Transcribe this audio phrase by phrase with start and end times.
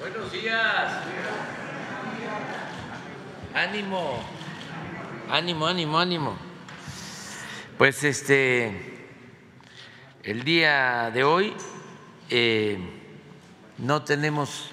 [0.00, 0.92] Buenos días.
[3.54, 4.18] Ánimo.
[5.30, 6.36] Ánimo, ánimo, ánimo.
[7.78, 9.06] Pues este,
[10.24, 11.54] el día de hoy
[12.28, 12.78] eh,
[13.78, 14.70] no tenemos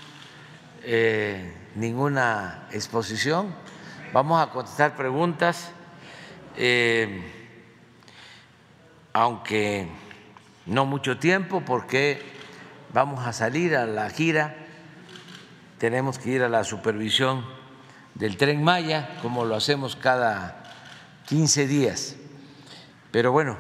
[0.84, 3.54] eh, ninguna exposición.
[4.14, 5.72] Vamos a contestar preguntas,
[6.58, 7.22] eh,
[9.14, 9.88] aunque
[10.66, 12.22] no mucho tiempo, porque
[12.92, 14.61] vamos a salir a la gira.
[15.82, 17.44] Tenemos que ir a la supervisión
[18.14, 20.62] del tren Maya, como lo hacemos cada
[21.26, 22.18] 15 días.
[23.10, 23.58] Pero bueno,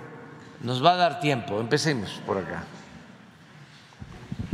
[0.62, 1.60] nos va a dar tiempo.
[1.60, 2.62] Empecemos por acá.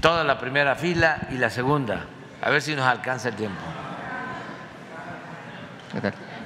[0.02, 2.06] Toda la primera fila y la segunda.
[2.42, 3.60] A ver si nos alcanza el tiempo.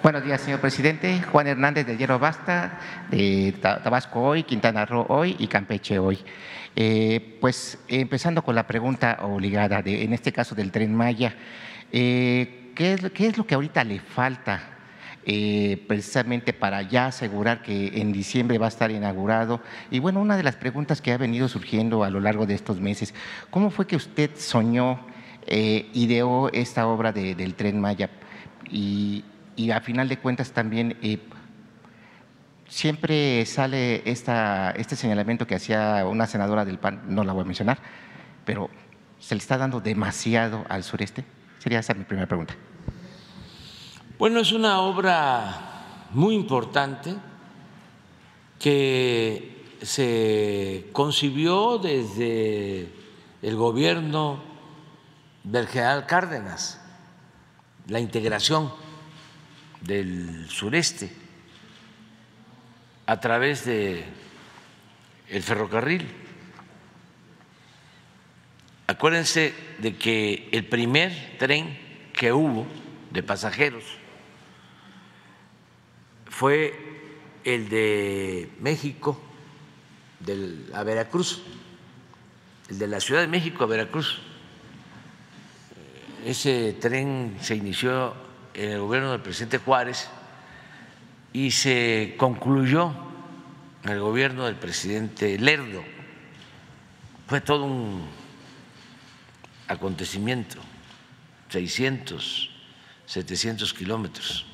[0.04, 1.22] Buenos días, señor presidente.
[1.32, 2.80] Juan Hernández de Hierro Basta,
[3.12, 6.18] de Tabasco hoy, Quintana Roo hoy y Campeche hoy.
[6.76, 11.36] Eh, pues empezando con la pregunta obligada, de, en este caso del tren Maya,
[11.92, 14.80] eh, ¿qué, es, ¿qué, es, lo que ahorita le falta
[15.24, 19.62] eh, precisamente para ya asegurar que en diciembre va a estar inaugurado?
[19.92, 22.80] Y bueno, una de las preguntas que ha venido surgiendo a lo largo de estos
[22.80, 23.14] meses,
[23.52, 25.06] ¿cómo fue que usted soñó,
[25.46, 28.10] ideó esta obra de, del tren Maya?
[29.56, 30.98] Y, a final de cuentas también
[32.68, 37.80] siempre sale este señalamiento que hacía una senadora del PAN, no la voy a mencionar,
[38.46, 38.70] pero
[39.20, 41.26] ¿se le está dando demasiado al sureste?
[41.60, 42.56] Sería esa mi primera pregunta.
[44.18, 47.16] Bueno, es una obra muy importante
[48.60, 52.94] que se concibió desde
[53.42, 54.40] el gobierno
[55.44, 56.80] del general Cárdenas,
[57.88, 58.72] la integración
[59.82, 61.10] del sureste
[63.06, 64.06] a través de
[65.30, 66.08] el ferrocarril.
[68.88, 71.78] Acuérdense de que el primer tren
[72.14, 72.68] que hubo
[73.12, 73.84] de pasajeros
[76.28, 76.74] fue
[77.44, 79.20] el de México
[80.74, 81.42] a Veracruz,
[82.70, 84.20] el de la Ciudad de México a Veracruz.
[86.26, 88.14] Ese tren se inició
[88.54, 90.08] en el gobierno del presidente Juárez
[91.34, 92.94] y se concluyó
[93.84, 95.84] en el gobierno del presidente Lerdo.
[97.28, 98.08] Fue todo un
[99.68, 100.62] acontecimiento,
[101.50, 102.50] 600,
[103.06, 104.46] 700 kilómetros.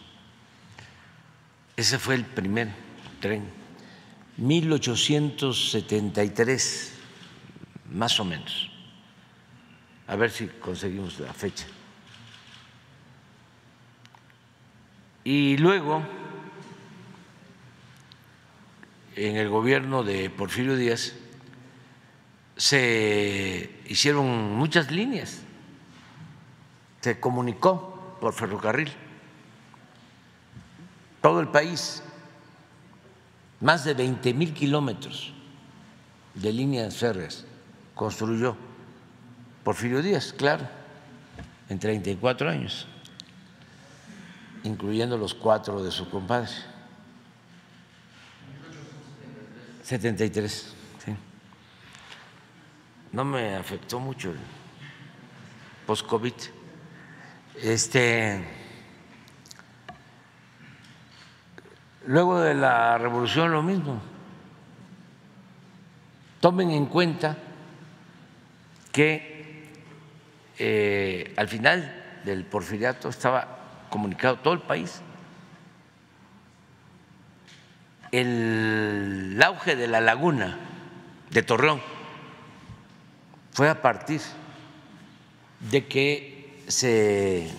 [1.76, 2.70] Ese fue el primer
[3.20, 3.44] tren,
[4.38, 6.94] 1873,
[7.92, 8.72] más o menos.
[10.08, 11.68] A ver si conseguimos la fecha.
[15.30, 16.02] Y luego
[19.18, 21.16] en el gobierno de Porfirio Díaz
[22.56, 25.42] se hicieron muchas líneas,
[27.02, 28.90] se comunicó por ferrocarril
[31.22, 32.02] todo el país,
[33.60, 35.34] más de 20 mil kilómetros
[36.36, 37.46] de líneas férreas
[37.96, 38.56] construyó
[39.66, 40.70] Porfirio Díaz, claro,
[41.68, 42.88] en 34 años,
[44.68, 46.50] incluyendo los cuatro de su compadre.
[49.84, 51.16] 73, sí.
[53.14, 54.38] No me afectó mucho el
[55.86, 56.34] post-COVID.
[57.64, 58.44] Este,
[62.06, 64.02] luego de la revolución lo mismo.
[66.42, 67.38] Tomen en cuenta
[68.92, 69.72] que
[70.60, 73.57] eh, al final del porfiriato estaba
[73.90, 75.02] comunicado todo el país
[78.12, 80.58] el auge de la laguna
[81.30, 81.82] de Torreón
[83.52, 84.22] fue a partir
[85.60, 87.52] de que se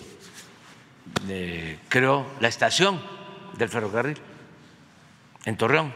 [1.27, 3.01] eh, creó la estación
[3.57, 4.17] del ferrocarril
[5.45, 5.93] en Torreón.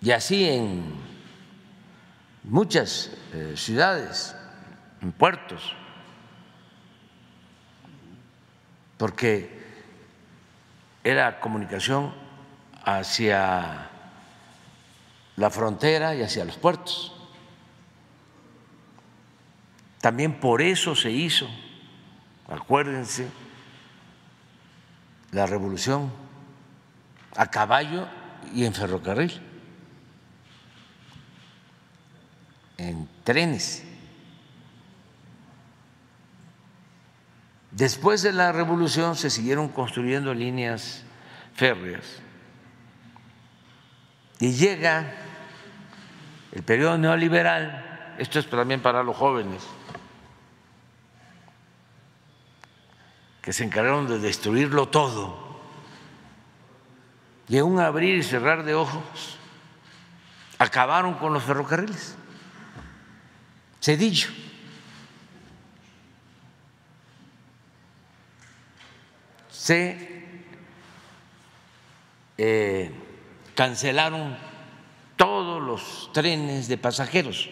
[0.00, 0.94] Y así en
[2.42, 4.36] muchas eh, ciudades,
[5.00, 5.74] en puertos,
[8.98, 9.62] porque
[11.02, 12.14] era comunicación
[12.84, 13.90] hacia
[15.36, 17.12] la frontera y hacia los puertos.
[20.00, 21.48] También por eso se hizo,
[22.48, 23.26] acuérdense,
[25.32, 26.12] la revolución
[27.36, 28.06] a caballo
[28.54, 29.40] y en ferrocarril,
[32.76, 33.84] en trenes.
[37.74, 41.02] Después de la revolución se siguieron construyendo líneas
[41.54, 42.20] férreas
[44.40, 45.12] y llega
[46.52, 49.62] el periodo neoliberal esto es también para los jóvenes,
[53.42, 55.42] que se encargaron de destruirlo todo.
[57.48, 59.36] Y en un abrir y cerrar de ojos
[60.58, 62.16] acabaron con los ferrocarriles.
[63.82, 64.28] Cedillo.
[69.64, 69.96] Se
[72.36, 72.90] eh,
[73.54, 74.36] cancelaron
[75.16, 77.48] todos los trenes de pasajeros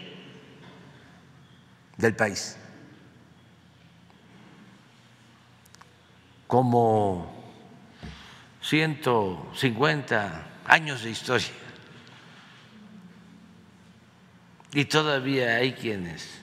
[1.97, 2.59] del país.
[6.47, 7.33] Como
[8.61, 11.49] 150 años de historia.
[14.75, 16.43] Y todavía hay quienes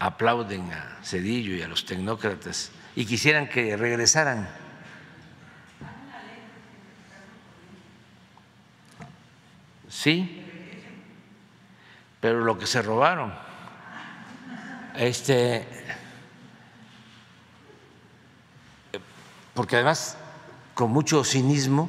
[0.00, 4.48] aplauden a Cedillo y a los tecnócratas y quisieran que regresaran.
[9.88, 10.44] Sí,
[12.20, 13.32] pero lo que se robaron,
[14.96, 15.64] este,
[19.54, 20.18] porque además
[20.74, 21.88] con mucho cinismo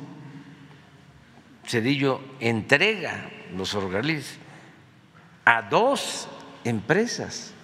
[1.66, 4.38] Cedillo entrega los ferrocarriles
[5.44, 6.28] a dos
[6.64, 7.56] empresas.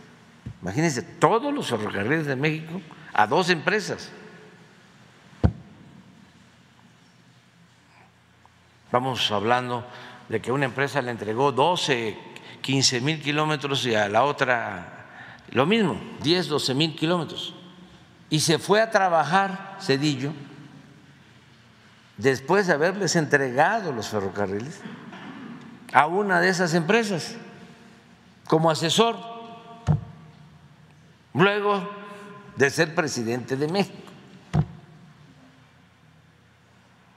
[0.63, 2.81] Imagínense, todos los ferrocarriles de México
[3.15, 4.09] a dos empresas.
[8.91, 9.85] Vamos hablando
[10.27, 12.17] de que una empresa le entregó 12,
[12.61, 15.05] 15 mil kilómetros y a la otra
[15.51, 17.55] lo mismo, 10, 12 mil kilómetros.
[18.29, 20.33] Y se fue a trabajar Cedillo
[22.17, 24.81] después de haberles entregado los ferrocarriles
[25.93, 27.37] a una de esas empresas
[28.47, 29.17] como asesor,
[31.33, 32.04] luego
[32.55, 34.11] de ser presidente de México.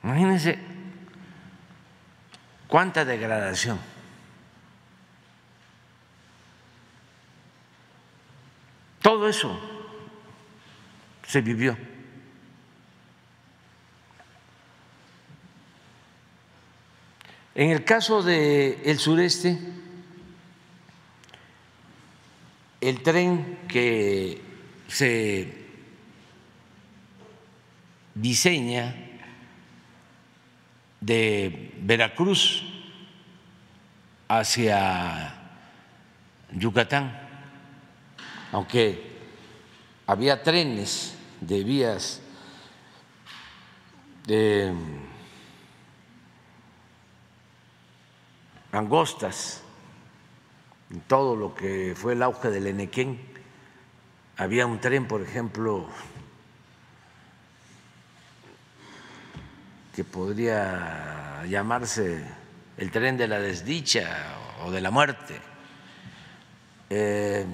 [0.02, 0.58] Imagínense
[2.66, 3.78] cuánta degradación.
[9.02, 9.58] Todo eso
[11.26, 11.76] se vivió.
[17.54, 19.58] En el caso del el sureste,
[22.80, 24.47] el tren que
[24.88, 25.54] se
[28.14, 28.96] diseña
[31.00, 32.64] de Veracruz
[34.26, 35.34] hacia
[36.52, 37.16] Yucatán,
[38.50, 39.16] aunque
[40.06, 42.20] había trenes de vías
[44.26, 44.74] de
[48.72, 49.62] angostas,
[50.90, 53.27] en todo lo que fue el auge del Enequén.
[54.38, 55.88] Había un tren, por ejemplo,
[59.96, 62.24] que podría llamarse
[62.76, 65.40] el tren de la desdicha o de la muerte,
[66.88, 67.44] eh,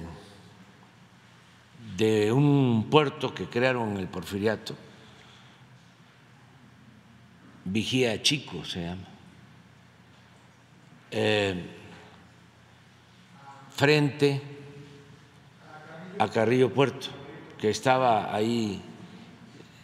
[1.97, 4.75] de un puerto que crearon el Porfiriato,
[7.63, 9.07] Vigía Chico se llama
[11.09, 11.65] eh,
[13.75, 14.54] frente
[16.19, 17.07] a Carrillo Puerto,
[17.57, 18.81] que estaba ahí,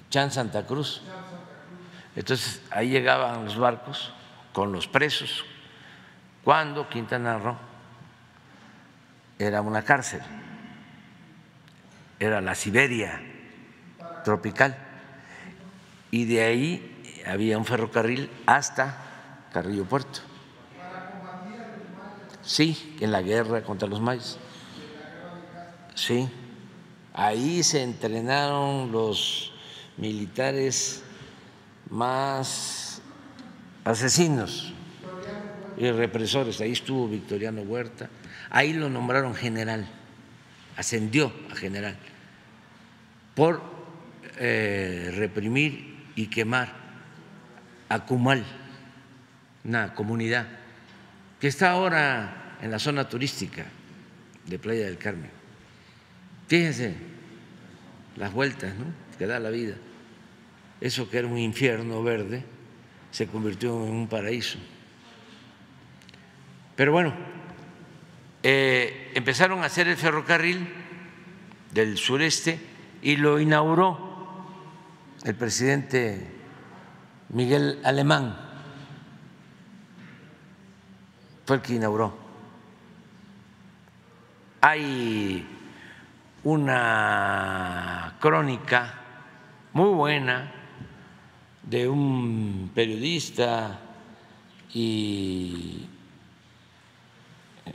[0.10, 1.02] Chan Santa Cruz.
[2.16, 4.14] Entonces ahí llegaban los barcos
[4.54, 5.46] con los presos,
[6.44, 7.56] cuando Quintana Roo
[9.40, 10.22] era una cárcel,
[12.20, 13.22] era la Siberia
[14.24, 14.78] tropical,
[16.12, 18.98] y de ahí había un ferrocarril hasta
[19.54, 20.20] Carrillo Puerto.
[22.44, 24.38] Sí, en la guerra contra los mayas.
[25.96, 26.28] Sí,
[27.14, 29.52] ahí se entrenaron los
[29.98, 31.04] militares
[31.90, 33.02] más
[33.84, 34.74] asesinos
[35.78, 36.62] y represores.
[36.62, 38.10] Ahí estuvo Victoriano Huerta.
[38.50, 39.88] Ahí lo nombraron general,
[40.78, 41.98] ascendió a general
[43.36, 43.62] por
[44.38, 46.74] eh, reprimir y quemar
[47.90, 48.46] a Cumal,
[49.64, 50.48] una comunidad
[51.40, 53.66] que está ahora en la zona turística
[54.46, 55.41] de Playa del Carmen.
[56.52, 56.94] Fíjense
[58.18, 58.74] las vueltas
[59.18, 59.76] que da la vida.
[60.82, 62.44] Eso que era un infierno verde
[63.10, 64.60] se convirtió en un paraíso.
[66.76, 67.14] Pero bueno,
[68.44, 70.68] eh, empezaron a hacer el ferrocarril
[71.74, 72.60] del sureste
[73.02, 74.44] y lo inauguró
[75.24, 76.28] el presidente
[77.30, 78.38] Miguel Alemán,
[81.46, 82.22] fue el que inauguró
[84.62, 85.48] hay
[86.44, 89.00] una crónica
[89.74, 90.52] muy buena
[91.64, 93.80] de un periodista
[94.74, 95.86] y
[97.66, 97.74] eh,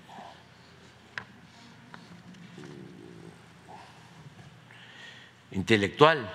[5.52, 6.28] intelectual.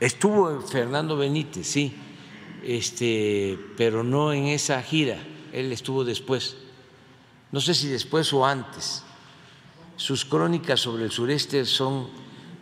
[0.00, 1.96] Estuvo Fernando Benítez, sí,
[2.62, 5.18] este, pero no en esa gira,
[5.52, 6.67] él estuvo después
[7.50, 9.04] no sé si después o antes.
[9.96, 12.08] Sus crónicas sobre el sureste son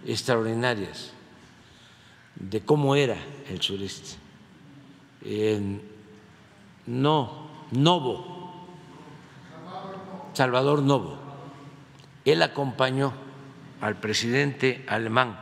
[0.06, 1.12] extraordinarias,
[2.36, 3.16] de cómo era
[3.48, 4.16] el sureste.
[6.86, 8.68] no, Novo,
[10.32, 11.18] Salvador Novo,
[12.24, 13.12] él acompañó
[13.80, 15.38] al presidente alemán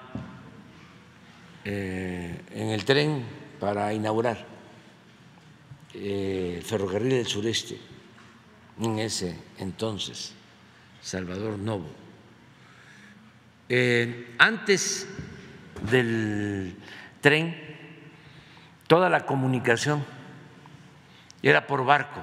[1.65, 3.25] eh, en el tren
[3.61, 4.45] para inaugurar
[5.95, 7.94] eh, el ferrocarril del sureste
[8.81, 10.33] en ese entonces,
[11.01, 11.89] Salvador Novo.
[13.69, 15.07] Eh, antes
[15.91, 16.77] del
[17.21, 17.57] tren,
[18.87, 20.05] toda la comunicación
[21.43, 22.23] era por barco.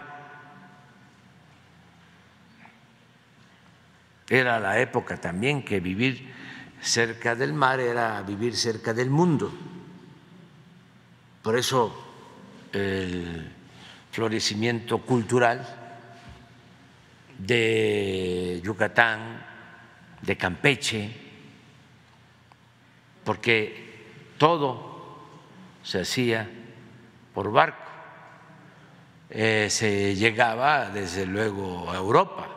[4.29, 6.33] Era la época también que vivir
[6.81, 9.51] cerca del mar era vivir cerca del mundo.
[11.41, 11.93] Por eso
[12.71, 13.51] el
[14.11, 15.80] florecimiento cultural
[17.45, 19.43] de Yucatán,
[20.21, 21.11] de Campeche,
[23.23, 25.19] porque todo
[25.83, 26.49] se hacía
[27.33, 27.77] por barco.
[29.29, 32.49] Eh, se llegaba desde luego a Europa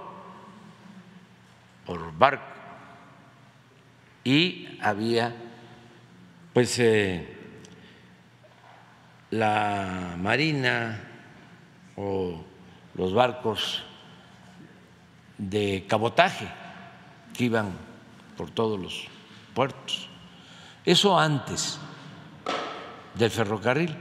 [1.87, 2.55] por barco
[4.25, 5.33] y había
[6.53, 7.29] pues eh,
[9.31, 11.00] la marina
[11.97, 12.45] o
[12.95, 13.85] los barcos
[15.38, 16.49] de cabotaje
[17.37, 17.73] que iban
[18.37, 19.07] por todos los
[19.55, 20.09] puertos.
[20.85, 21.79] Eso antes
[23.14, 23.97] del ferrocarril.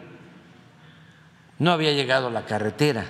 [1.59, 3.05] No había llegado la carretera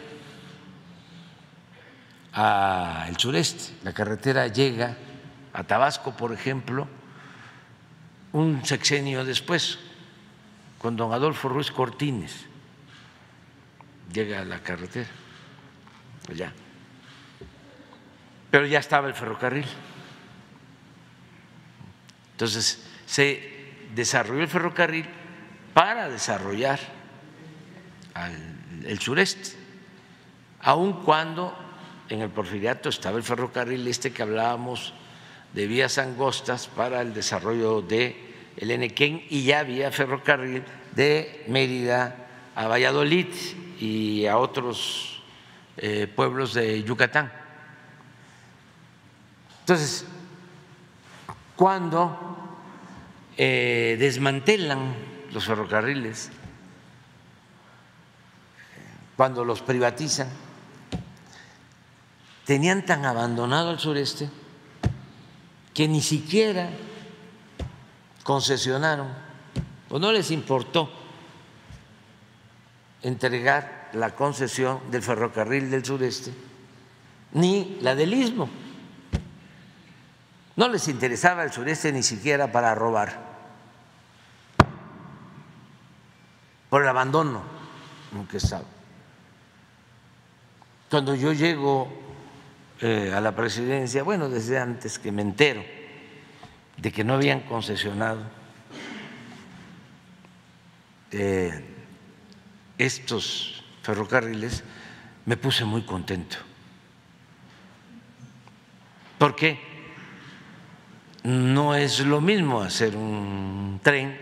[2.34, 3.74] al sureste.
[3.84, 4.98] La carretera llega
[5.54, 6.88] a Tabasco, por ejemplo,
[8.34, 9.80] un sexenio después,
[10.80, 12.46] con don Adolfo Ruiz Cortines,
[14.12, 15.10] llega a la carretera,
[16.30, 16.52] allá.
[18.54, 19.66] Pero ya estaba el ferrocarril.
[22.34, 25.08] Entonces se desarrolló el ferrocarril
[25.74, 26.80] para desarrollar
[28.86, 29.58] el sureste,
[30.60, 31.58] aun cuando
[32.10, 34.94] en el porfiriato estaba el ferrocarril este que hablábamos
[35.54, 42.28] de vías angostas para el desarrollo de el Enequén y ya había ferrocarril de Mérida
[42.54, 43.34] a Valladolid
[43.80, 45.24] y a otros
[45.78, 47.42] eh, pueblos de Yucatán.
[49.64, 50.04] Entonces,
[51.56, 52.36] cuando
[53.38, 54.94] eh, desmantelan
[55.32, 56.32] los ferrocarriles,
[59.16, 60.28] cuando los privatizan,
[62.44, 64.30] tenían tan abandonado al sureste
[65.74, 66.70] que ni siquiera
[68.24, 69.08] concesionaron
[69.90, 70.92] o no les importó
[73.02, 76.34] entregar la concesión del ferrocarril del sureste
[77.32, 78.50] ni la del istmo.
[80.56, 83.34] No les interesaba el sureste ni siquiera para robar,
[86.70, 87.44] por el abandono
[88.14, 88.66] en que estaba.
[90.90, 91.92] Cuando yo llego
[92.82, 95.64] eh, a la presidencia, bueno, desde antes que me entero
[96.78, 98.22] de que no habían concesionado
[101.12, 101.64] eh,
[102.78, 104.64] estos ferrocarriles,
[105.26, 106.38] me puse muy contento.
[109.18, 109.73] Porque
[111.24, 114.18] no es lo mismo hacer un tren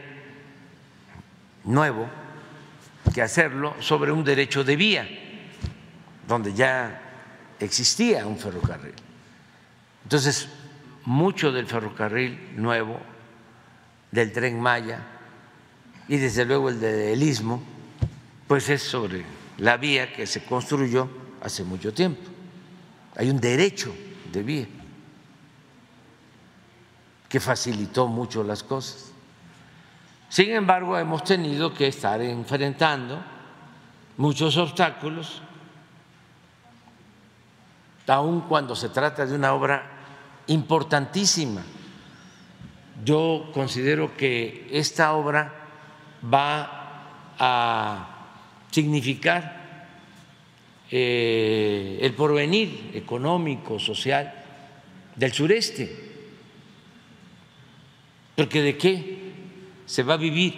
[1.63, 2.08] nuevo
[3.13, 5.10] que hacerlo sobre un derecho de vía,
[6.27, 7.01] donde ya
[7.60, 8.93] existía un ferrocarril.
[10.03, 10.48] Entonces,
[11.05, 13.00] mucho del ferrocarril nuevo,
[14.12, 15.00] del tren Maya
[16.08, 17.63] y desde luego el del Istmo,
[18.48, 19.25] pues es sobre
[19.58, 21.10] la vía que se construyó
[21.41, 22.22] hace mucho tiempo.
[23.15, 23.93] Hay un derecho
[24.31, 24.67] de vía
[27.31, 29.13] que facilitó mucho las cosas.
[30.27, 33.23] Sin embargo, hemos tenido que estar enfrentando
[34.17, 35.41] muchos obstáculos
[38.07, 39.83] aun cuando se trata de una obra
[40.47, 41.63] importantísima.
[43.05, 45.53] Yo considero que esta obra
[46.21, 47.05] va
[47.39, 48.27] a
[48.69, 49.88] significar
[50.91, 54.33] eh, el porvenir económico, social
[55.15, 56.11] del sureste.
[58.35, 59.33] Porque de qué
[59.85, 60.53] se va a vivir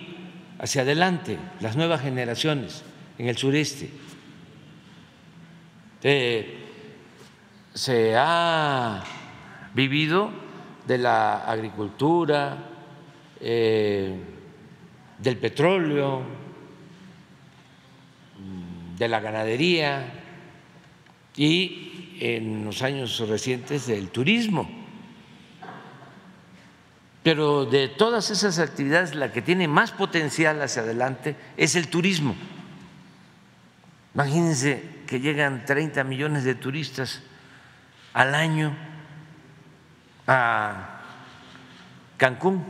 [0.60, 2.84] hacia adelante las nuevas generaciones
[3.18, 3.90] en el sureste.
[6.04, 6.60] Eh,
[7.74, 9.04] se ha
[9.74, 10.30] vivido
[10.86, 12.70] de la agricultura,
[13.40, 14.16] eh,
[15.18, 16.22] del petróleo,
[18.98, 20.06] de la ganadería
[21.36, 24.83] y en los años recientes del turismo.
[27.24, 32.36] Pero de todas esas actividades, la que tiene más potencial hacia adelante es el turismo.
[34.14, 37.22] Imagínense que llegan 30 millones de turistas
[38.14, 38.76] al año
[40.28, 41.00] a
[42.18, 42.64] Cancún,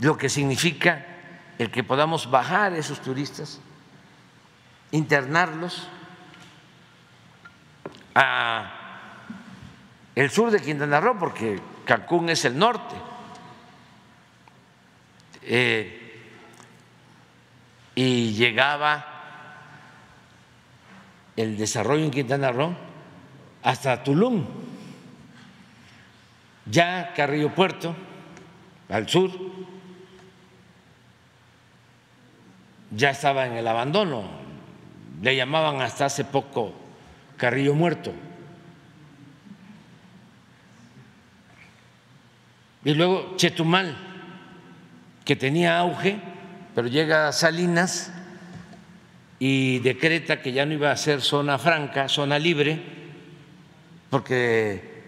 [0.00, 1.04] lo que significa
[1.58, 3.60] el que podamos bajar esos turistas,
[4.92, 5.88] internarlos
[8.14, 8.74] a
[10.14, 12.94] el sur de Quintana Roo, porque Cancún es el norte.
[15.42, 16.20] Eh,
[17.94, 19.06] y llegaba
[21.34, 22.76] el desarrollo en Quintana Roo
[23.62, 24.44] hasta Tulum,
[26.66, 27.96] ya Carrillo Puerto,
[28.90, 29.30] al sur,
[32.90, 34.24] ya estaba en el abandono,
[35.22, 36.74] le llamaban hasta hace poco
[37.38, 38.27] Carrillo Muerto.
[42.84, 43.96] Y luego Chetumal,
[45.24, 46.18] que tenía auge,
[46.74, 48.12] pero llega a Salinas
[49.38, 52.80] y decreta que ya no iba a ser zona franca, zona libre,
[54.10, 55.02] porque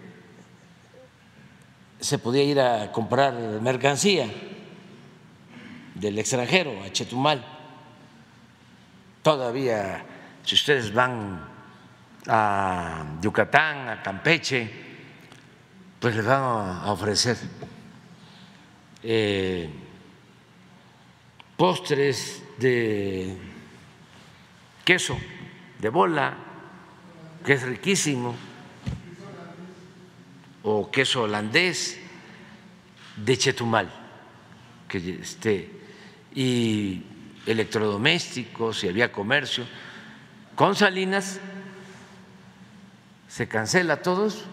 [1.99, 4.27] se podía ir a comprar mercancía
[5.95, 7.43] del extranjero a Chetumal.
[9.21, 10.03] Todavía,
[10.43, 11.47] si ustedes van
[12.27, 14.90] a Yucatán, a Campeche,
[16.01, 17.37] pues les van a ofrecer
[19.03, 19.69] eh,
[21.55, 23.37] postres de
[24.83, 25.15] queso,
[25.77, 26.35] de bola,
[27.45, 28.35] que es riquísimo,
[30.63, 31.99] o queso holandés
[33.15, 33.93] de Chetumal,
[34.87, 35.69] que este,
[36.33, 37.03] y
[37.45, 39.65] electrodomésticos y había comercio.
[40.55, 41.39] Con Salinas
[43.27, 44.45] se cancela todos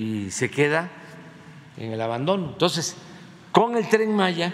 [0.00, 0.88] y se queda
[1.76, 2.46] en el abandono.
[2.52, 2.96] Entonces,
[3.52, 4.50] con el tren Maya,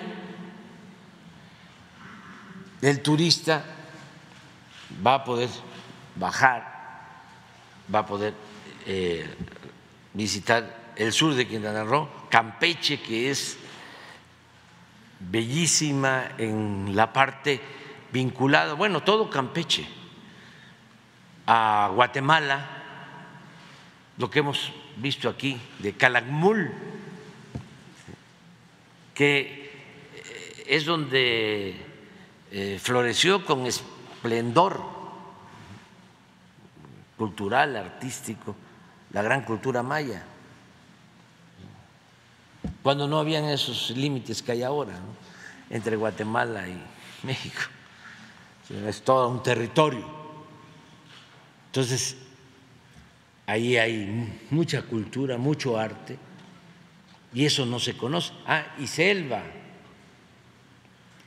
[2.82, 3.64] el turista
[5.06, 5.48] va a poder
[6.16, 6.66] bajar,
[7.94, 8.34] va a poder
[8.86, 9.24] eh,
[10.14, 13.56] visitar el sur de Quintana Roo, Campeche, que es
[15.20, 17.60] bellísima en la parte
[18.10, 19.86] vinculada, bueno, todo Campeche,
[21.46, 22.66] a Guatemala,
[24.18, 26.72] lo que hemos visto aquí de Calakmul,
[29.14, 29.70] que
[30.14, 31.76] eh, es donde
[32.50, 34.80] eh, floreció con esplendor
[37.16, 38.54] cultural, artístico,
[39.12, 40.24] la gran cultura maya
[42.86, 44.94] cuando no habían esos límites que hay ahora
[45.70, 46.80] entre Guatemala y
[47.24, 47.62] México.
[48.86, 50.04] Es todo un territorio.
[51.66, 52.16] Entonces,
[53.46, 56.18] ahí hay mucha cultura, mucho arte,
[57.32, 58.32] y eso no se conoce.
[58.46, 59.42] Ah, y selva,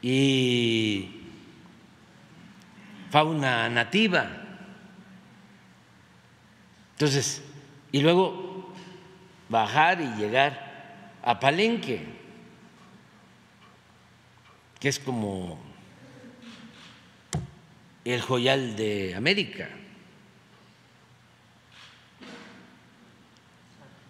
[0.01, 1.23] y
[3.09, 4.29] fauna nativa.
[6.93, 7.41] Entonces,
[7.91, 8.73] y luego
[9.47, 12.05] bajar y llegar a Palenque,
[14.79, 15.59] que es como
[18.05, 19.69] el joyal de América.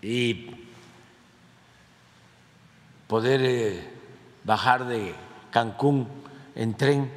[0.02, 0.52] Y
[3.08, 3.90] poder eh,
[4.44, 5.14] bajar de
[5.52, 6.08] Cancún
[6.56, 7.12] en tren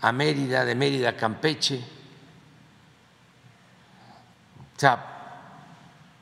[0.00, 1.82] a Mérida, de Mérida a Campeche,
[4.76, 5.04] o sea,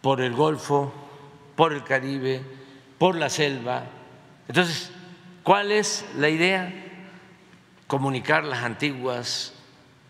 [0.00, 0.92] por el Golfo,
[1.56, 2.40] por el Caribe,
[2.96, 3.84] por la selva.
[4.48, 4.90] Entonces,
[5.42, 6.72] ¿cuál es la idea?
[7.86, 9.52] Comunicar las antiguas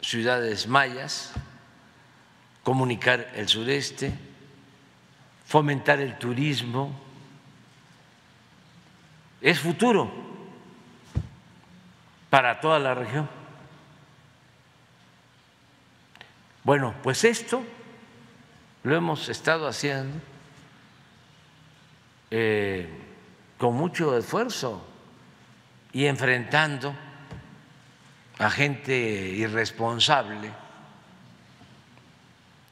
[0.01, 1.33] ciudades mayas,
[2.63, 4.13] comunicar el sureste,
[5.47, 6.93] fomentar el turismo.
[9.41, 10.11] Es futuro
[12.29, 13.29] para toda la región.
[16.65, 17.63] Bueno, pues esto
[18.83, 20.19] lo hemos estado haciendo
[22.31, 22.89] eh,
[23.57, 24.85] con mucho esfuerzo
[25.93, 26.95] y enfrentando
[28.39, 30.51] a gente irresponsable,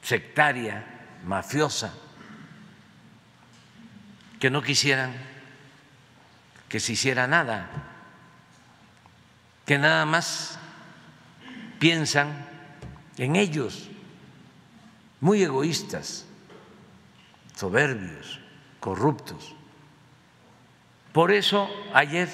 [0.03, 0.85] sectaria,
[1.25, 1.95] mafiosa,
[4.39, 5.13] que no quisieran
[6.69, 7.71] que se hiciera nada,
[9.65, 10.59] que nada más
[11.79, 12.47] piensan
[13.17, 13.89] en ellos,
[15.21, 16.27] muy egoístas
[17.55, 18.41] soberbios,
[18.81, 19.55] corruptos.
[21.13, 22.29] Por eso ayer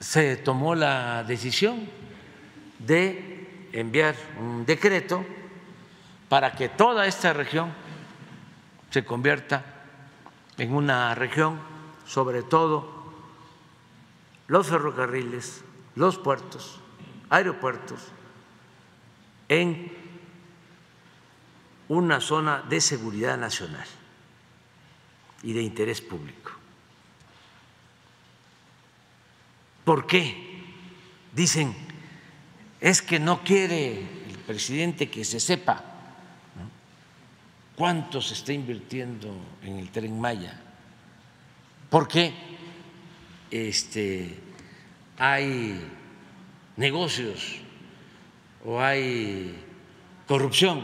[0.00, 1.88] se tomó la decisión
[2.80, 5.24] de enviar un decreto
[6.28, 7.72] para que toda esta región
[8.94, 9.64] se convierta
[10.56, 11.58] en una región,
[12.06, 13.12] sobre todo
[14.46, 15.64] los ferrocarriles,
[15.96, 16.78] los puertos,
[17.28, 18.00] aeropuertos,
[19.48, 19.92] en
[21.88, 23.84] una zona de seguridad nacional
[25.42, 26.52] y de interés público.
[29.84, 30.62] ¿Por qué?
[31.32, 31.74] Dicen,
[32.80, 35.93] es que no quiere el presidente que se sepa
[37.76, 40.60] cuánto se está invirtiendo en el tren Maya.
[41.90, 42.34] ¿Por qué
[43.50, 44.36] este,
[45.16, 45.80] hay
[46.76, 47.56] negocios
[48.64, 49.54] o hay
[50.26, 50.82] corrupción.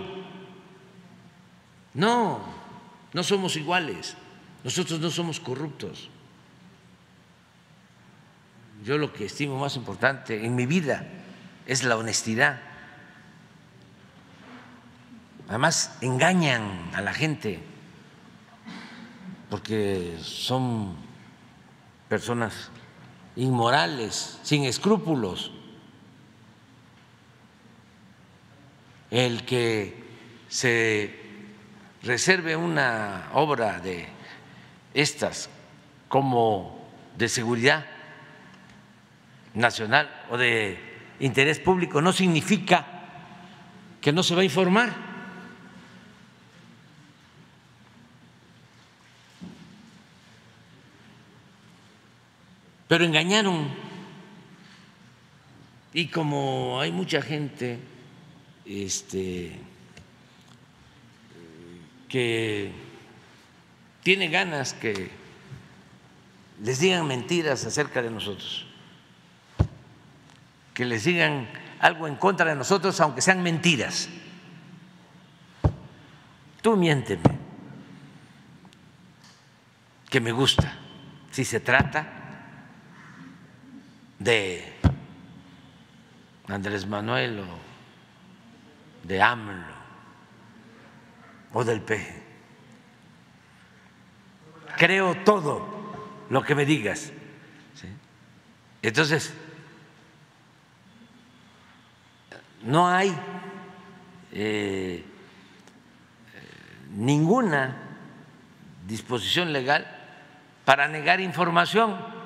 [1.95, 2.41] No,
[3.13, 4.17] no somos iguales.
[4.63, 6.09] Nosotros no somos corruptos.
[8.85, 11.07] Yo lo que estimo más importante en mi vida
[11.67, 12.61] es la honestidad.
[15.51, 17.61] Además, engañan a la gente
[19.51, 20.95] porque son
[22.09, 22.71] personas
[23.35, 25.51] inmorales, sin escrúpulos.
[29.11, 30.05] El que
[30.49, 31.19] se
[32.05, 34.09] reserve una obra de
[34.95, 35.51] estas
[36.09, 37.87] como de seguridad
[39.55, 40.79] nacional o de
[41.19, 42.87] interés público no significa
[44.01, 45.10] que no se va a informar.
[52.91, 53.69] Pero engañaron.
[55.93, 57.79] Y como hay mucha gente
[58.67, 59.57] este,
[62.09, 62.73] que
[64.03, 65.09] tiene ganas que
[66.65, 68.67] les digan mentiras acerca de nosotros,
[70.75, 71.49] que les digan
[71.79, 74.09] algo en contra de nosotros, aunque sean mentiras.
[76.61, 77.23] Tú miénteme,
[80.09, 80.77] que me gusta,
[81.31, 82.17] si se trata
[84.21, 84.63] de
[86.47, 89.81] Andrés Manuel o de AMLO
[91.53, 92.23] o del PG.
[94.77, 95.67] Creo todo
[96.29, 97.13] lo que me digas.
[98.83, 99.35] Entonces,
[102.63, 103.15] no hay
[104.33, 105.05] eh,
[106.91, 107.77] ninguna
[108.87, 109.87] disposición legal
[110.65, 112.20] para negar información.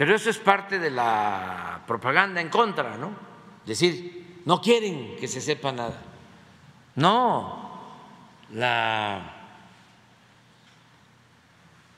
[0.00, 3.10] Pero eso es parte de la propaganda en contra, ¿no?
[3.66, 6.00] Decir, no quieren que se sepa nada.
[6.94, 7.82] No,
[8.54, 9.20] la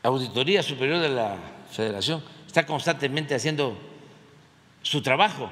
[0.02, 1.36] Auditoría Superior de la
[1.70, 3.78] Federación está constantemente haciendo
[4.82, 5.48] su trabajo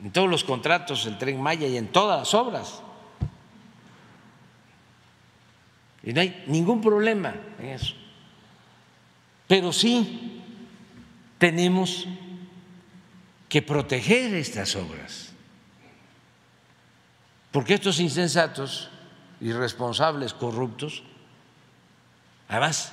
[0.00, 2.82] en todos los contratos del tren Maya y en todas las obras.
[6.04, 7.96] Y no hay ningún problema en eso.
[9.48, 10.37] Pero sí
[11.38, 12.06] tenemos
[13.48, 15.32] que proteger estas obras,
[17.50, 18.90] porque estos insensatos,
[19.40, 21.02] irresponsables, corruptos,
[22.48, 22.92] además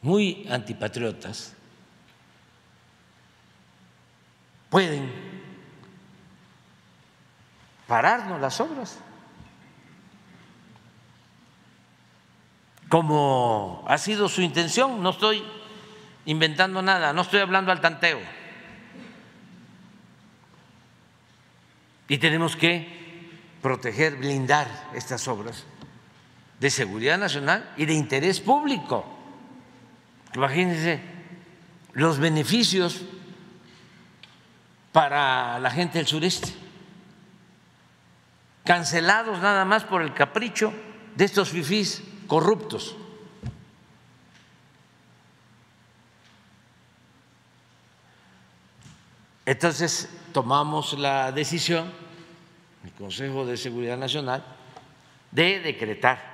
[0.00, 1.54] muy antipatriotas,
[4.70, 5.12] pueden
[7.86, 8.98] pararnos las obras.
[12.88, 15.42] Como ha sido su intención, no estoy
[16.26, 18.20] inventando nada, no estoy hablando al tanteo.
[22.08, 23.02] Y tenemos que
[23.62, 25.64] proteger, blindar estas obras
[26.60, 29.04] de seguridad nacional y de interés público.
[30.34, 31.00] Imagínense
[31.92, 33.02] los beneficios
[34.92, 36.52] para la gente del sureste,
[38.64, 40.72] cancelados nada más por el capricho
[41.16, 42.96] de estos fifís corruptos.
[49.44, 51.90] Entonces tomamos la decisión,
[52.84, 54.44] el Consejo de Seguridad Nacional,
[55.30, 56.32] de decretar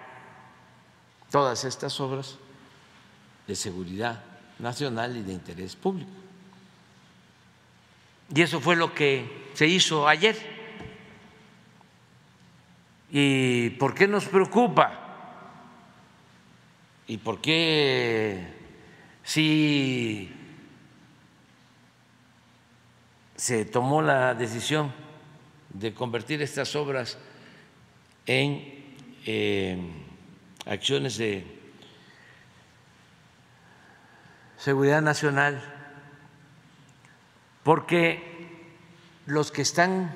[1.31, 2.37] todas estas obras
[3.47, 4.23] de seguridad
[4.59, 6.11] nacional y de interés público.
[8.35, 10.37] Y eso fue lo que se hizo ayer.
[13.11, 15.07] ¿Y por qué nos preocupa?
[17.07, 18.55] ¿Y por qué
[19.25, 20.31] si
[23.39, 24.93] se tomó la decisión
[25.73, 27.19] de convertir estas obras
[28.27, 29.79] en eh,
[30.67, 31.47] acciones de
[34.57, 35.63] seguridad nacional,
[37.63, 38.67] porque
[39.27, 40.13] los que están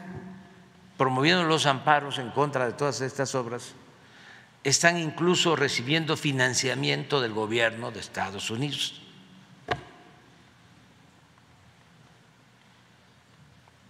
[0.98, 3.74] promoviendo los amparos en contra de todas estas obras
[4.64, 9.01] están incluso recibiendo financiamiento del gobierno de Estados Unidos.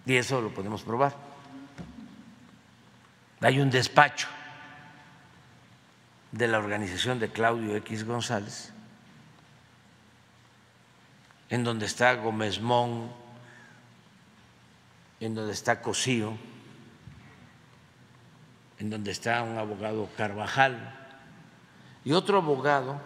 [0.06, 1.14] Y eso lo podemos probar.
[3.40, 4.28] Hay un despacho
[6.32, 8.72] de la organización de Claudio X González,
[11.50, 13.10] en donde está Gómez Mon,
[15.20, 16.36] en donde está Cosío,
[18.78, 20.98] en donde está un abogado Carvajal
[22.04, 23.00] y otro abogado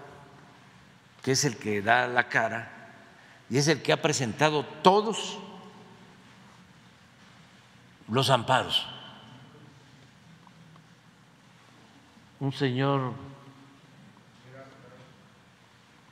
[1.23, 2.71] que es el que da la cara
[3.51, 5.39] y es el que ha presentado todos
[8.09, 8.87] los amparos.
[12.39, 13.13] Un señor,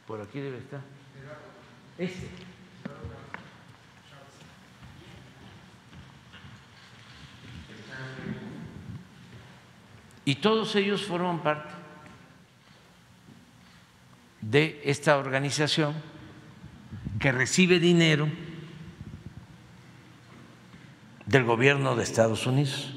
[0.06, 0.80] por aquí debe estar,
[1.98, 2.30] este.
[10.26, 11.74] Y todos ellos forman parte
[14.40, 15.94] de esta organización
[17.20, 18.28] que recibe dinero
[21.26, 22.92] del gobierno de Estados Unidos.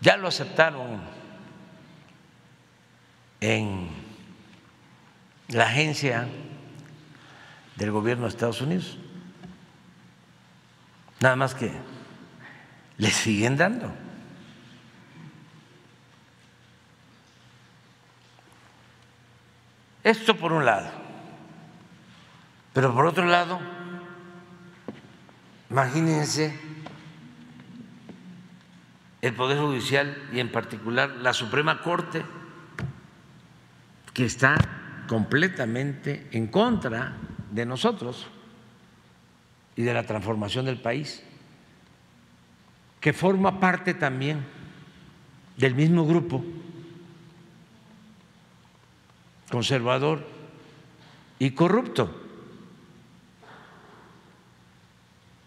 [0.00, 1.00] Ya lo aceptaron
[3.40, 3.88] en
[5.48, 6.28] la agencia
[7.76, 8.98] del gobierno de Estados Unidos.
[11.20, 11.72] Nada más que
[12.98, 13.92] le siguen dando.
[20.04, 21.05] Esto por un lado.
[22.76, 23.58] Pero por otro lado,
[25.70, 26.54] imagínense
[29.22, 32.22] el Poder Judicial y en particular la Suprema Corte,
[34.12, 34.58] que está
[35.08, 37.16] completamente en contra
[37.50, 38.26] de nosotros
[39.74, 41.22] y de la transformación del país
[43.00, 44.44] que forma parte también
[45.56, 46.44] del mismo grupo
[49.50, 50.26] conservador
[51.38, 52.25] y corrupto,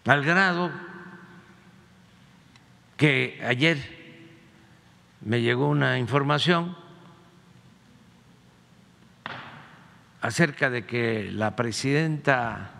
[0.06, 0.70] al grado
[2.96, 3.78] que ayer
[5.20, 6.76] me llegó una información
[10.20, 12.70] acerca de que la presidenta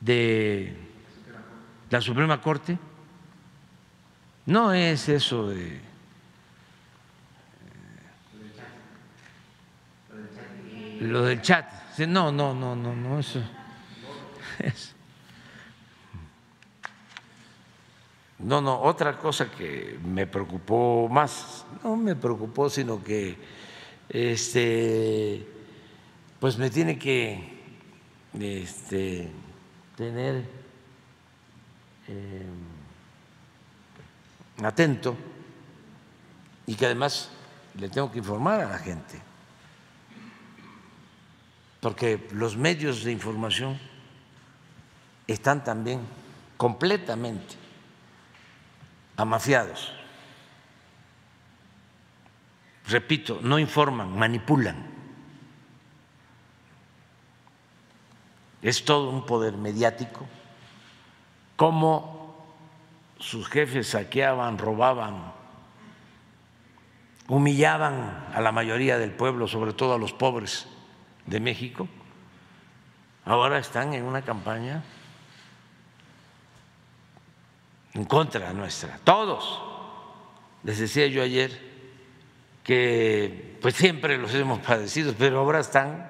[0.00, 0.76] de
[1.90, 2.78] la Suprema Corte
[4.46, 5.80] no es eso de...
[11.00, 11.66] Lo del chat.
[12.06, 13.42] No, no, no, no, no, eso.
[18.42, 23.36] No, no, otra cosa que me preocupó más, no me preocupó, sino que
[24.08, 25.46] este,
[26.38, 27.60] pues me tiene que
[28.38, 29.30] este,
[29.94, 30.44] tener
[32.08, 32.46] eh,
[34.62, 35.14] atento
[36.66, 37.28] y que además
[37.78, 39.20] le tengo que informar a la gente,
[41.80, 43.78] porque los medios de información
[45.26, 46.00] están también
[46.56, 47.59] completamente
[49.20, 49.92] amafiados.
[52.88, 54.90] Repito, no informan, manipulan.
[58.62, 60.26] Es todo un poder mediático.
[61.56, 62.20] como
[63.18, 65.34] sus jefes saqueaban, robaban,
[67.28, 70.66] humillaban a la mayoría del pueblo, sobre todo a los pobres
[71.26, 71.86] de México,
[73.26, 74.82] ahora están en una campaña
[77.94, 79.62] en contra nuestra, todos.
[80.62, 81.70] Les decía yo ayer
[82.62, 86.08] que pues siempre los hemos padecido, pero ahora están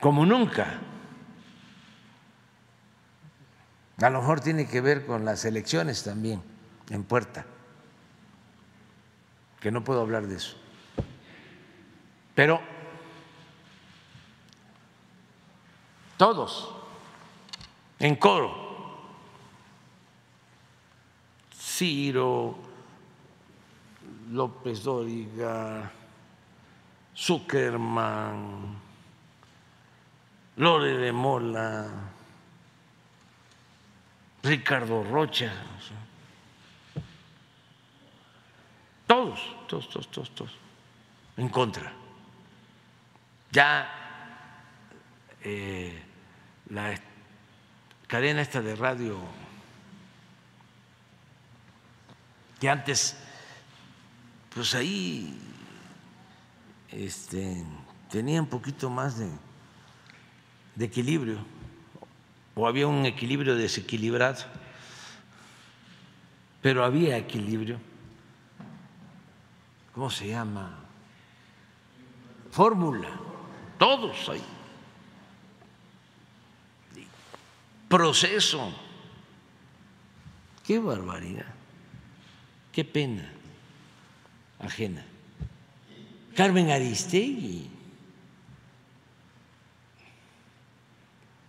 [0.00, 0.78] como nunca.
[4.00, 6.42] A lo mejor tiene que ver con las elecciones también
[6.90, 7.46] en puerta,
[9.58, 10.56] que no puedo hablar de eso.
[12.34, 12.60] Pero
[16.18, 16.75] todos,
[17.98, 18.66] en coro,
[21.52, 22.56] Ciro,
[24.30, 25.90] López Dóriga,
[27.16, 28.76] Zuckerman,
[30.56, 31.88] Lore de Mola,
[34.42, 35.52] Ricardo Rocha,
[39.06, 40.56] todos, todos, todos, todos, todos.
[41.36, 41.92] en contra.
[43.52, 43.88] Ya
[45.42, 46.02] eh,
[46.70, 46.94] la
[48.06, 49.18] cadena esta de radio
[52.60, 53.16] que antes,
[54.54, 55.38] pues ahí
[56.90, 57.64] este,
[58.10, 59.28] tenía un poquito más de,
[60.74, 61.38] de equilibrio,
[62.54, 64.44] o había un equilibrio desequilibrado,
[66.62, 67.78] pero había equilibrio.
[69.94, 70.78] ¿Cómo se llama?
[72.50, 73.08] Fórmula,
[73.78, 74.55] todos ahí.
[77.96, 78.74] Proceso.
[80.66, 81.46] Qué barbaridad.
[82.70, 83.26] Qué pena
[84.58, 85.02] ajena.
[86.34, 87.70] Carmen Aristegui.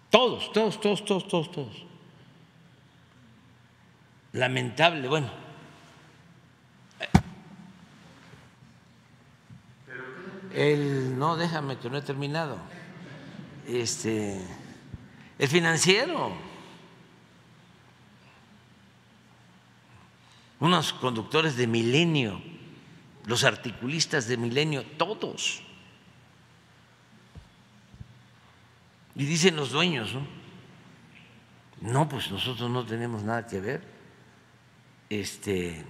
[0.10, 1.86] Todos, todos, todos, todos, todos, todos.
[4.32, 5.30] Lamentable, bueno.
[10.54, 12.58] El, no, déjame que no he terminado.
[13.68, 14.40] Este,
[15.40, 16.58] el financiero.
[20.60, 22.42] unos conductores de milenio,
[23.26, 25.62] los articulistas de milenio, todos.
[29.16, 30.28] Y dicen los dueños, ¿no?
[31.82, 33.82] No, pues nosotros no tenemos nada que ver.
[35.10, 35.86] Este,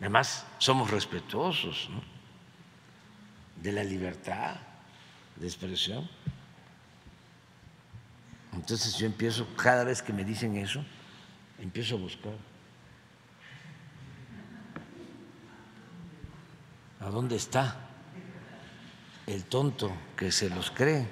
[0.00, 1.88] además, somos respetuosos
[3.56, 4.56] de la libertad
[5.36, 6.08] de expresión.
[8.56, 10.82] Entonces yo empiezo, cada vez que me dicen eso,
[11.58, 12.32] empiezo a buscar.
[17.00, 17.76] ¿A dónde está
[19.26, 21.06] el tonto que se los cree?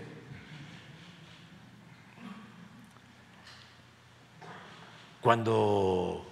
[5.21, 6.27] Cuando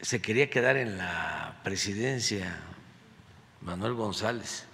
[0.00, 2.60] se quería quedar en la presidencia
[3.62, 4.66] Manuel González,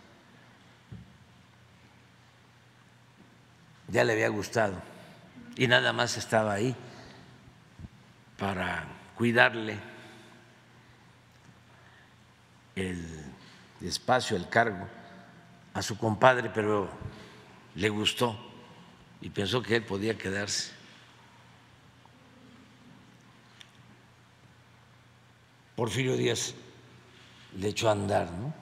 [3.87, 4.97] ya le había gustado
[5.59, 6.75] y nada más estaba ahí
[8.38, 9.77] para cuidarle
[12.77, 13.05] el
[13.83, 14.87] espacio, el cargo
[15.75, 16.88] a su compadre, pero
[17.75, 18.38] le gustó
[19.21, 20.71] y pensó que él podía quedarse.
[25.75, 26.55] Porfirio Díaz
[27.57, 28.55] le echó a andar ¿no?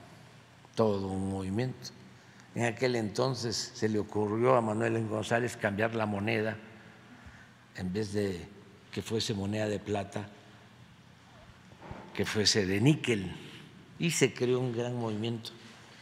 [0.75, 1.91] todo un movimiento.
[2.55, 6.57] En aquel entonces se le ocurrió a Manuel González cambiar la moneda
[7.77, 8.49] en vez de
[8.91, 10.29] que fuese moneda de plata,
[12.15, 13.35] que fuese de níquel
[13.99, 15.51] y se creó un gran movimiento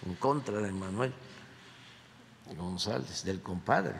[0.07, 1.13] en contra de Manuel
[2.57, 3.95] González, del compadre.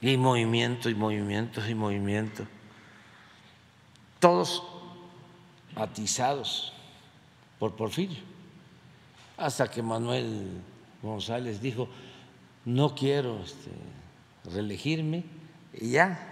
[0.00, 2.46] Y movimiento y movimientos y movimientos.
[4.18, 4.62] Todos
[5.76, 6.72] atizados
[7.58, 8.22] por Porfirio.
[9.36, 10.62] Hasta que Manuel
[11.02, 11.88] González dijo,
[12.64, 13.70] no quiero este,
[14.44, 15.24] reelegirme,
[15.72, 16.26] y ya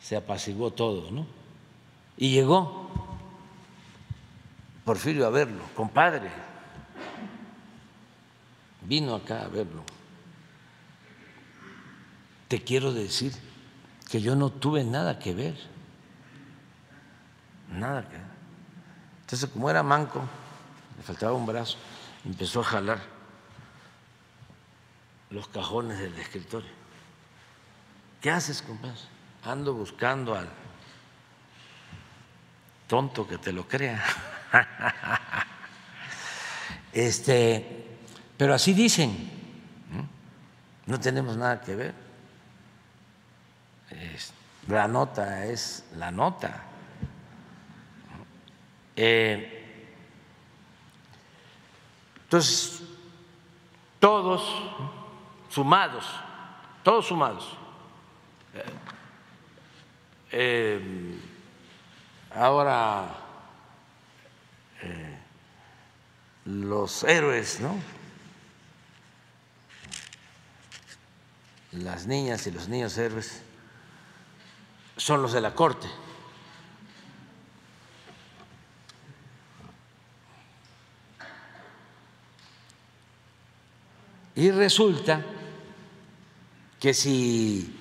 [0.00, 1.26] se apaciguó todo, ¿no?
[2.16, 2.88] Y llegó
[4.88, 6.30] Porfirio a verlo, compadre.
[8.80, 9.84] Vino acá a verlo.
[12.48, 13.34] Te quiero decir
[14.10, 15.58] que yo no tuve nada que ver.
[17.70, 18.26] Nada que ver.
[19.20, 20.22] Entonces, como era manco,
[20.96, 21.76] le faltaba un brazo,
[22.24, 23.17] empezó a jalar
[25.30, 26.70] los cajones del escritorio.
[28.20, 28.98] ¿Qué haces, compadre?
[29.44, 30.48] Ando buscando al
[32.86, 34.04] tonto que te lo crea.
[36.90, 37.98] Este,
[38.36, 39.30] pero así dicen,
[40.86, 41.94] no tenemos nada que ver.
[44.66, 46.62] La nota es la nota.
[48.96, 49.86] Eh,
[52.24, 52.82] entonces,
[54.00, 54.42] todos
[55.48, 56.04] sumados,
[56.82, 57.56] todos sumados.
[58.54, 58.64] Eh,
[60.30, 61.20] eh,
[62.34, 63.28] ahora
[66.48, 67.76] los héroes, ¿no?
[71.72, 73.42] Las niñas y los niños héroes
[74.96, 75.86] son los de la corte.
[84.34, 85.22] Y resulta
[86.80, 87.76] que si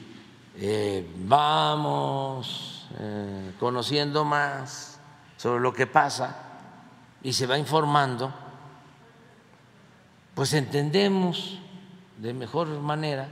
[0.55, 4.99] eh, vamos eh, conociendo más
[5.37, 6.35] sobre lo que pasa
[7.21, 8.33] y se va informando,
[10.33, 11.59] pues entendemos
[12.17, 13.29] de mejor manera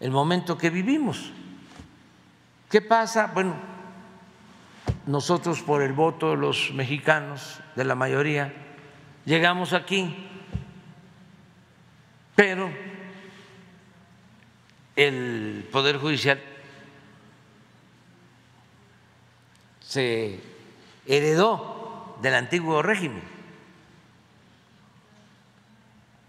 [0.00, 1.30] el momento que vivimos.
[2.68, 3.30] ¿Qué pasa?
[3.32, 3.54] Bueno,
[5.06, 8.52] nosotros por el voto de los mexicanos, de la mayoría,
[9.24, 10.28] llegamos aquí,
[12.34, 12.68] pero
[14.96, 16.42] el Poder Judicial
[19.80, 20.40] se
[21.06, 23.22] heredó del antiguo régimen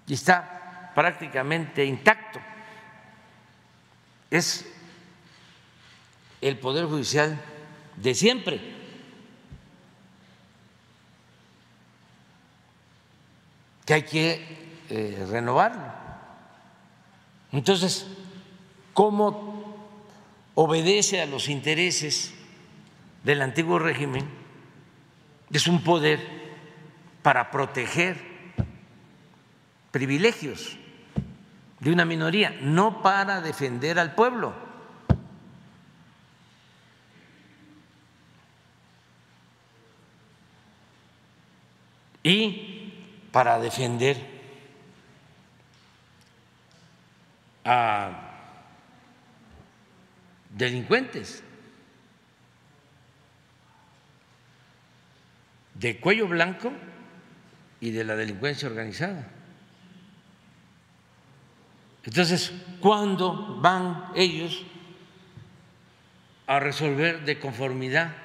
[0.05, 2.39] y está prácticamente intacto.
[4.29, 4.65] Es
[6.41, 7.39] el Poder Judicial
[7.95, 8.77] de siempre.
[13.87, 14.45] que hay que
[14.89, 15.81] eh, renovarlo.
[17.53, 18.05] Entonces,
[18.97, 19.77] ¿cómo
[20.55, 22.33] obedece a los intereses
[23.23, 24.27] del antiguo régimen?
[25.51, 26.19] Es un poder
[27.21, 28.17] para proteger
[29.91, 30.79] privilegios
[31.79, 34.65] de una minoría, no para defender al pueblo.
[42.23, 42.91] y
[43.31, 44.17] para defender
[47.63, 48.26] a
[50.57, 51.43] delincuentes
[55.75, 56.71] de cuello blanco
[57.79, 59.27] y de la delincuencia organizada.
[62.03, 64.63] Entonces, ¿cuándo van ellos
[66.47, 68.15] a resolver de conformidad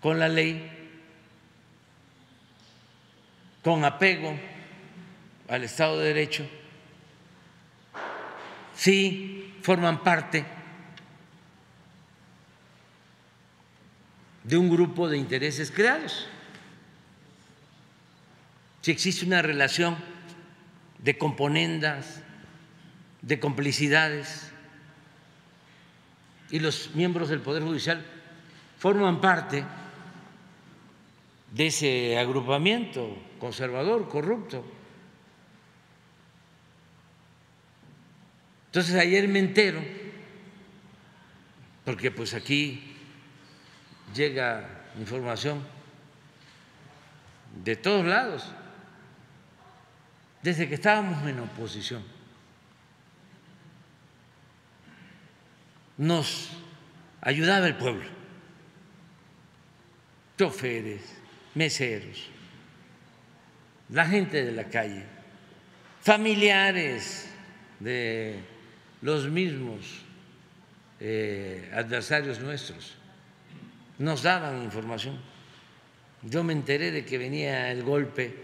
[0.00, 0.70] con la ley
[3.64, 4.38] con apego
[5.48, 6.46] al Estado de Derecho,
[8.74, 10.44] sí forman parte
[14.44, 16.26] de un grupo de intereses creados,
[18.82, 19.96] si existe una relación
[20.98, 22.20] de componendas,
[23.22, 24.50] de complicidades,
[26.50, 28.04] y los miembros del Poder Judicial
[28.78, 29.64] forman parte
[31.52, 34.64] de ese agrupamiento conservador, corrupto.
[38.66, 39.80] Entonces ayer me entero,
[41.84, 42.93] porque pues aquí
[44.14, 44.64] llega
[44.98, 45.62] información
[47.62, 48.50] de todos lados,
[50.42, 52.02] desde que estábamos en oposición.
[55.96, 56.50] Nos
[57.20, 58.04] ayudaba el pueblo,
[60.36, 61.02] choferes,
[61.54, 62.28] meseros,
[63.90, 65.04] la gente de la calle,
[66.02, 67.28] familiares
[67.78, 68.40] de
[69.02, 70.02] los mismos
[71.00, 72.96] eh, adversarios nuestros,
[73.98, 75.18] nos daban información.
[76.22, 78.34] Yo me enteré de que venía el golpe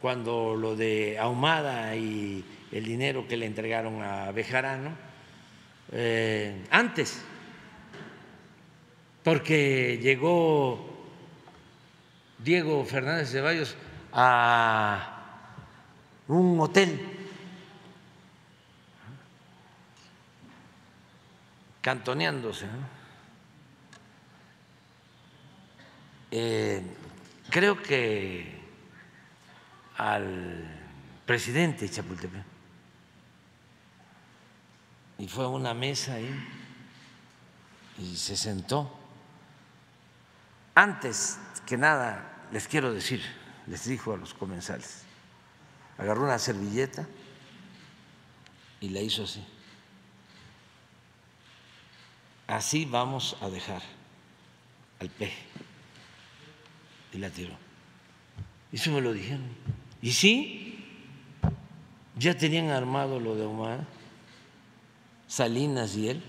[0.00, 4.90] cuando lo de Ahumada y el dinero que le entregaron a Bejarano,
[5.92, 7.22] eh, antes,
[9.22, 11.06] porque llegó
[12.38, 13.76] Diego Fernández Ceballos
[14.12, 15.48] a
[16.28, 17.00] un hotel
[21.80, 22.66] cantoneándose.
[26.34, 26.82] Eh,
[27.50, 28.58] creo que
[29.98, 30.66] al
[31.26, 32.42] presidente Chapultepec
[35.18, 36.34] y fue a una mesa ahí
[37.98, 38.90] y se sentó.
[40.74, 43.22] Antes que nada, les quiero decir,
[43.66, 45.02] les dijo a los comensales,
[45.98, 47.06] agarró una servilleta
[48.80, 49.44] y la hizo así.
[52.46, 53.82] Así vamos a dejar
[54.98, 55.51] al peje.
[57.12, 57.56] Y la tiró.
[58.72, 59.44] Eso me lo dijeron.
[60.00, 60.84] Y sí,
[62.16, 63.86] ya tenían armado lo de Omar,
[65.26, 66.22] Salinas y él,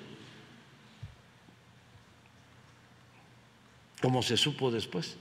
[4.02, 5.18] como se supo después.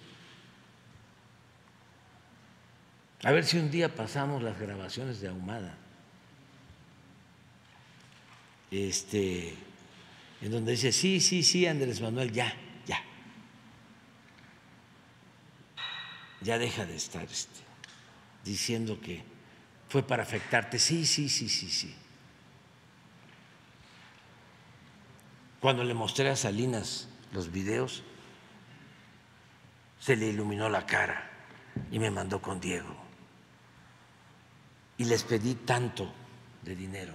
[3.22, 5.76] A ver si un día pasamos las grabaciones de Ahumada.
[8.70, 9.54] Este,
[10.40, 12.52] en donde dice, sí, sí, sí, Andrés Manuel, ya,
[16.42, 16.58] ya.
[16.58, 17.60] Deja de estar este,
[18.44, 19.22] diciendo que
[19.88, 20.78] fue para afectarte.
[20.78, 21.94] Sí, sí, sí, sí, sí.
[25.60, 28.02] Cuando le mostré a Salinas los videos,
[30.00, 31.30] se le iluminó la cara
[31.90, 32.96] y me mandó con Diego
[34.98, 36.12] y les pedí tanto
[36.62, 37.14] de dinero.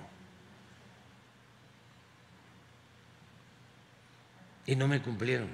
[4.66, 5.50] Y no me cumplieron.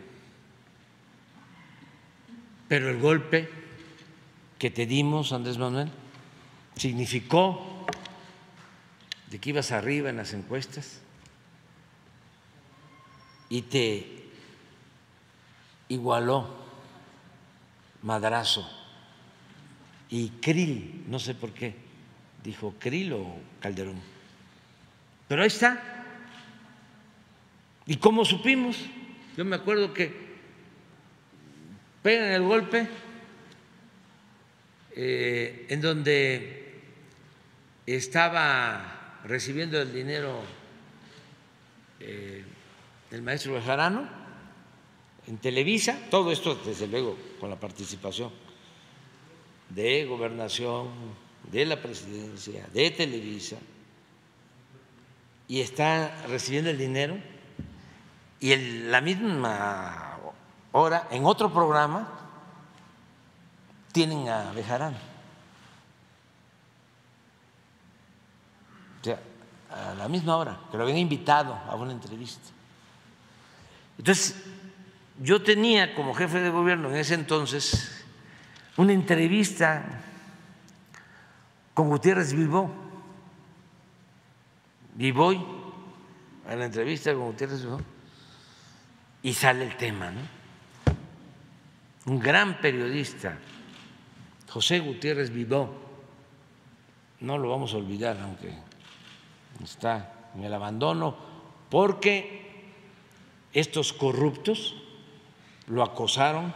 [2.68, 3.63] Pero el golpe
[4.64, 5.90] que te dimos, Andrés Manuel,
[6.78, 7.86] significó
[9.30, 11.02] de que ibas arriba en las encuestas
[13.50, 14.30] y te
[15.90, 16.48] igualó
[18.04, 18.66] Madrazo
[20.10, 21.76] y Krill, no sé por qué,
[22.42, 24.00] dijo Krill o Calderón.
[25.28, 26.06] Pero ahí está.
[27.86, 28.78] ¿Y cómo supimos?
[29.36, 30.38] Yo me acuerdo que
[32.02, 33.03] pegan el golpe
[34.96, 36.82] eh, en donde
[37.86, 40.42] estaba recibiendo el dinero
[42.00, 42.44] eh,
[43.12, 44.08] el maestro Bejarano
[45.28, 48.32] en Televisa, todo esto desde luego con la participación
[49.70, 50.90] de gobernación,
[51.52, 53.58] de la presidencia, de Televisa,
[55.48, 57.18] y está recibiendo el dinero
[58.40, 60.20] y en la misma
[60.72, 62.23] hora, en otro programa,
[63.94, 64.98] tienen a Bejarano.
[69.00, 69.20] O sea,
[69.70, 72.50] a la misma hora, que lo habían invitado a una entrevista.
[73.98, 74.44] Entonces,
[75.22, 78.04] yo tenía como jefe de gobierno en ese entonces
[78.78, 80.02] una entrevista
[81.74, 82.72] con Gutiérrez Bilbao
[84.98, 85.44] y voy
[86.50, 87.82] a la entrevista con Gutiérrez Bilbao
[89.22, 90.22] y sale el tema, ¿no?
[92.06, 93.38] Un gran periodista,
[94.54, 95.68] José Gutiérrez Bilbao,
[97.22, 98.54] no lo vamos a olvidar, aunque
[99.64, 101.16] está en el abandono,
[101.72, 102.72] porque
[103.52, 104.76] estos corruptos
[105.66, 106.54] lo acosaron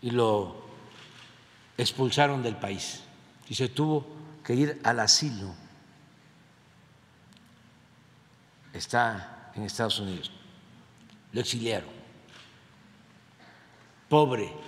[0.00, 0.62] y lo
[1.76, 3.02] expulsaron del país
[3.48, 4.06] y se tuvo
[4.44, 5.52] que ir al asilo.
[8.72, 10.30] Está en Estados Unidos.
[11.32, 11.90] Lo exiliaron.
[14.08, 14.67] Pobre,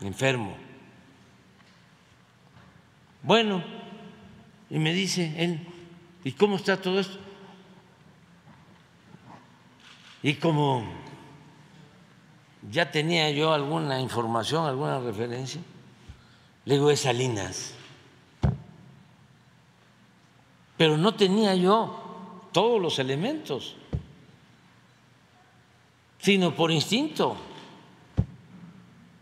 [0.00, 0.56] enfermo.
[3.22, 3.62] Bueno,
[4.70, 5.66] y me dice él,
[6.24, 7.18] ¿y cómo está todo esto?
[10.22, 10.84] Y como
[12.70, 15.60] ya tenía yo alguna información, alguna referencia,
[16.64, 17.74] le digo, es Salinas.
[20.76, 23.76] Pero no tenía yo todos los elementos,
[26.18, 27.36] sino por instinto,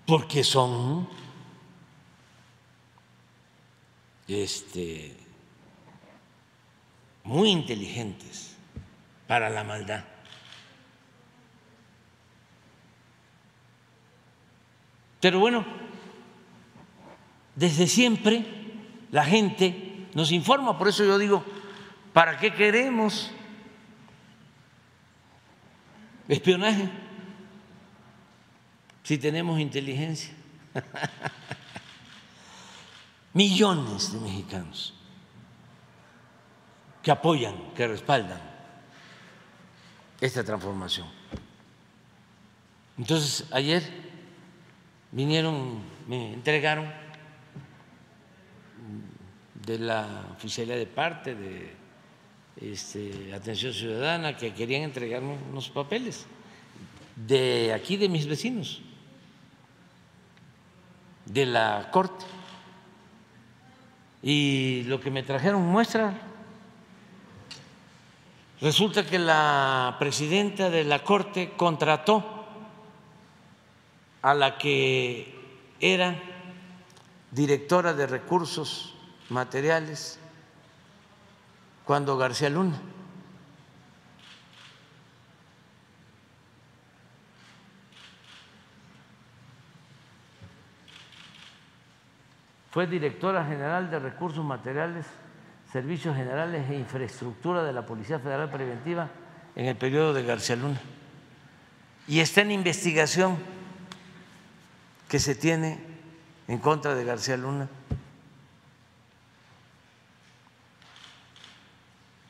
[0.06, 1.08] porque son
[4.28, 5.16] este,
[7.22, 8.56] muy inteligentes
[9.26, 10.04] para la maldad.
[15.20, 15.64] Pero bueno,
[17.54, 18.44] desde siempre
[19.10, 21.42] la gente nos informa, por eso yo digo,
[22.12, 23.30] ¿para qué queremos
[26.28, 26.90] espionaje
[29.04, 30.34] si tenemos inteligencia?
[33.32, 34.94] Millones de mexicanos
[37.02, 38.40] que apoyan, que respaldan
[40.20, 41.06] esta transformación.
[42.96, 43.82] Entonces, ayer
[45.12, 46.90] vinieron, me entregaron
[49.66, 51.74] de la oficialidad de parte de
[52.56, 56.26] este, Atención Ciudadana que querían entregarme unos papeles
[57.16, 58.82] de aquí de mis vecinos,
[61.26, 62.24] de la corte.
[64.22, 66.14] Y lo que me trajeron muestra,
[68.60, 72.46] resulta que la presidenta de la corte contrató
[74.22, 75.34] a la que
[75.80, 76.16] era
[77.30, 78.94] directora de recursos
[79.28, 80.18] materiales
[81.84, 82.80] cuando García Luna.
[92.74, 95.06] Fue directora general de recursos materiales,
[95.70, 99.08] servicios generales e infraestructura de la Policía Federal Preventiva
[99.54, 100.80] en el periodo de García Luna.
[102.08, 103.38] Y está en investigación
[105.08, 105.78] que se tiene
[106.48, 107.68] en contra de García Luna,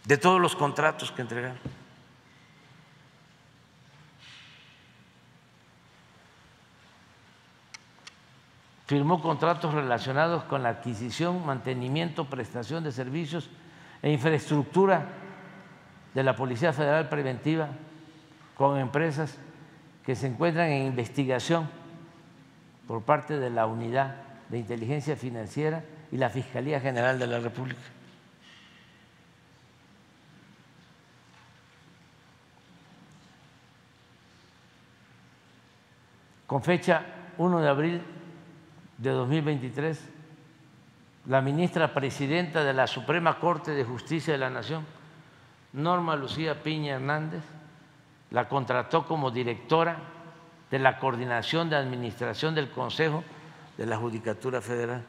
[0.05, 1.84] de todos los contratos que entregaron.
[8.87, 13.49] Firmó contratos relacionados con la adquisición, mantenimiento, prestación de servicios
[14.03, 15.07] e infraestructura
[16.13, 17.69] de la Policía Federal Preventiva
[18.55, 19.39] con empresas
[20.05, 21.69] que se encuentran en investigación
[22.87, 24.17] por parte de la Unidad
[24.51, 25.83] de Inteligencia Financiera
[26.13, 27.81] y la Fiscalía General de la República.
[36.47, 37.03] Con fecha
[37.39, 38.14] 1 de abril
[38.99, 40.01] de 2023,
[41.27, 44.85] la ministra presidenta de la Suprema Corte de Justicia de la Nación,
[45.73, 47.43] Norma Lucía Piña Hernández,
[48.31, 49.99] la contrató como directora
[50.71, 53.25] de la coordinación de administración del Consejo
[53.77, 55.05] de la Judicatura Federal.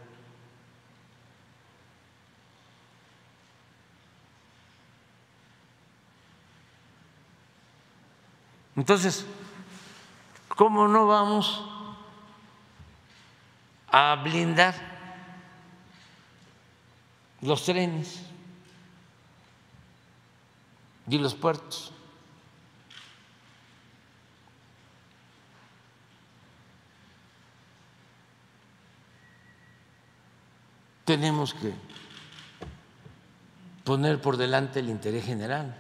[8.76, 9.26] Entonces,
[10.50, 11.75] ¿cómo no vamos
[13.98, 14.76] a blindar
[17.40, 18.20] los trenes
[21.08, 21.94] y los puertos?
[31.06, 31.74] Tenemos que
[33.86, 35.74] poner por delante el interés general.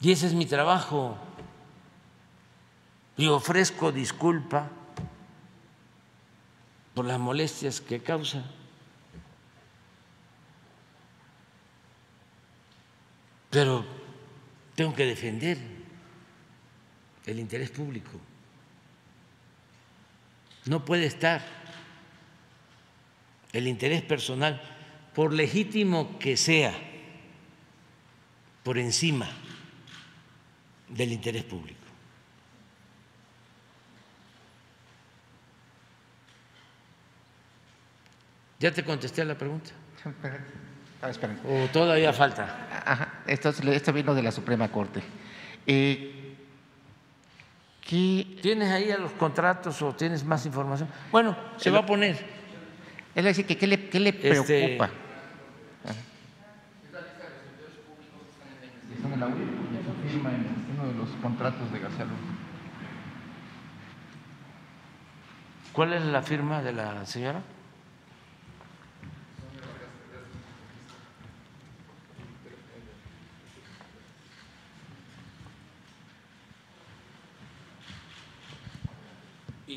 [0.00, 1.18] Y ese es mi trabajo.
[3.16, 4.70] Y ofrezco disculpa
[6.96, 8.42] por las molestias que causa.
[13.50, 13.84] Pero
[14.74, 15.58] tengo que defender
[17.26, 18.18] el interés público.
[20.64, 21.44] No puede estar
[23.52, 24.58] el interés personal,
[25.14, 26.72] por legítimo que sea,
[28.64, 29.28] por encima
[30.88, 31.85] del interés público.
[38.58, 39.70] ¿Ya te contesté a la pregunta?
[41.44, 42.68] ¿O todavía falta?
[42.84, 45.02] Ajá, esto, esto vino de la Suprema Corte.
[45.66, 46.34] Eh,
[47.88, 50.88] ¿Tienes ahí a los contratos o tienes más información?
[51.12, 52.16] Bueno, se va a poner.
[53.14, 54.90] Es decir, ¿qué le, qué le este, preocupa?
[61.22, 62.16] contratos de García Luna.
[65.72, 67.42] ¿Cuál es la firma de la señora?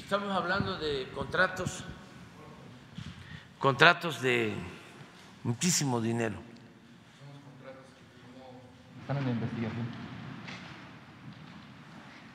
[0.09, 1.83] Estamos hablando de contratos,
[3.59, 4.55] contratos de
[5.43, 6.35] muchísimo dinero.
[9.01, 9.85] Están en la investigación.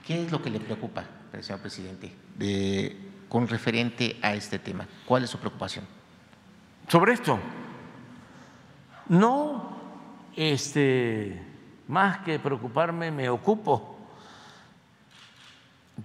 [0.06, 1.04] ¿Qué es lo que le preocupa,
[1.40, 2.96] señor presidente,
[3.28, 4.86] con referente a este tema?
[5.04, 5.84] ¿Cuál es su preocupación?
[6.86, 7.40] Sobre esto,
[9.08, 9.80] no,
[10.36, 11.42] este,
[11.88, 13.98] más que preocuparme, me ocupo.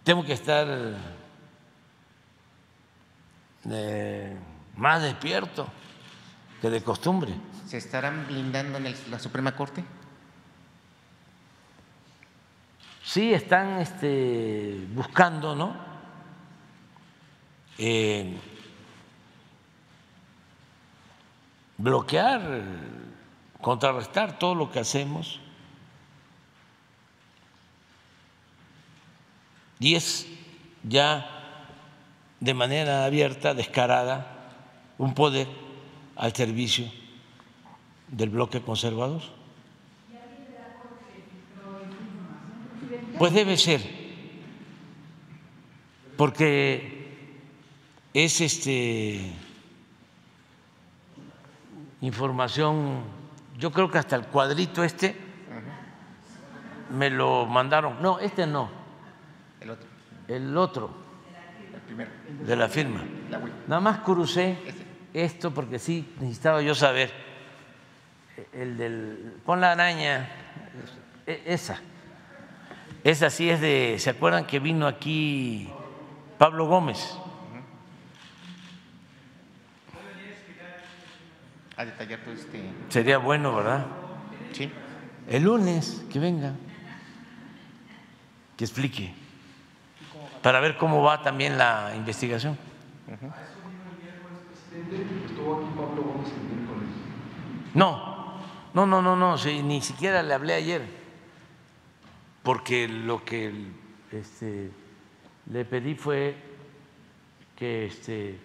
[0.04, 1.19] Tengo que estar
[3.70, 4.38] eh,
[4.76, 5.68] más despierto
[6.62, 7.34] que de costumbre.
[7.68, 9.84] ¿Se estarán blindando en la Suprema Corte?
[13.10, 15.76] sí están este, buscando, ¿no?
[17.80, 18.38] Eh,
[21.78, 22.62] bloquear,
[23.62, 25.40] contrarrestar todo lo que hacemos.
[29.80, 30.28] Y es
[30.84, 31.39] ya
[32.40, 34.36] de manera abierta, descarada,
[34.98, 35.48] un poder
[36.16, 36.92] al servicio
[38.08, 39.22] del bloque conservador.
[43.18, 43.82] Pues debe ser,
[46.16, 47.00] porque
[48.14, 49.34] es este
[52.02, 53.04] información,
[53.58, 55.18] yo creo que hasta el cuadrito este
[56.92, 58.70] me lo mandaron, no, este no,
[59.60, 59.88] el otro,
[60.30, 60.90] el otro,
[62.46, 63.04] de la firma.
[63.68, 64.58] Nada más crucé
[65.14, 67.12] esto porque sí necesitaba yo saber
[68.54, 70.30] el del, pon la araña,
[71.26, 71.80] e, esa.
[73.04, 75.70] Esa sí es de, ¿se acuerdan que vino aquí
[76.38, 77.18] Pablo Gómez?
[81.78, 82.62] A detallar todo este.
[82.90, 83.86] Sería bueno, ¿verdad?
[84.52, 84.70] Sí.
[85.30, 86.54] El lunes que venga,
[88.58, 89.14] que explique,
[90.42, 92.58] para ver cómo va también la investigación.
[97.74, 98.40] No,
[98.74, 101.00] no, no, no, no, ni siquiera le hablé ayer
[102.44, 103.54] porque lo que
[104.12, 104.72] este,
[105.52, 106.36] le pedí fue
[107.56, 108.40] que este,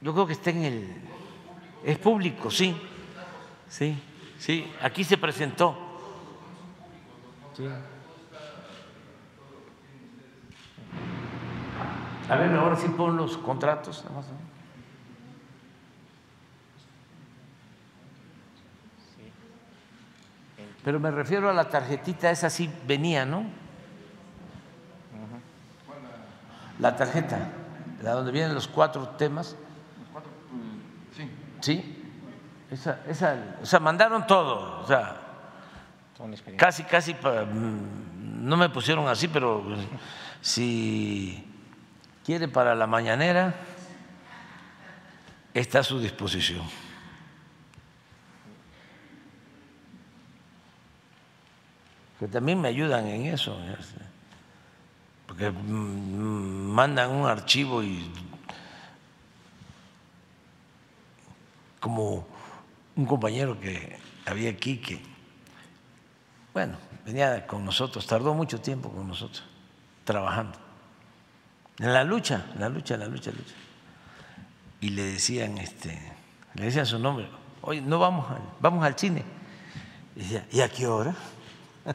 [0.00, 0.96] yo creo que está en el
[1.84, 2.74] es público, sí,
[3.68, 3.98] sí,
[4.38, 5.76] sí, aquí se presentó.
[12.28, 14.04] A ver, ahora sí pon los contratos.
[20.84, 23.44] Pero me refiero a la tarjetita, esa sí venía, ¿no?
[26.78, 27.48] La tarjeta,
[28.02, 29.56] la donde vienen los cuatro temas.
[31.16, 31.30] Sí.
[31.60, 32.00] Sí.
[32.70, 35.20] Esa, esa, o sea, mandaron todo, o sea,
[36.56, 39.64] Casi, casi, mm, no me pusieron así, pero
[40.40, 41.53] si
[42.24, 43.54] quiere para la mañanera,
[45.52, 46.62] está a su disposición.
[52.18, 53.58] Que también me ayudan en eso,
[55.26, 58.10] porque mm, mandan un archivo y
[61.80, 62.26] como
[62.96, 65.02] un compañero que había aquí que,
[66.54, 69.44] bueno, venía con nosotros, tardó mucho tiempo con nosotros,
[70.04, 70.58] trabajando,
[71.78, 73.54] en la lucha, la lucha, la lucha, lucha.
[74.80, 75.98] Y le decían, este,
[76.54, 77.28] le decían su nombre,
[77.62, 79.24] oye, no vamos al, vamos al cine.
[80.16, 81.14] Y decía, ¿y a qué hora?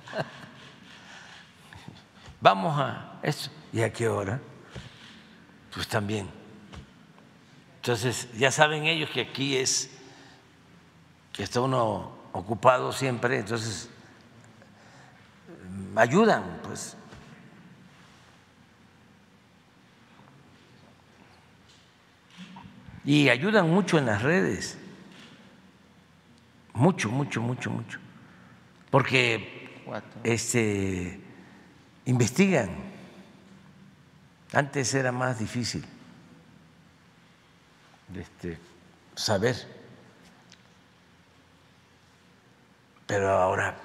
[2.42, 4.40] vamos a eso, ¿y a qué hora?
[5.74, 6.40] Pues también
[7.82, 9.90] entonces, ya saben ellos que aquí es
[11.32, 13.90] que está uno ocupado siempre, entonces
[15.96, 16.98] ayudan, pues.
[23.10, 24.78] Y ayudan mucho en las redes.
[26.76, 27.97] Mucho, mucho, mucho, mucho.
[28.91, 29.82] Porque
[30.24, 31.20] este
[32.05, 32.70] investigan.
[34.53, 35.84] Antes era más difícil
[38.16, 38.60] este,
[39.16, 39.55] saber.
[43.07, 43.76] Pero ahora,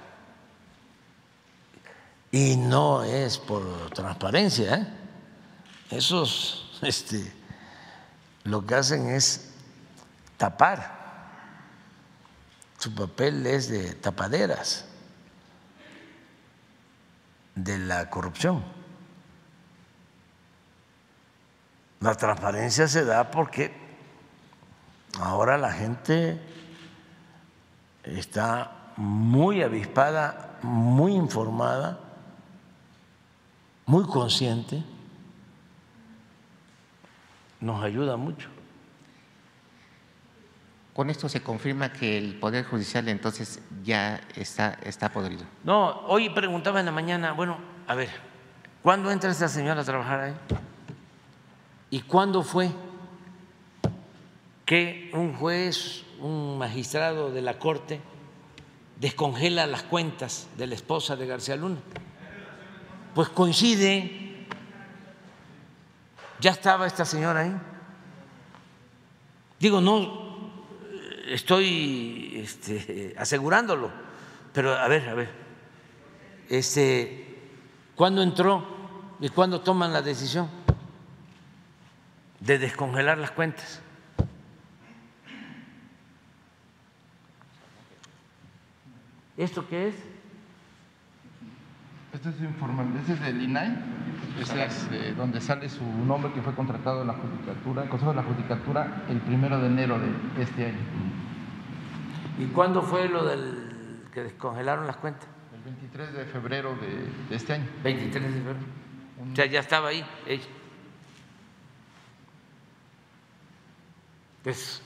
[2.30, 4.86] y no es por transparencia, ¿eh?
[5.96, 7.43] esos este,
[8.44, 9.50] lo que hacen es
[10.36, 11.02] tapar.
[12.78, 14.86] Su papel es de tapaderas
[17.54, 18.62] de la corrupción.
[22.00, 23.84] La transparencia se da porque
[25.20, 26.40] Ahora la gente
[28.02, 32.00] está muy avispada, muy informada,
[33.86, 34.82] muy consciente,
[37.64, 38.48] nos ayuda mucho.
[40.94, 45.42] Con esto se confirma que el Poder Judicial entonces ya está, está podrido.
[45.64, 47.58] No, hoy preguntaba en la mañana, bueno,
[47.88, 48.10] a ver,
[48.82, 50.34] ¿cuándo entra esta señora a trabajar ahí?
[51.90, 52.70] ¿Y cuándo fue?
[54.64, 58.00] que un juez, un magistrado de la Corte
[58.98, 61.80] descongela las cuentas de la esposa de García Luna.
[63.14, 64.23] Pues coincide,
[66.44, 67.56] ya estaba esta señora ahí.
[69.58, 70.52] Digo, no
[71.26, 73.90] estoy este, asegurándolo,
[74.52, 75.30] pero a ver, a ver,
[76.50, 77.38] este,
[77.96, 78.62] ¿cuándo entró
[79.20, 80.50] y cuándo toman la decisión
[82.40, 83.80] de descongelar las cuentas?
[89.38, 89.94] ¿Esto qué es?
[92.14, 93.76] Este es informe, este es del INAI,
[94.40, 94.64] este
[95.08, 98.22] es donde sale su nombre que fue contratado en la Judicatura, el Consejo de la
[98.22, 100.78] Judicatura, el primero de enero de este año.
[102.38, 105.28] ¿Y cuándo fue lo del que descongelaron las cuentas?
[105.56, 107.66] El 23 de febrero de, este año.
[107.82, 108.58] 23 de febrero.
[109.32, 110.46] O sea, ya estaba ahí ella.
[114.44, 114.82] Es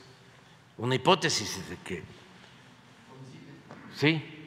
[0.79, 2.03] una hipótesis de que.
[3.93, 4.38] Sí.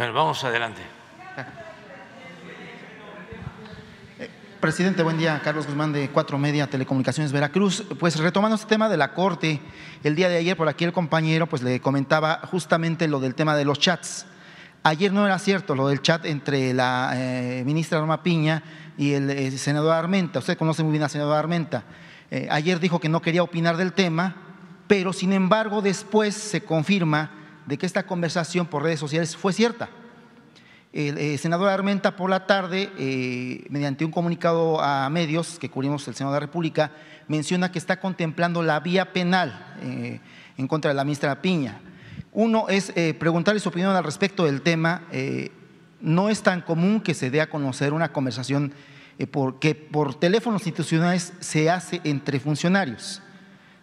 [0.00, 0.80] Bueno, vamos adelante.
[4.58, 5.42] Presidente, buen día.
[5.44, 7.84] Carlos Guzmán de Cuatro Media Telecomunicaciones Veracruz.
[7.98, 9.60] Pues retomando este tema de la Corte,
[10.02, 13.54] el día de ayer por aquí el compañero pues le comentaba justamente lo del tema
[13.54, 14.24] de los chats.
[14.84, 18.62] Ayer no era cierto lo del chat entre la eh, ministra Norma Piña
[18.96, 20.38] y el, eh, senador Armenta.
[20.38, 21.84] Usted conoce muy bien al senador Armenta.
[22.30, 24.34] Eh, ayer dijo que no quería opinar del tema,
[24.86, 27.39] pero sin embargo después se confirma
[27.70, 29.88] de que esta conversación por redes sociales fue cierta.
[30.92, 36.06] El, eh, senador Armenta por la tarde, eh, mediante un comunicado a medios que cubrimos
[36.08, 36.90] el Senado de la República,
[37.28, 40.18] menciona que está contemplando la vía penal eh,
[40.56, 41.80] en contra de la ministra Piña.
[42.32, 45.02] Uno es preguntarle su opinión al respecto del tema.
[46.00, 48.72] no es tan común que se dé a conocer una conversación
[49.60, 53.20] que por teléfonos institucionales se hace entre funcionarios.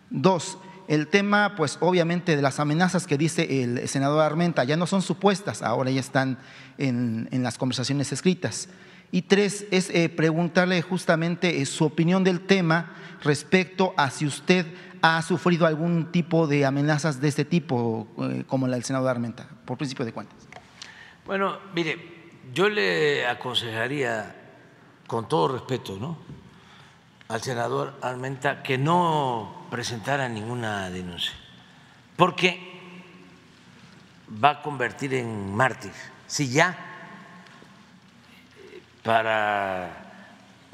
[0.09, 0.57] Dos,
[0.87, 5.01] el tema, pues obviamente, de las amenazas que dice el senador Armenta ya no son
[5.01, 6.37] supuestas, ahora ya están
[6.77, 8.69] en, las conversaciones escritas.
[9.11, 14.65] Y tres, es eh, preguntarle justamente eh, su opinión del tema respecto a si usted
[15.01, 19.47] ha sufrido algún tipo de amenazas de este tipo, eh, como la del senador Armenta,
[19.65, 20.37] por principio de cuentas.
[21.25, 21.97] Bueno, mire,
[22.53, 24.35] yo le aconsejaría,
[25.05, 26.17] con todo respeto, ¿no?
[27.27, 31.33] al senador Armenta que no presentara ninguna denuncia,
[32.15, 32.59] porque
[34.43, 35.91] va a convertir en mártir.
[36.27, 36.77] Si ya
[39.03, 39.89] para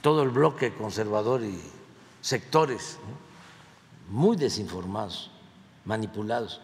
[0.01, 1.61] todo el bloque conservador y
[2.21, 2.97] sectores
[4.09, 5.31] muy desinformados,
[5.85, 6.61] manipulados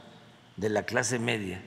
[0.58, 1.62] de la clase media,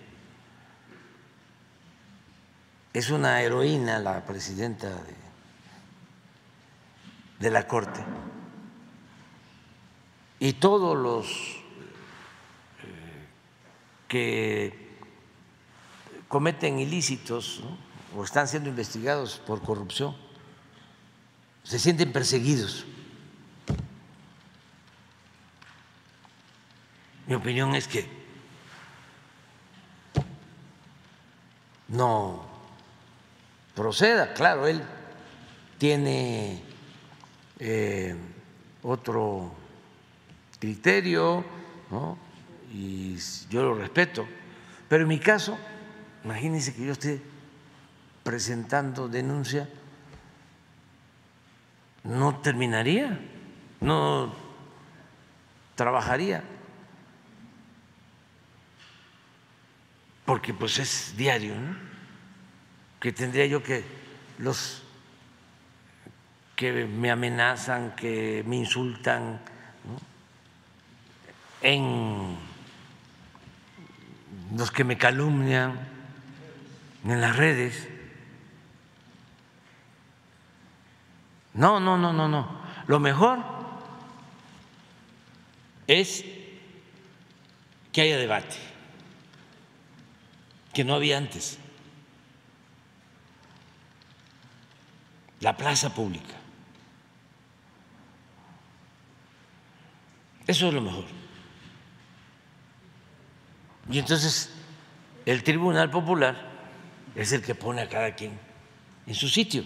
[2.93, 5.15] es una heroína la presidenta de,
[7.39, 8.05] de la Corte.
[10.43, 11.28] Y todos los
[12.82, 13.28] eh,
[14.09, 14.76] que
[16.26, 17.62] cometen ilícitos
[18.16, 20.16] o están siendo investigados por corrupción
[21.62, 22.84] se sienten perseguidos.
[27.28, 28.11] Mi opinión es que
[31.86, 32.45] no
[33.76, 34.34] proceda.
[34.34, 34.82] Claro, él
[35.78, 36.64] tiene
[37.61, 38.16] eh,
[38.82, 39.62] otro
[40.63, 41.45] criterio
[42.73, 43.17] y
[43.51, 44.29] yo lo respeto,
[44.89, 45.59] pero en mi caso,
[46.23, 47.21] imagínense que yo esté
[48.23, 49.69] presentando denuncia,
[52.05, 53.19] no terminaría,
[53.81, 54.33] no
[55.75, 56.45] trabajaría,
[60.25, 61.77] porque pues es diario, ¿no?
[63.01, 63.83] que tendría yo que
[64.39, 64.85] los
[66.55, 69.41] que me amenazan, que me insultan
[71.63, 72.37] en
[74.57, 75.79] los que me calumnian
[77.05, 77.89] en las redes.
[81.55, 82.63] No, no, no, no, no.
[82.87, 83.39] Lo mejor
[85.87, 86.25] es
[87.93, 88.57] que haya debate,
[90.73, 91.59] que no había antes.
[95.43, 96.35] la plaza pública.
[100.47, 101.05] Eso es lo mejor.
[103.91, 104.51] Y entonces
[105.26, 106.37] el Tribunal Popular
[107.14, 108.39] es el que pone a cada quien
[109.07, 109.64] en su sitio.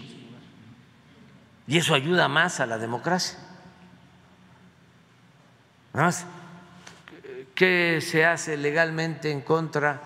[1.67, 3.37] Y eso ayuda más a la democracia.
[5.93, 6.25] más,
[7.55, 10.01] ¿qué se hace legalmente en contra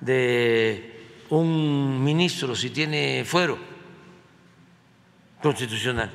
[0.00, 3.76] de un ministro si tiene fuero?
[5.46, 6.10] constitucional.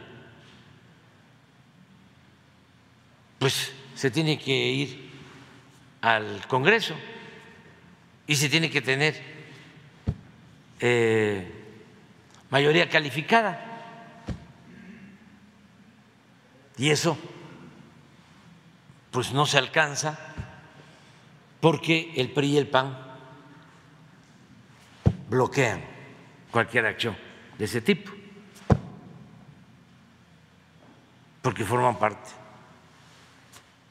[3.40, 5.12] Pues se tiene que ir
[6.02, 6.96] al Congreso
[8.32, 9.22] y se tiene que tener
[10.80, 11.52] eh,
[12.50, 13.62] mayoría calificada.
[16.78, 17.18] Y eso
[19.12, 20.18] pues no se alcanza
[21.60, 22.98] porque el PRI y el PAN
[25.30, 25.84] bloquean
[26.52, 27.18] cualquier acción
[27.58, 28.14] de ese tipo.
[31.42, 32.30] porque forman parte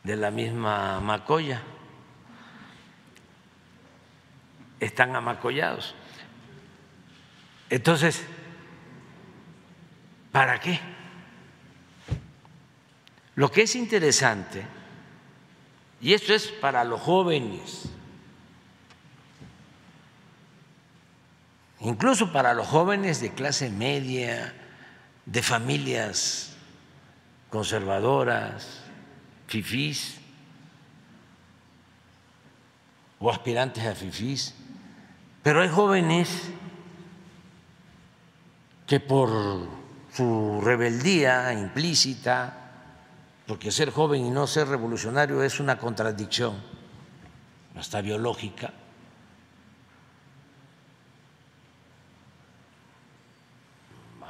[0.03, 1.61] de la misma Macoya,
[4.80, 5.94] están amacollados.
[7.68, 8.24] Entonces,
[10.32, 10.80] ¿para qué?
[13.36, 14.66] Lo que es interesante,
[16.00, 17.88] y esto es para los jóvenes,
[21.80, 24.54] incluso para los jóvenes de clase media,
[25.26, 26.56] de familias
[27.50, 28.80] conservadoras,
[29.46, 30.16] fifís
[33.18, 34.54] o aspirantes a fifís,
[35.43, 36.51] pero hay jóvenes
[38.86, 39.68] que por
[40.12, 42.57] su rebeldía implícita,
[43.47, 46.57] porque ser joven y no ser revolucionario es una contradicción,
[47.76, 48.72] hasta biológica,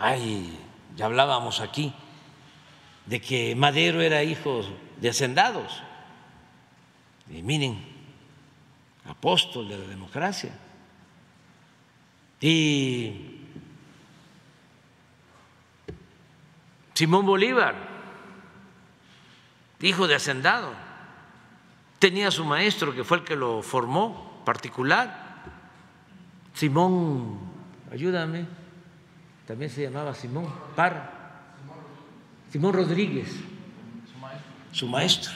[0.01, 0.59] hay,
[0.97, 1.93] ya hablábamos aquí,
[3.07, 4.63] de que Madero era hijo
[4.99, 5.83] de hacendados.
[7.29, 7.85] Y miren,
[9.05, 10.51] apóstol de la democracia.
[12.41, 13.41] Y
[16.95, 17.75] Simón Bolívar,
[19.81, 20.73] hijo de hacendado,
[21.99, 25.45] tenía su maestro que fue el que lo formó, particular.
[26.55, 27.39] Simón,
[27.93, 28.47] ayúdame,
[29.47, 31.21] también se llamaba Simón Parra
[32.51, 33.29] Simón Rodríguez,
[34.73, 35.33] su maestro.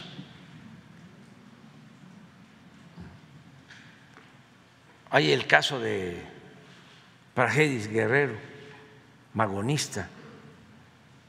[5.10, 6.33] Hay el caso de
[7.34, 8.36] Pragedis Guerrero,
[9.32, 10.08] magonista.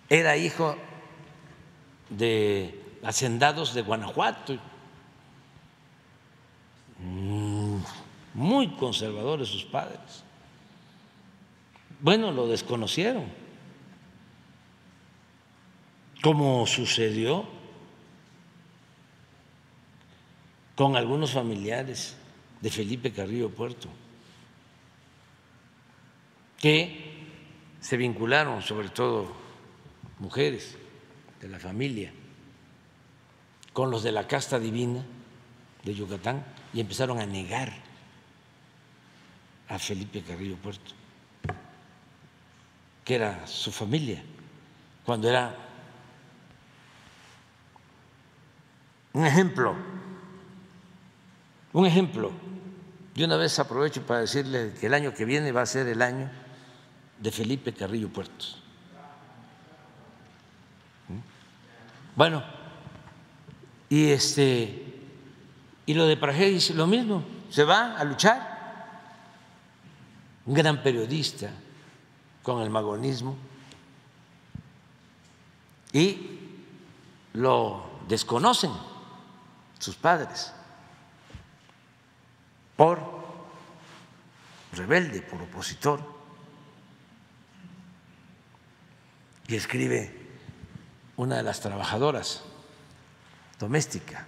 [0.08, 0.78] Era hijo
[2.10, 4.58] de hacendados de Guanajuato,
[7.00, 7.78] mm,
[8.36, 10.24] muy conservadores sus padres.
[12.00, 13.26] Bueno, lo desconocieron
[16.22, 17.46] como sucedió
[20.76, 22.16] con algunos familiares
[22.62, 23.88] de Felipe Carrillo Puerto,
[26.60, 27.06] que
[27.80, 29.32] se vincularon, sobre todo
[30.20, 30.78] mujeres
[31.42, 32.12] de la familia,
[33.74, 35.04] con los de la casta divina
[35.84, 37.74] de Yucatán y empezaron a negar
[39.68, 40.94] a Felipe Carrillo Puerto,
[43.04, 44.24] que era su familia,
[45.06, 45.56] cuando era
[49.14, 49.76] un ejemplo,
[51.74, 52.32] un ejemplo.
[53.14, 56.02] De una vez aprovecho para decirle que el año que viene va a ser el
[56.02, 56.30] año
[57.20, 58.62] de Felipe Carrillo Puertos.
[61.08, 61.20] ¿Mm?
[62.16, 62.44] Bueno,
[63.90, 64.86] y este
[65.86, 66.18] y lo de
[66.50, 68.56] dice lo mismo, se va a luchar.
[70.46, 71.50] Un gran periodista
[72.44, 73.36] con el magonismo
[75.92, 76.40] y
[77.34, 78.72] lo desconocen
[79.80, 80.54] sus padres
[82.76, 83.00] por
[84.74, 86.15] rebelde, por opositor.
[89.48, 90.14] Y escribe
[91.18, 92.44] una de las trabajadoras
[93.60, 94.26] doméstica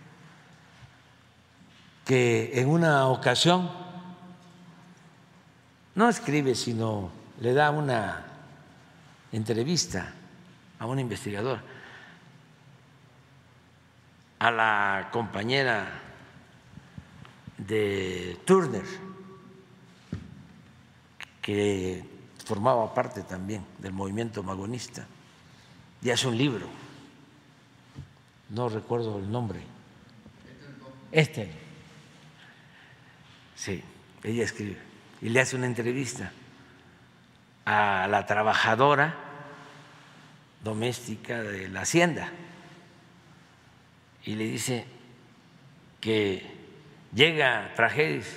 [2.06, 3.70] que en una ocasión
[5.96, 7.12] no escribe, sino
[7.42, 8.24] le da una
[9.32, 10.14] entrevista
[10.80, 11.60] a un investigador,
[14.40, 15.86] a la compañera
[17.58, 18.86] de Turner,
[21.42, 22.06] que
[22.48, 25.06] formaba parte también del movimiento magonista,
[26.02, 26.68] y hace un libro,
[28.50, 29.60] no recuerdo el nombre,
[31.12, 31.52] este.
[33.56, 33.84] Sí,
[34.24, 34.78] ella escribe
[35.22, 36.32] y le hace una entrevista
[37.66, 39.16] a la trabajadora
[40.64, 42.30] doméstica de la hacienda.
[44.24, 44.86] Y le dice
[46.00, 46.46] que
[47.14, 48.28] llega tragedias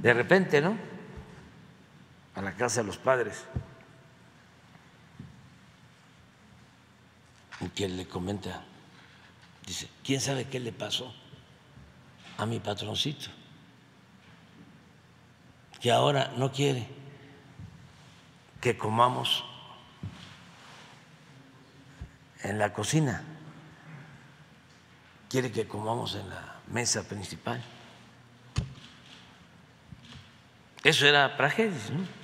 [0.00, 0.89] de repente, ¿no?
[2.34, 3.44] A la casa de los padres.
[7.60, 8.62] Y que le comenta,
[9.66, 11.14] dice, ¿quién sabe qué le pasó
[12.38, 13.30] a mi patroncito?
[15.80, 16.86] que ahora no quiere
[18.60, 19.44] que comamos
[22.42, 23.22] en la cocina,
[25.30, 27.62] quiere que comamos en la mesa principal.
[30.84, 32.19] Eso era Praxedis, ¿no?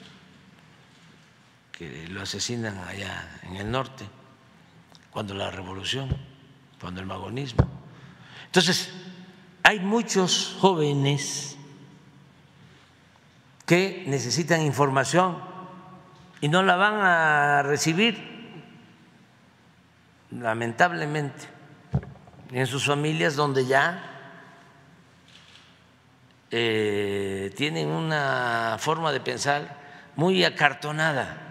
[1.77, 4.05] Que lo asesinan allá en el norte,
[5.11, 6.09] cuando la revolución,
[6.81, 7.69] cuando el magonismo.
[8.47, 8.91] Entonces,
[9.63, 11.57] hay muchos jóvenes
[13.67, 15.39] que necesitan información
[16.41, 18.63] y no la van a recibir,
[20.31, 21.45] lamentablemente,
[22.53, 24.17] en sus familias donde ya
[26.51, 29.77] eh, tienen una forma de pensar
[30.15, 31.46] muy acartonada.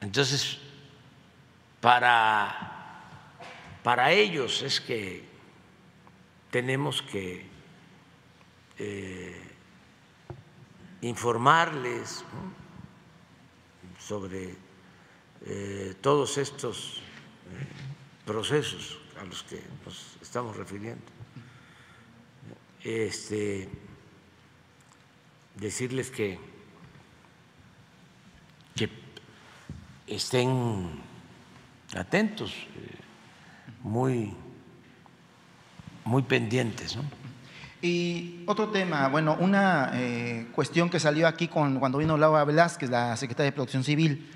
[0.00, 0.58] Entonces,
[1.80, 3.04] para,
[3.82, 5.24] para ellos es que
[6.50, 7.46] tenemos que
[8.78, 9.40] eh,
[11.02, 12.24] informarles
[13.98, 14.54] sobre
[15.46, 17.02] eh, todos estos
[17.52, 17.66] eh,
[18.24, 21.04] procesos a los que nos estamos refiriendo.
[22.82, 23.68] Este,
[25.56, 26.47] decirles que, que
[30.08, 31.00] estén
[31.96, 32.52] atentos,
[33.82, 34.34] muy,
[36.04, 36.96] muy pendientes.
[36.96, 37.02] ¿no?
[37.80, 42.90] Y otro tema, bueno, una eh, cuestión que salió aquí con, cuando vino Laura Velázquez,
[42.90, 44.28] la secretaria de Protección Civil,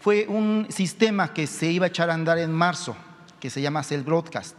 [0.00, 2.96] fue un sistema que se iba a echar a andar en marzo,
[3.40, 4.56] que se llama Cell Broadcast.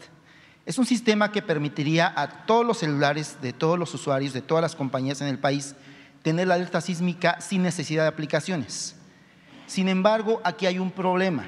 [0.66, 4.62] Es un sistema que permitiría a todos los celulares de todos los usuarios, de todas
[4.62, 5.76] las compañías en el país,
[6.22, 8.99] tener la alerta sísmica sin necesidad de aplicaciones.
[9.70, 11.48] Sin embargo, aquí hay un problema.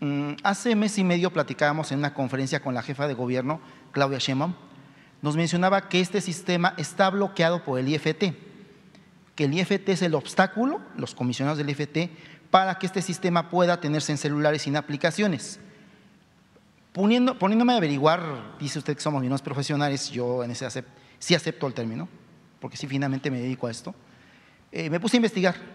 [0.00, 3.58] Mm, hace mes y medio platicábamos en una conferencia con la jefa de gobierno,
[3.90, 4.52] Claudia Sheinbaum,
[5.22, 8.34] nos mencionaba que este sistema está bloqueado por el IFT,
[9.34, 12.10] que el IFT es el obstáculo, los comisionados del IFT,
[12.50, 15.58] para que este sistema pueda tenerse en celulares sin aplicaciones.
[16.92, 20.68] poniéndome a averiguar, dice usted que somos menos profesionales, yo en ese
[21.18, 22.10] sí acepto el término,
[22.60, 23.94] porque sí finalmente me dedico a esto,
[24.70, 25.73] eh, me puse a investigar.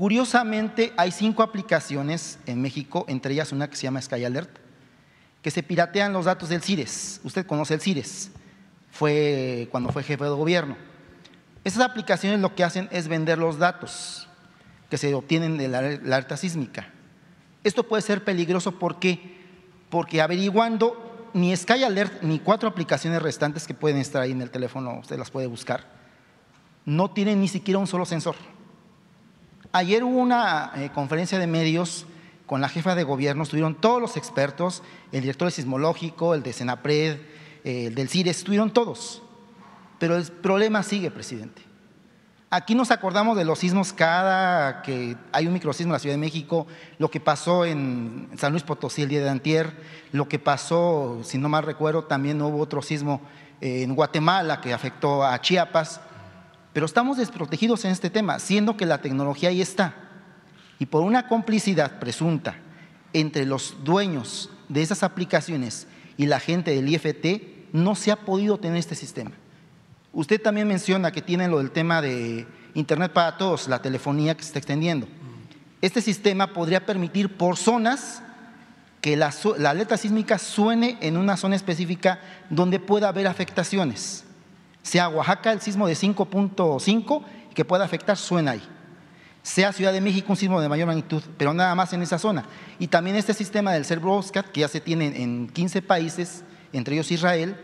[0.00, 4.48] Curiosamente, hay cinco aplicaciones en México, entre ellas una que se llama Sky Alert,
[5.42, 7.20] que se piratean los datos del CIRES.
[7.22, 8.30] Usted conoce el CIRES
[8.90, 10.78] fue cuando fue jefe de gobierno.
[11.64, 14.26] Estas aplicaciones lo que hacen es vender los datos
[14.88, 16.88] que se obtienen de la, alerta sísmica.
[17.62, 19.36] Esto puede ser peligroso porque,
[19.90, 24.50] porque averiguando ni Sky Alert ni cuatro aplicaciones restantes que pueden estar ahí en el
[24.50, 25.84] teléfono, usted las puede buscar,
[26.86, 28.36] no tienen ni siquiera un solo sensor.
[29.72, 32.04] Ayer hubo una eh, conferencia de medios
[32.46, 37.18] con la jefa de gobierno, estuvieron todos los expertos, el director sismológico, el de Senapred,
[37.62, 39.22] eh, el del CIRES, estuvieron todos.
[40.00, 41.62] Pero el problema sigue, presidente.
[42.50, 46.20] Aquí nos acordamos de los sismos cada que hay un microsismo en la Ciudad de
[46.20, 46.66] México,
[46.98, 49.72] lo que pasó en San Luis Potosí el día de antier,
[50.10, 53.20] lo que pasó, si no mal recuerdo, también hubo otro sismo
[53.60, 56.00] en Guatemala que afectó a Chiapas,
[56.72, 59.94] pero estamos desprotegidos en este tema, siendo que la tecnología ahí está.
[60.78, 62.56] Y por una complicidad presunta
[63.12, 68.58] entre los dueños de esas aplicaciones y la gente del IFT, no se ha podido
[68.58, 69.32] tener este sistema.
[70.12, 74.42] Usted también menciona que tiene lo del tema de Internet para todos, la telefonía que
[74.42, 75.06] se está extendiendo.
[75.80, 78.22] Este sistema podría permitir por zonas
[79.00, 84.24] que la, la alerta sísmica suene en una zona específica donde pueda haber afectaciones.
[84.90, 87.22] Sea Oaxaca el sismo de 5.5
[87.54, 88.62] que pueda afectar, suena ahí.
[89.40, 92.46] Sea Ciudad de México un sismo de mayor magnitud, pero nada más en esa zona.
[92.80, 97.12] Y también este sistema del CERBROSCAT, que ya se tiene en 15 países, entre ellos
[97.12, 97.56] Israel,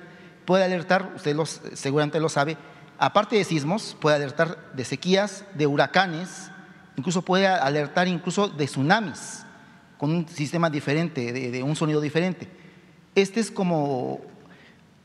[0.44, 1.36] puede alertar, usted
[1.74, 2.56] seguramente lo sabe,
[2.96, 6.52] aparte de sismos, puede alertar de sequías, de huracanes,
[6.94, 9.44] incluso puede alertar incluso de tsunamis,
[9.98, 12.48] con un sistema diferente, de, un sonido diferente.
[13.16, 14.20] Este es como,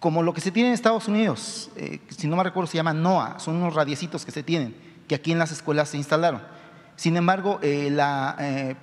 [0.02, 2.93] como lo que se tiene en Estados Unidos, eh, si no me recuerdo se llama
[2.93, 4.76] NOAA, son unos radiecitos que se tienen,
[5.08, 6.41] que aquí en las escuelas se instalaron.
[6.97, 8.76] Sin embargo, eh, la eh,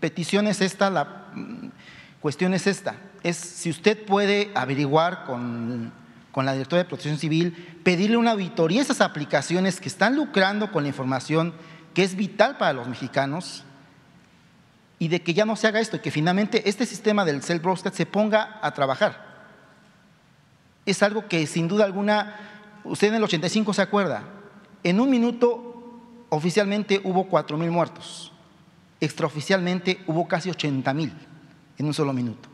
[0.00, 1.68] petición es esta, la mm,
[2.20, 6.04] cuestión es esta, es si usted puede averiguar con
[6.34, 7.52] con la directora de Protección Civil,
[7.84, 11.54] pedirle una auditoría a esas aplicaciones que están lucrando con la información
[11.94, 13.62] que es vital para los mexicanos
[14.98, 17.62] y de que ya no se haga esto y que finalmente este sistema del self
[17.62, 19.33] broadcast se ponga a trabajar.
[20.86, 22.36] Es algo que sin duda alguna,
[22.84, 24.24] usted en el 85 se acuerda,
[24.82, 28.32] en un minuto oficialmente hubo 4 mil muertos,
[29.00, 31.12] extraoficialmente hubo casi 80 mil
[31.78, 32.48] en un solo minuto.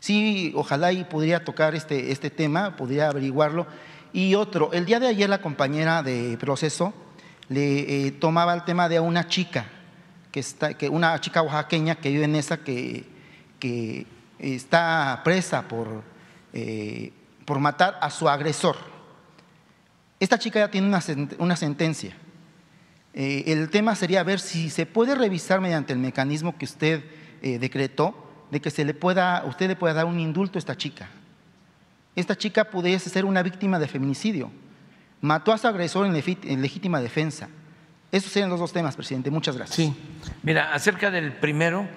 [0.00, 3.66] Sí, ojalá y podría tocar este, este tema, podría averiguarlo.
[4.12, 6.94] Y otro, el día de ayer la compañera de proceso
[7.48, 9.66] le eh, tomaba el tema de una chica,
[10.30, 13.06] que está, que una chica oaxaqueña que vive en esa, que,
[13.58, 14.06] que
[14.38, 16.04] está presa por,
[16.52, 17.12] eh,
[17.48, 18.76] por matar a su agresor.
[20.20, 20.94] Esta chica ya tiene
[21.38, 22.14] una, sentencia.
[23.14, 27.02] Eh, el tema sería ver si se puede revisar mediante el mecanismo que usted
[27.40, 28.14] decretó
[28.50, 31.08] de que se le pueda, usted le pueda dar un indulto a esta chica.
[32.14, 34.50] Esta chica pudiese ser una víctima de feminicidio.
[35.22, 37.48] Mató a su agresor en, legítima defensa.
[38.12, 39.30] Esos serían los dos temas, presidente.
[39.30, 39.76] Muchas gracias.
[39.76, 39.94] Sí.
[40.42, 41.88] Mira, acerca del primero,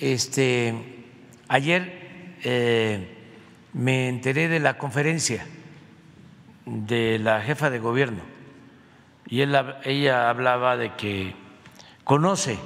[0.00, 1.06] este,
[1.46, 3.19] ayer eh,
[3.72, 5.46] me enteré de la conferencia
[6.66, 8.22] de la jefa de gobierno
[9.26, 11.34] y ella hablaba de que
[12.04, 12.58] conoce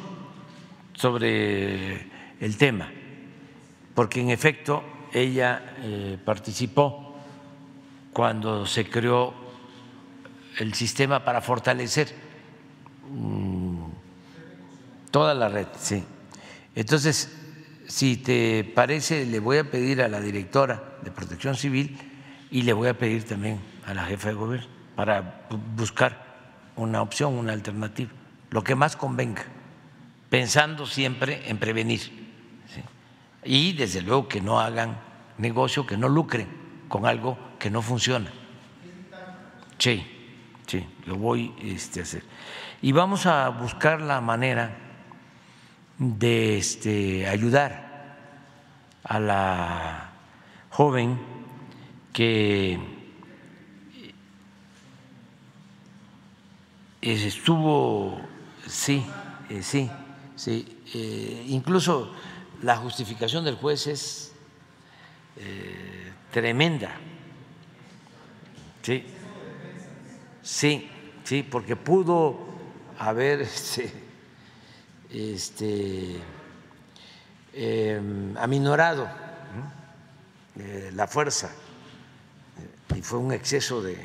[0.95, 2.09] sobre
[2.41, 2.91] el tema
[3.95, 4.83] porque en efecto
[5.13, 7.15] ella eh, participó
[8.13, 9.35] cuando se creó
[10.59, 12.15] el sistema para fortalecer
[13.11, 13.85] mm,
[15.11, 16.03] toda la red, sí.
[16.75, 17.44] Entonces,
[17.87, 21.99] si te parece, le voy a pedir a la directora de Protección Civil
[22.51, 25.47] y le voy a pedir también a la jefa de gobierno para
[25.77, 26.25] buscar
[26.77, 28.11] una opción, una alternativa,
[28.51, 29.45] lo que más convenga,
[30.31, 32.25] pensando siempre en prevenir
[33.45, 34.99] y desde luego que no hagan
[35.39, 36.49] negocio, que no lucren
[36.89, 38.33] con algo que no funciona.
[39.79, 40.05] Sí,
[40.67, 42.23] sí, lo voy este, a hacer.
[42.81, 44.84] Y vamos a buscar la manera
[45.99, 48.17] de este, ayudar
[49.05, 50.11] a la
[50.71, 51.19] joven
[52.13, 52.95] que
[57.01, 58.21] estuvo,
[58.67, 59.05] sí,
[59.51, 59.91] eh, sí,
[60.37, 62.13] sí, eh, incluso
[62.63, 64.33] la justificación del juez es
[65.37, 66.93] eh, tremenda.
[68.83, 69.05] Sí,
[70.43, 70.91] sí,
[71.25, 72.39] sí, porque pudo
[72.99, 74.04] haber este,
[75.15, 76.21] este
[77.53, 79.09] em, aminorado
[80.59, 81.51] eh, la fuerza
[82.95, 83.97] y fue un exceso de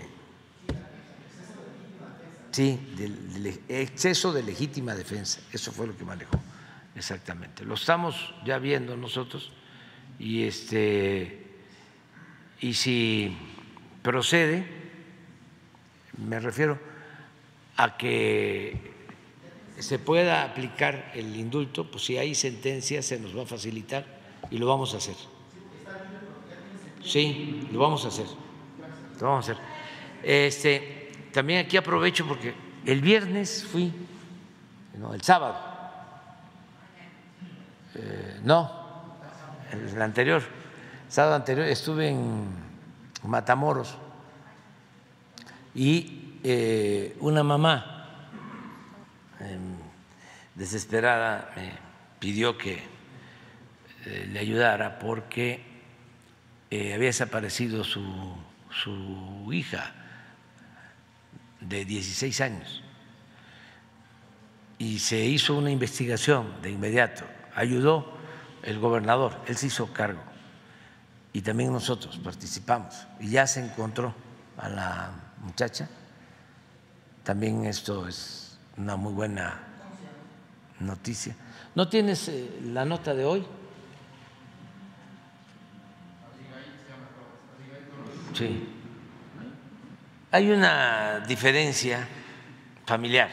[2.52, 2.80] sí,
[3.68, 5.42] exceso de legítima defensa.
[5.52, 6.40] Eso fue lo que manejó.
[6.96, 7.66] Exactamente.
[7.66, 9.52] Lo estamos ya viendo nosotros
[10.20, 11.46] y este
[12.62, 13.38] y si
[14.02, 14.66] procede,
[16.18, 16.78] me refiero
[17.78, 18.99] a que
[19.80, 24.06] se pueda aplicar el indulto, pues si hay sentencia se nos va a facilitar
[24.52, 25.16] y lo vamos a hacer.
[27.04, 28.26] Sí, lo vamos a hacer.
[29.20, 29.64] Lo vamos a hacer.
[30.24, 32.54] Este, también aquí aprovecho porque
[32.86, 33.94] el viernes fui,
[34.98, 35.58] no, el sábado,
[37.96, 38.72] eh, no,
[39.72, 40.42] el anterior,
[41.08, 42.48] el sábado anterior estuve en
[43.24, 43.96] Matamoros
[45.74, 47.99] y eh, una mamá
[50.56, 51.72] desesperada me
[52.20, 52.84] pidió que
[54.06, 55.68] eh, le ayudara porque
[56.72, 58.36] había desaparecido su,
[58.70, 59.92] su hija
[61.62, 62.84] de 16 años
[64.78, 67.26] y se hizo una investigación de inmediato.
[67.54, 68.18] Ayudó
[68.64, 70.22] el gobernador, él se hizo cargo
[71.34, 74.16] y también nosotros participamos y ya se encontró
[74.58, 75.12] a la
[75.42, 75.90] muchacha.
[77.24, 78.49] También esto es
[78.80, 79.60] una muy buena
[80.80, 81.36] noticia.
[81.76, 83.46] ¿No tienes eh, la nota de hoy?
[88.34, 88.70] Sí.
[90.32, 92.08] Hay una diferencia
[92.86, 93.30] familiar.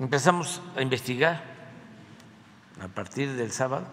[0.00, 1.42] Empezamos a investigar
[2.82, 3.86] a partir del sábado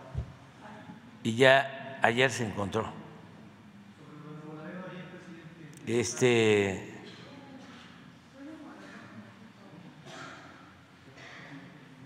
[1.22, 2.86] y ya ayer se encontró.
[5.86, 6.94] Este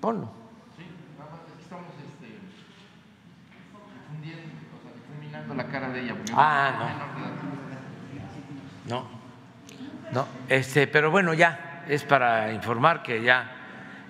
[0.01, 0.41] ponlo.
[5.55, 6.15] la cara de ella.
[6.33, 7.11] Ah,
[8.87, 8.95] no.
[8.95, 9.05] No,
[10.11, 10.27] no.
[10.47, 13.51] Este, pero bueno, ya es para informar que ya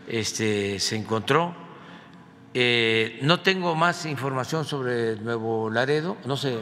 [0.08, 1.61] este, se encontró.
[2.53, 6.60] Eh, no tengo más información sobre Nuevo Laredo, no se,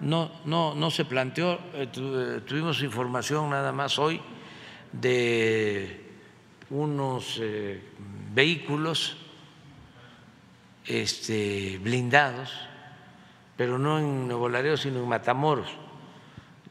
[0.00, 4.20] no, no, no se planteó, eh, eh, tuvimos información nada más hoy
[4.92, 6.10] de
[6.70, 7.40] unos
[8.34, 9.16] vehículos
[10.86, 12.50] este, blindados
[13.56, 15.68] pero no en Nuevo Laredo, sino en Matamoros.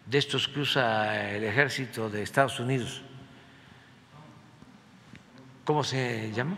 [0.06, 3.02] De estos que usa el ejército de Estados Unidos.
[5.64, 6.58] ¿Cómo se llama?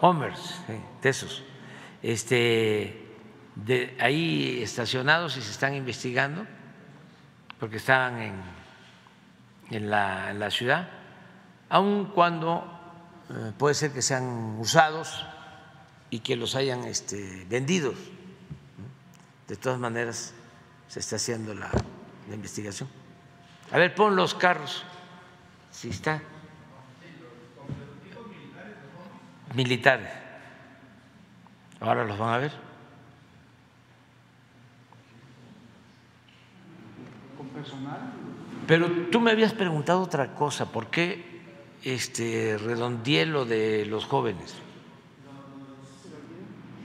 [0.00, 0.60] Homers,
[1.02, 1.42] de esos.
[2.02, 3.14] Este,
[3.54, 6.46] de ahí estacionados y se están investigando,
[7.58, 8.34] porque estaban en,
[9.70, 10.88] en, la, en la ciudad,
[11.68, 12.64] aun cuando
[13.30, 15.24] eh, puede ser que sean usados
[16.10, 17.96] y que los hayan este, vendidos
[19.48, 20.34] de todas maneras,
[20.88, 21.70] se está haciendo la,
[22.32, 22.88] investigación.
[23.70, 24.82] A ver, pon los carros.
[25.70, 26.20] Si está.
[29.56, 30.10] Militares.
[31.80, 32.52] Ahora los van a ver.
[37.38, 38.12] ¿Con personal?
[38.66, 40.70] Pero tú me habías preguntado otra cosa.
[40.70, 41.24] ¿Por qué
[41.82, 44.56] este redondeé lo de los jóvenes?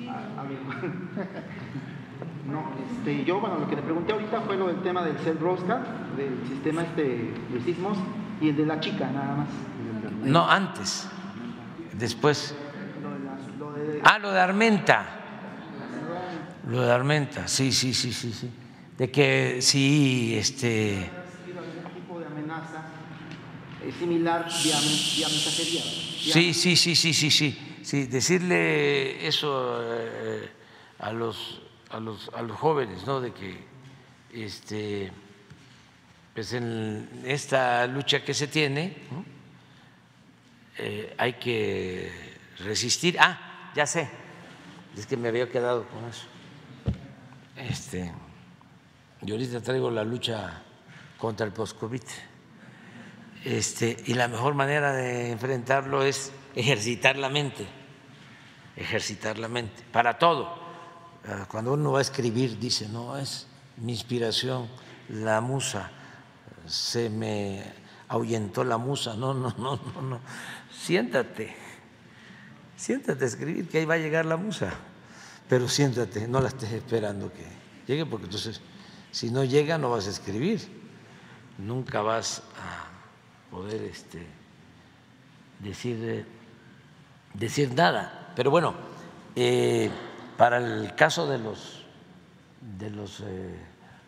[0.08, 0.44] Ah,
[2.50, 5.38] no, este, yo, bueno, lo que le pregunté ahorita fue lo del tema del cell
[5.40, 5.82] Rosca,
[6.16, 7.98] del sistema este de sismos,
[8.40, 9.48] y el de la chica, nada más.
[10.24, 11.10] No, antes,
[12.02, 12.54] después.
[14.04, 15.18] Ah, lo de Armenta.
[16.68, 18.50] Lo de Armenta, sí, sí, sí, sí, sí.
[18.98, 21.10] De que sí, este.
[21.96, 22.86] tipo de amenaza
[23.98, 25.82] similar mensajería.
[25.82, 27.68] Sí, sí, sí, sí, sí, sí.
[27.84, 30.52] Sí, decirle eso eh,
[31.00, 33.20] a los a los, a los jóvenes, ¿no?
[33.20, 33.58] De que
[34.34, 35.12] este,
[36.34, 38.96] pues en esta lucha que se tiene
[40.84, 42.12] eh, hay que
[42.58, 43.18] resistir.
[43.20, 44.10] Ah, ya sé,
[44.98, 46.26] es que me había quedado con eso.
[47.56, 48.12] Este,
[49.22, 50.64] yo ahorita traigo la lucha
[51.20, 52.02] contra el post-COVID.
[53.46, 57.68] Este, y la mejor manera de enfrentarlo es ejercitar la mente,
[58.76, 60.60] ejercitar la mente, para todo.
[61.28, 63.48] Ah, cuando uno va a escribir dice, no, es
[63.78, 64.68] mi inspiración,
[65.10, 65.92] la musa,
[66.66, 67.64] se me
[68.08, 70.20] ahuyentó la musa, no, no, no, no, no,
[70.82, 71.54] siéntate,
[72.76, 74.74] siéntate a escribir, que ahí va a llegar la musa,
[75.48, 77.46] pero siéntate, no la estés esperando que
[77.88, 78.62] llegue, porque entonces,
[79.12, 80.60] si no llega, no vas a escribir,
[81.60, 84.26] nunca vas a poder este,
[85.60, 86.26] decir,
[87.36, 88.74] decir nada, pero bueno,
[89.36, 89.92] eh,
[90.36, 91.86] para el caso de los,
[92.80, 93.56] de los eh,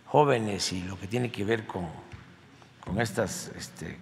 [0.07, 1.87] jóvenes y lo que tiene que ver con,
[2.83, 3.99] con estas este,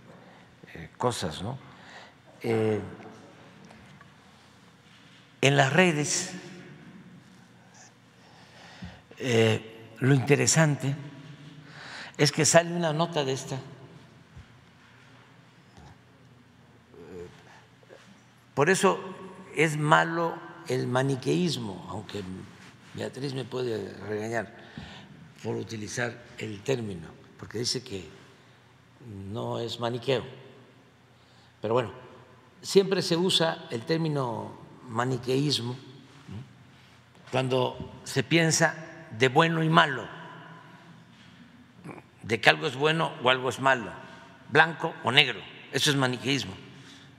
[0.73, 1.70] eh, cosas, ¿no?
[2.43, 2.79] Eh,
[5.41, 6.31] en las redes,
[9.99, 10.95] lo interesante
[12.17, 13.57] es que sale una nota de esta
[18.53, 18.99] Por eso
[19.55, 20.35] es malo
[20.67, 22.21] el maniqueísmo, aunque
[22.93, 24.53] Beatriz me puede regañar
[25.41, 27.07] por utilizar el término,
[27.39, 28.07] porque dice que
[29.31, 30.23] no es maniqueo.
[31.61, 31.91] Pero bueno,
[32.61, 34.51] siempre se usa el término
[34.89, 35.75] maniqueísmo
[37.31, 38.75] cuando se piensa
[39.17, 40.07] de bueno y malo,
[42.23, 43.91] de que algo es bueno o algo es malo,
[44.49, 45.39] blanco o negro.
[45.71, 46.53] Eso es maniqueísmo,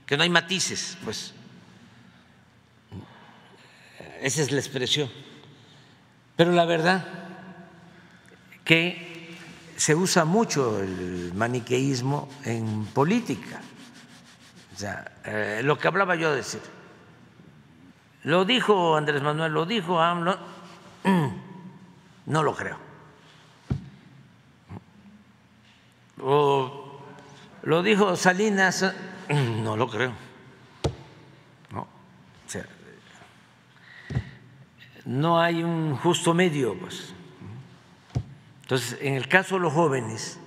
[0.05, 1.33] que no hay matices, pues.
[4.21, 5.09] Esa es la expresión.
[6.35, 7.05] Pero la verdad
[8.63, 9.35] que
[9.75, 13.61] se usa mucho el maniqueísmo en política.
[14.73, 16.61] O sea, eh, lo que hablaba yo de decir.
[18.23, 20.37] Lo dijo Andrés Manuel, lo dijo AMLO,
[22.25, 22.77] no lo creo.
[26.21, 27.01] O
[27.63, 28.93] lo dijo Salinas,
[29.29, 30.13] no lo creo.
[31.71, 31.87] No, o
[32.49, 32.65] sea,
[35.05, 37.13] no hay un justo medio, pues.
[38.61, 40.39] Entonces, en el caso de los jóvenes,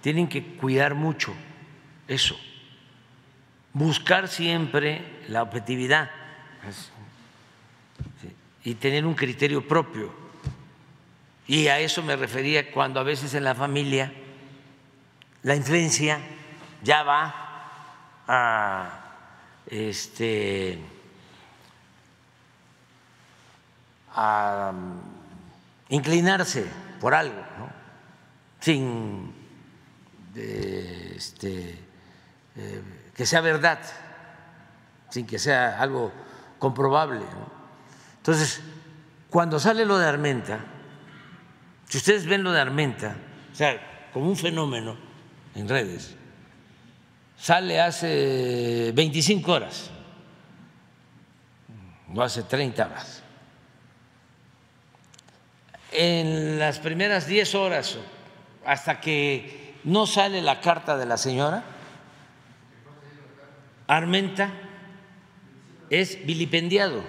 [0.00, 1.32] tienen que cuidar mucho
[2.08, 2.36] eso,
[3.78, 6.10] buscar siempre la objetividad
[8.64, 10.12] y tener un criterio propio.
[11.46, 14.12] Y a eso me refería cuando a veces en la familia
[15.42, 16.18] la influencia
[16.82, 17.34] ya va
[18.26, 19.00] a
[19.66, 20.78] este
[24.14, 24.72] a
[25.90, 26.66] inclinarse
[27.00, 27.70] por algo, ¿no?
[28.60, 29.32] sin
[30.34, 31.78] este,
[32.56, 32.82] eh,
[33.18, 33.80] que sea verdad,
[35.10, 36.12] sin que sea algo
[36.60, 37.24] comprobable.
[38.18, 38.60] Entonces,
[39.28, 40.60] cuando sale lo de Armenta,
[41.88, 43.16] si ustedes ven lo de Armenta,
[43.50, 44.96] o sea, como un fenómeno
[45.56, 46.14] en redes,
[47.36, 49.90] sale hace 25 horas,
[52.06, 53.22] no hace 30 horas.
[55.90, 57.98] En las primeras 10 horas,
[58.64, 61.77] hasta que no sale la carta de la señora,
[63.88, 64.52] Armenta
[65.88, 67.02] es vilipendiado,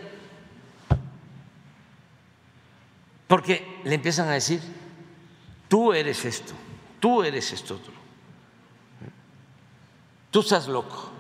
[3.28, 4.62] porque le empiezan a decir,
[5.68, 6.54] tú eres esto,
[7.02, 7.94] tú eres esto otro,
[10.32, 11.12] tú estás loco,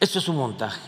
[0.00, 0.80] esto es un montaje.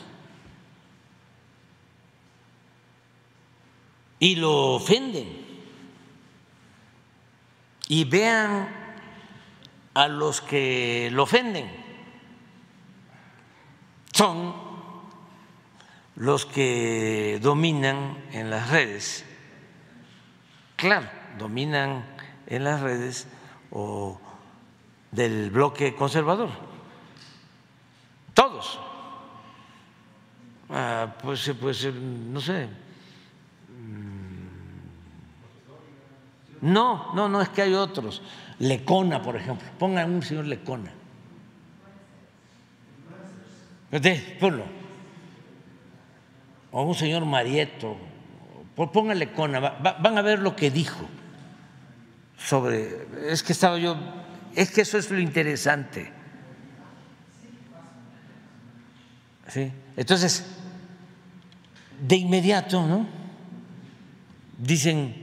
[4.19, 5.45] Y lo ofenden.
[7.89, 8.69] Y vean
[9.93, 11.84] a los que lo ofenden.
[14.15, 14.55] Son
[16.15, 19.25] los que dominan en las redes,
[20.77, 22.05] claro, dominan
[22.47, 23.27] en las redes
[23.73, 24.21] o
[25.11, 26.51] del bloque conservador,
[28.35, 28.79] todos.
[30.71, 32.69] Ah, pues, pues no sé.
[36.61, 38.23] No, no, no es que hay otros.
[38.61, 39.67] Lecona, por ejemplo.
[39.77, 40.93] Pongan un señor Lecona.
[44.41, 44.85] Ponlo
[46.75, 47.97] o un señor Marieto,
[48.75, 51.07] póngale con, van a ver lo que dijo
[52.37, 53.97] sobre, es que estaba yo,
[54.57, 56.11] es que eso es lo interesante.
[59.47, 59.71] ¿Sí?
[59.97, 60.45] Entonces,
[62.01, 63.07] de inmediato, ¿no?
[64.59, 65.15] Dicen,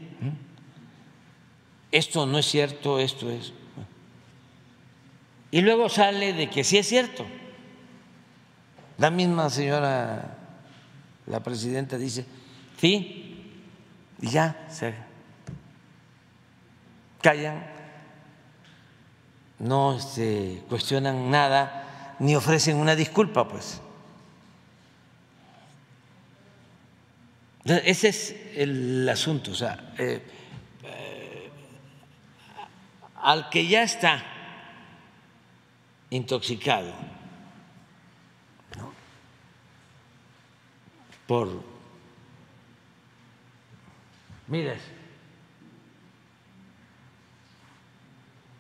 [1.92, 3.52] esto no es cierto, esto es.
[5.52, 7.26] Y luego sale de que sí es cierto.
[9.02, 10.38] La misma señora
[11.26, 12.24] la presidenta dice,
[12.80, 13.52] sí,
[14.22, 14.94] y ya se
[17.20, 17.66] callan,
[19.58, 23.82] no se este, cuestionan nada, ni ofrecen una disculpa, pues.
[27.66, 30.22] Ese es el asunto, o sea, eh,
[30.84, 31.50] eh,
[33.24, 34.24] al que ya está
[36.12, 36.94] intoxicado,
[41.32, 41.48] por,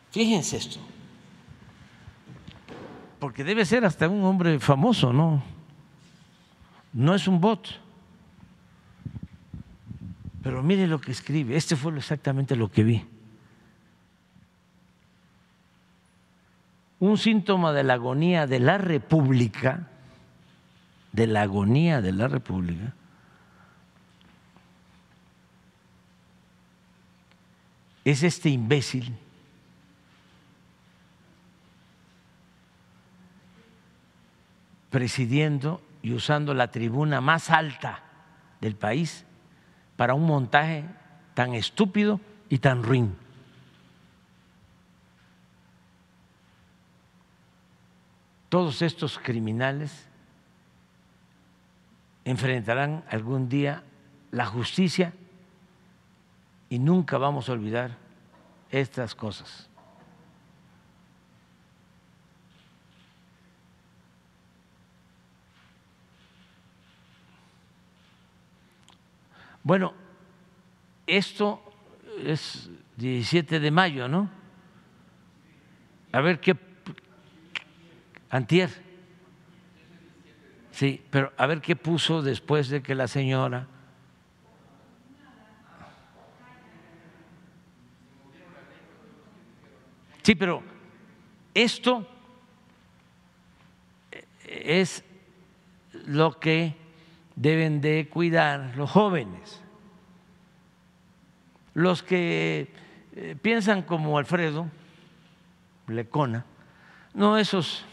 [0.09, 0.79] fíjense esto,
[3.19, 5.43] porque debe ser hasta un hombre famoso, ¿no?
[6.93, 7.67] No es un bot.
[10.41, 13.05] Pero mire lo que escribe, este fue exactamente lo que vi.
[17.01, 19.90] Un síntoma de la agonía de la República
[21.11, 22.93] de la agonía de la República,
[28.03, 29.15] es este imbécil
[34.89, 38.03] presidiendo y usando la tribuna más alta
[38.59, 39.25] del país
[39.95, 40.85] para un montaje
[41.33, 42.19] tan estúpido
[42.49, 43.15] y tan ruin.
[48.49, 50.10] Todos estos criminales
[52.25, 53.83] enfrentarán algún día
[54.31, 55.13] la justicia
[56.69, 57.97] y nunca vamos a olvidar
[58.69, 59.69] estas cosas.
[69.63, 69.93] Bueno,
[71.05, 71.61] esto
[72.25, 74.29] es 17 de mayo, ¿no?
[76.11, 76.55] A ver qué.
[78.29, 78.90] Antier.
[80.71, 83.67] Sí, pero a ver qué puso después de que la señora.
[90.23, 90.63] Sí, pero
[91.53, 92.07] esto
[94.47, 95.03] es
[96.05, 96.75] lo que
[97.35, 99.61] deben de cuidar los jóvenes.
[101.73, 102.73] Los que
[103.15, 104.67] eh, piensan como Alfredo
[105.87, 106.45] Lecona,
[107.13, 107.85] no esos,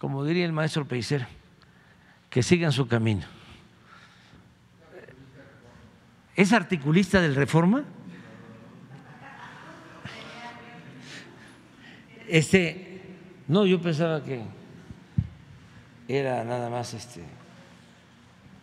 [0.00, 1.26] como diría el maestro Peiser,
[2.30, 3.26] que sigan su camino.
[6.36, 7.84] ¿Es articulista del Reforma?
[12.28, 13.00] Este,
[13.48, 14.42] no, yo pensaba que
[16.06, 17.22] era nada más este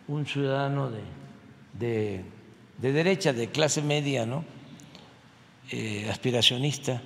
[0.08, 0.90] un ciudadano
[1.72, 2.24] de,
[2.80, 4.44] derecha, de clase media, ¿no?
[5.70, 7.02] Eh, aspiracionista,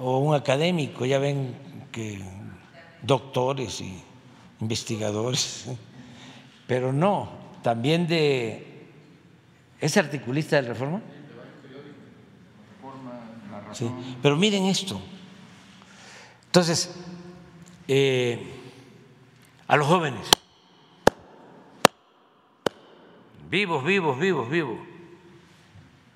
[0.00, 1.54] o un académico, ya ven
[1.92, 2.20] que
[3.02, 4.02] doctores y
[4.60, 5.66] investigadores,
[6.66, 7.30] pero no,
[7.62, 8.72] también de...
[9.80, 11.02] ¿Es articulista del Reforma?
[13.72, 13.90] Sí,
[14.22, 15.00] pero miren esto.
[16.46, 16.94] Entonces,
[17.88, 18.54] eh,
[19.68, 20.26] a los jóvenes.
[23.50, 24.78] Vivos, vivos, vivos, vivos.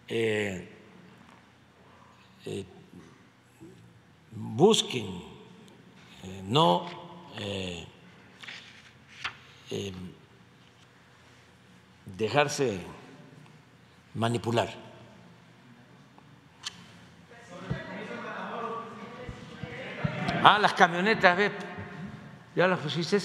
[0.08, 0.68] Eh,
[2.46, 2.64] eh,
[4.40, 5.22] busquen
[6.22, 6.86] eh, no
[12.06, 12.80] dejarse
[14.14, 14.68] manipular.
[20.42, 21.52] Ah, las camionetas, ¿ves?
[22.56, 23.18] ¿Ya las pusiste?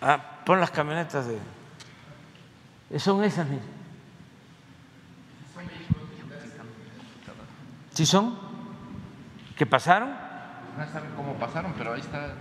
[0.00, 1.38] Ah, pon las camionetas de.
[2.98, 3.68] Son esas, mismas.
[7.94, 8.51] ¿Sí son?
[9.62, 10.08] ¿Qué pasaron?
[10.08, 12.34] No saben cómo pasaron, pero ahí está.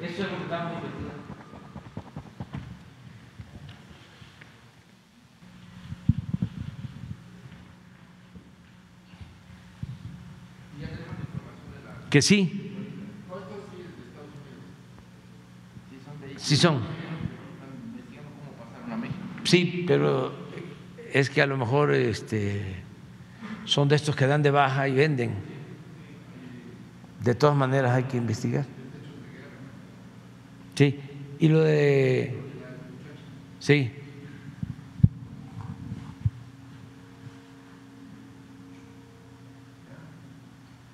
[0.00, 1.22] Eso es lo que estamos investigando.
[12.08, 12.72] Que sí.
[16.36, 16.82] Sí son.
[19.42, 20.32] Sí, pero
[21.12, 22.76] es que a lo mejor este,
[23.64, 25.51] son de estos que dan de baja y venden.
[27.22, 28.64] De todas maneras hay que investigar.
[30.74, 31.00] Sí,
[31.38, 32.40] y lo de...
[33.60, 33.92] Sí.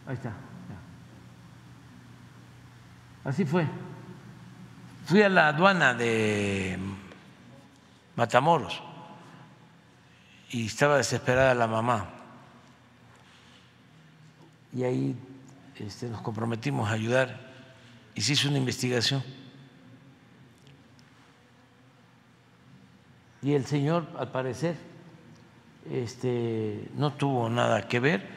[0.06, 0.32] Ahí está.
[3.24, 3.66] Así fue.
[5.06, 6.78] Fui a la aduana de
[8.16, 8.82] Matamoros
[10.50, 12.10] y estaba desesperada la mamá.
[14.74, 15.16] Y ahí
[15.78, 17.48] este, nos comprometimos a ayudar
[18.14, 19.22] y se hizo una investigación.
[23.42, 24.76] Y el señor, al parecer,
[25.90, 28.28] este, no tuvo nada que ver.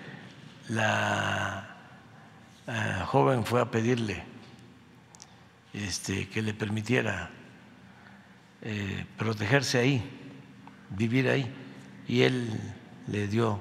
[0.69, 1.67] La
[3.07, 4.23] joven fue a pedirle
[5.73, 7.29] este, que le permitiera
[8.61, 10.03] eh, protegerse ahí,
[10.89, 11.51] vivir ahí.
[12.07, 12.49] Y él
[13.07, 13.59] le dio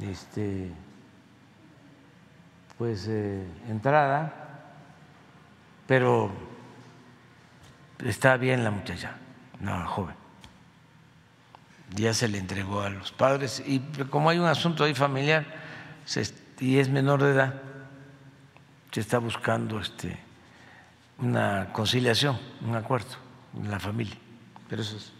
[0.00, 0.70] este,
[2.78, 4.32] pues eh, entrada,
[5.86, 6.30] pero
[8.04, 9.16] está bien la muchacha,
[9.60, 10.16] no, joven.
[11.94, 13.80] Ya se le entregó a los padres y
[14.10, 15.44] como hay un asunto ahí familiar
[16.58, 17.54] y es menor de edad,
[18.90, 20.18] se está buscando este
[21.18, 23.16] una conciliación, un acuerdo
[23.56, 24.16] en la familia.
[24.68, 25.12] Pero eso es.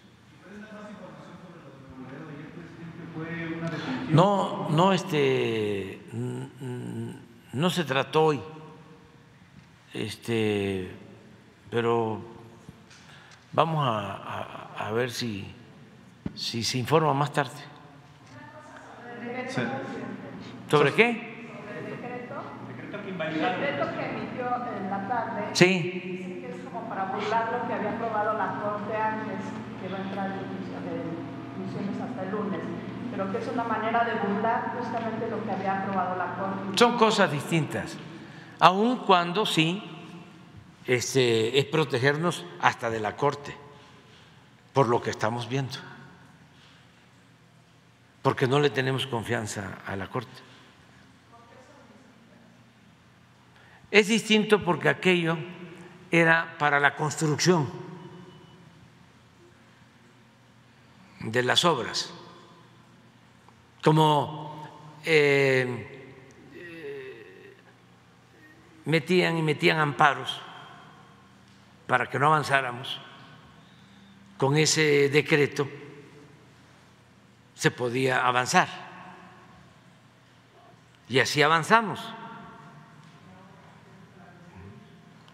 [4.11, 6.01] No, no, este,
[7.55, 8.41] no se trató hoy,
[9.93, 10.91] este,
[11.71, 12.21] pero
[13.53, 15.47] vamos a, ver si,
[16.35, 17.53] si se informa más tarde.
[20.69, 21.35] ¿Sobre qué?
[23.09, 23.55] invalidado.
[23.55, 27.69] El decreto que emitió en la tarde Sí, dice que es como para burlar lo
[27.69, 29.41] que había aprobado la Corte antes,
[29.81, 30.65] que va a entrar en
[31.55, 32.61] funciones hasta el lunes,
[33.15, 36.79] pero que es una manera de burlar justamente lo que había aprobado la Corte.
[36.79, 37.97] son cosas distintas,
[38.59, 39.83] aun cuando sí
[40.85, 43.57] este, es protegernos hasta de la Corte,
[44.73, 45.79] por lo que estamos viendo,
[48.23, 50.43] porque no le tenemos confianza a la Corte.
[53.93, 55.39] Es distinto porque aquello
[56.11, 57.71] era para la construcción
[61.21, 62.13] de las obras,
[63.85, 64.67] como
[65.05, 66.17] eh,
[66.55, 67.57] eh,
[68.87, 70.41] metían y metían amparos
[71.87, 72.99] para que no avanzáramos.
[74.39, 75.69] Con ese decreto
[77.55, 78.69] se podía avanzar.
[81.07, 82.01] Y así avanzamos.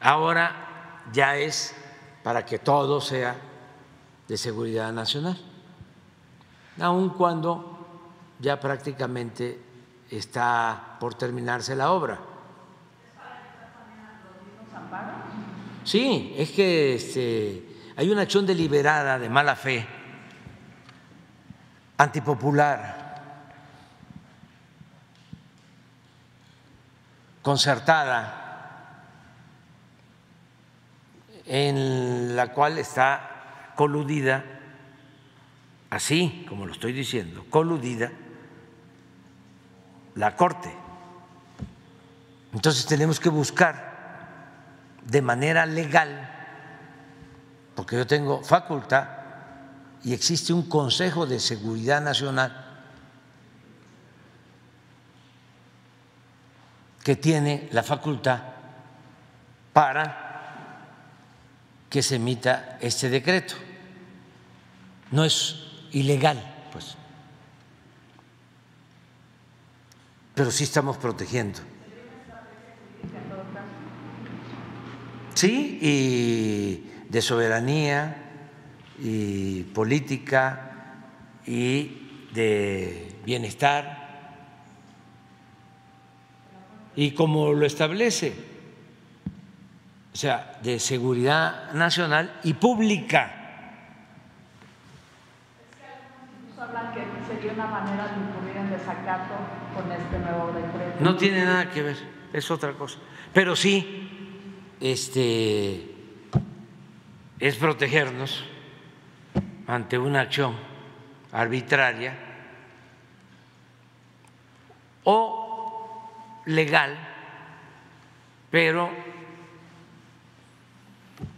[0.01, 1.77] Ahora ya es
[2.25, 3.37] para que todo sea
[4.27, 5.39] de seguridad nacional,
[6.81, 7.80] aun cuando
[8.41, 9.61] ya prácticamente
[10.11, 12.19] está por terminarse la obra.
[15.85, 19.87] Sí, es que este, hay una acción deliberada de mala fe,
[21.97, 23.01] antipopular,
[27.43, 28.37] concertada
[31.47, 34.45] en la cual está coludida,
[35.89, 38.13] así como lo estoy diciendo, coludida
[40.15, 40.75] la Corte.
[42.53, 43.91] Entonces tenemos que buscar
[45.05, 46.29] de manera legal,
[47.75, 49.09] porque yo tengo facultad
[50.03, 52.67] y existe un Consejo de Seguridad Nacional
[57.03, 58.41] que tiene la facultad
[59.73, 60.29] para
[61.89, 63.55] que se emita este decreto.
[65.11, 65.57] No es
[65.93, 66.97] ilegal, pues.
[70.35, 71.61] Pero sí estamos protegiendo.
[75.35, 78.17] Sí, y de soberanía
[78.99, 80.73] y política
[81.47, 83.99] y de bienestar.
[86.97, 88.51] Y como lo establece
[90.13, 93.37] o sea, de seguridad nacional y pública.
[96.59, 99.35] hablan que sería una manera de incurrir en desacato
[99.93, 101.03] este.
[101.03, 101.97] No tiene nada que ver,
[102.33, 102.99] es otra cosa.
[103.33, 104.09] Pero sí,
[104.81, 105.95] este,
[107.39, 108.45] es protegernos
[109.67, 110.55] ante una acción
[111.33, 112.19] arbitraria
[115.05, 116.97] o legal,
[118.51, 118.91] pero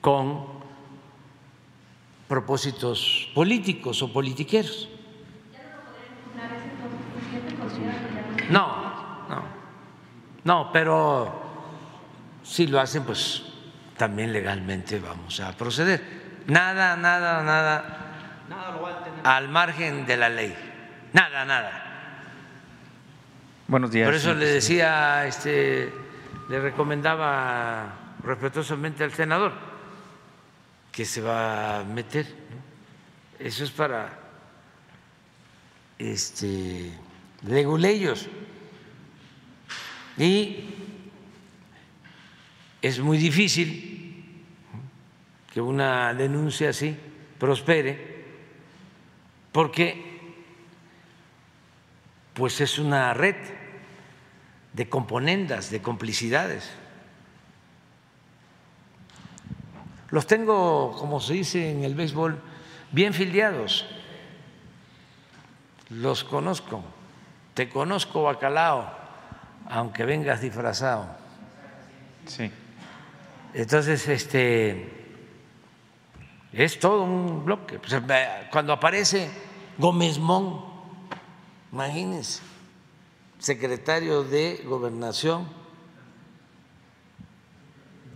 [0.00, 0.46] con
[2.26, 4.88] propósitos políticos o politiqueros.
[8.50, 9.42] No, no,
[10.44, 11.42] no, pero
[12.42, 13.42] si lo hacen, pues
[13.96, 16.22] también legalmente vamos a proceder.
[16.46, 18.02] Nada, nada, nada,
[19.24, 20.54] al margen de la ley.
[21.12, 21.82] Nada, nada.
[23.68, 24.06] Buenos días.
[24.06, 25.92] Por eso le decía, este,
[26.48, 29.52] le recomendaba respetuosamente al senador
[30.90, 32.26] que se va a meter.
[33.38, 34.10] Eso es para
[35.98, 36.92] este,
[37.46, 38.28] leguleyos.
[40.18, 40.64] Y
[42.80, 44.44] es muy difícil
[45.52, 46.96] que una denuncia así
[47.38, 48.24] prospere
[49.52, 50.10] porque
[52.34, 53.36] pues es una red
[54.72, 56.70] de componendas, de complicidades.
[60.10, 62.40] Los tengo, como se dice en el béisbol,
[62.90, 63.86] bien filiados.
[65.90, 66.82] Los conozco.
[67.54, 68.90] Te conozco, bacalao,
[69.68, 71.06] aunque vengas disfrazado.
[72.26, 72.50] Sí.
[73.54, 75.02] Entonces, este
[76.52, 77.78] es todo un bloque.
[78.50, 79.30] Cuando aparece
[79.76, 80.64] Gómez Mon,
[81.72, 82.42] imagínense,
[83.38, 85.46] secretario de Gobernación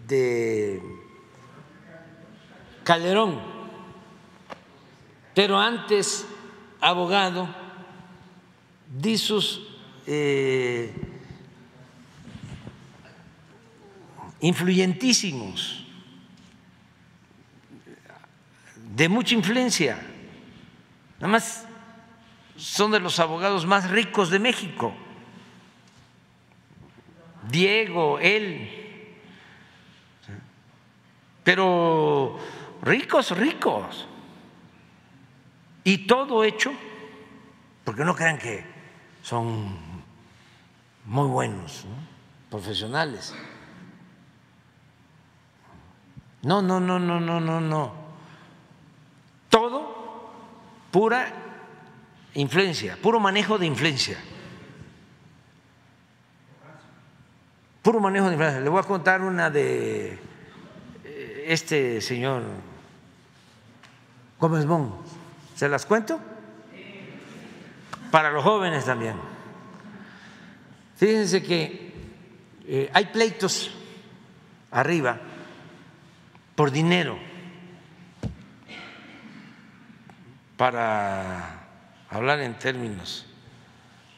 [0.07, 0.81] de
[2.85, 3.41] Calderón,
[5.35, 6.27] pero antes
[6.81, 7.49] abogado,
[9.17, 9.63] sus
[10.07, 10.93] eh,
[14.41, 15.85] influyentísimos,
[18.95, 19.99] de mucha influencia,
[21.19, 21.67] nada más
[22.57, 24.95] son de los abogados más ricos de México,
[27.49, 28.71] Diego, él.
[31.45, 32.39] Pero
[32.83, 34.09] ricos, ricos.
[35.85, 36.73] Y todo hecho,
[37.85, 38.76] porque no crean que
[39.27, 39.77] son
[41.05, 41.85] muy buenos,
[42.49, 43.35] profesionales.
[46.43, 47.93] No, no, no, no, no, no, no.
[49.51, 50.31] Todo
[50.93, 51.27] pura
[52.35, 54.17] influencia, puro manejo de influencia.
[57.83, 58.61] Puro manejo de influencia.
[58.61, 60.21] Le voy a contar una de
[61.03, 62.45] eh, este señor
[64.39, 64.95] Gómez Bon.
[65.57, 66.21] ¿Se las cuento?
[68.11, 69.17] Para los jóvenes también.
[70.97, 71.93] Fíjense que
[72.67, 73.71] eh, hay pleitos
[74.71, 75.19] arriba
[76.55, 77.19] por dinero
[80.57, 81.67] para
[82.09, 83.27] hablar en términos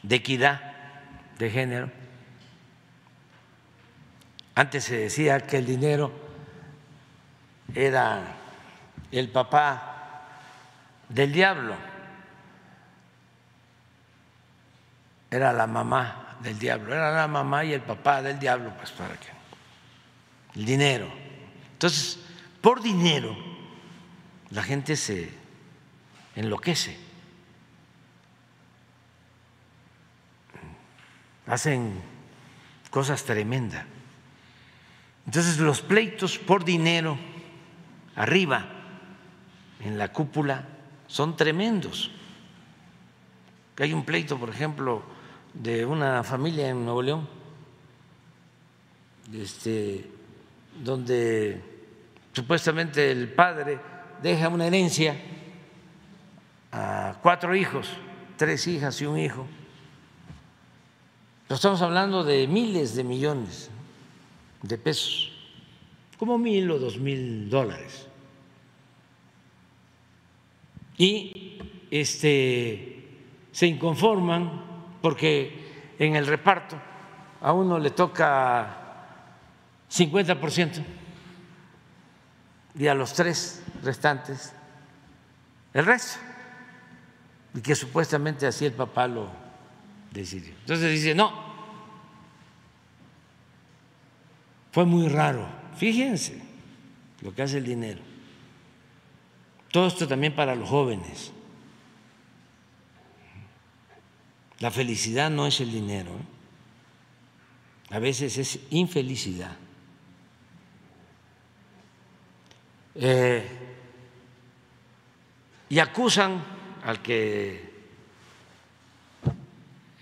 [0.03, 0.61] de equidad
[1.37, 1.91] de género.
[4.55, 6.11] Antes se decía que el dinero
[7.73, 8.35] era
[9.11, 10.25] el papá
[11.09, 11.75] del diablo,
[15.31, 19.15] era la mamá del diablo, era la mamá y el papá del diablo, pues para
[19.15, 19.27] qué.
[20.55, 21.07] El dinero.
[21.73, 22.19] Entonces,
[22.61, 23.35] por dinero
[24.49, 25.31] la gente se
[26.35, 26.97] enloquece.
[31.47, 32.01] Hacen
[32.89, 33.85] cosas tremendas.
[35.25, 37.17] Entonces los pleitos por dinero
[38.15, 38.65] arriba
[39.79, 40.65] en la cúpula
[41.07, 42.11] son tremendos.
[43.77, 45.03] Hay un pleito, por ejemplo,
[45.53, 47.27] de una familia en Nuevo León,
[49.33, 50.09] este,
[50.83, 51.61] donde
[52.33, 53.79] supuestamente el padre
[54.21, 55.15] deja una herencia
[56.71, 57.89] a cuatro hijos,
[58.37, 59.45] tres hijas y un hijo.
[61.49, 63.71] Estamos hablando de miles de millones
[64.61, 65.31] de pesos,
[66.17, 68.07] como mil o dos mil dólares.
[70.97, 71.57] Y
[71.89, 73.07] este,
[73.51, 74.68] se inconforman
[75.01, 76.79] porque en el reparto
[77.41, 78.77] a uno le toca
[79.91, 80.83] 50%
[82.75, 84.53] y a los tres restantes
[85.73, 86.19] el resto.
[87.53, 89.29] Y que supuestamente así el papá lo
[90.11, 90.53] decidió.
[90.59, 91.31] Entonces dice, no,
[94.71, 95.47] fue muy raro.
[95.75, 96.41] Fíjense
[97.21, 98.01] lo que hace el dinero.
[99.71, 101.31] Todo esto también para los jóvenes.
[104.59, 107.95] La felicidad no es el dinero, ¿eh?
[107.95, 109.55] a veces es infelicidad.
[112.95, 113.47] Eh,
[115.69, 116.43] y acusan
[116.83, 117.69] al que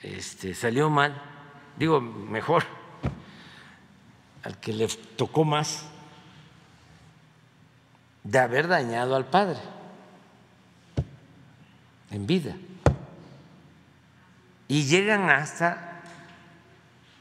[0.01, 1.21] este, salió mal,
[1.77, 2.63] digo mejor,
[4.43, 5.85] al que le tocó más,
[8.23, 9.59] de haber dañado al padre
[12.11, 12.55] en vida.
[14.67, 16.01] Y llegan hasta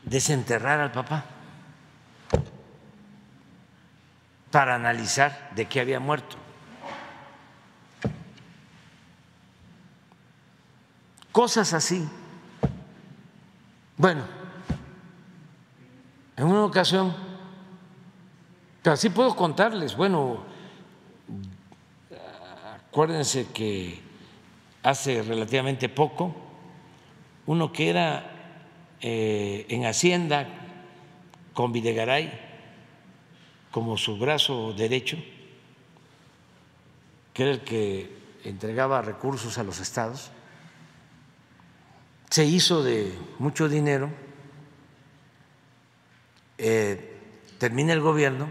[0.04, 1.24] desenterrar al papá.
[4.56, 6.34] para analizar de qué había muerto.
[11.30, 12.08] Cosas así.
[13.98, 14.24] Bueno,
[16.38, 17.14] en una ocasión,
[18.82, 20.44] pero así puedo contarles, bueno,
[22.88, 24.00] acuérdense que
[24.82, 26.34] hace relativamente poco,
[27.46, 28.30] uno que era
[29.00, 30.48] eh, en Hacienda
[31.54, 32.32] con Videgaray,
[33.70, 35.16] como su brazo derecho,
[37.32, 38.10] que era el que
[38.44, 40.30] entregaba recursos a los estados,
[42.30, 44.10] se hizo de mucho dinero,
[46.58, 47.20] eh,
[47.58, 48.48] termina el gobierno,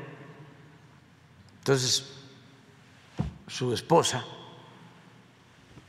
[1.60, 2.14] entonces
[3.48, 4.26] su esposa,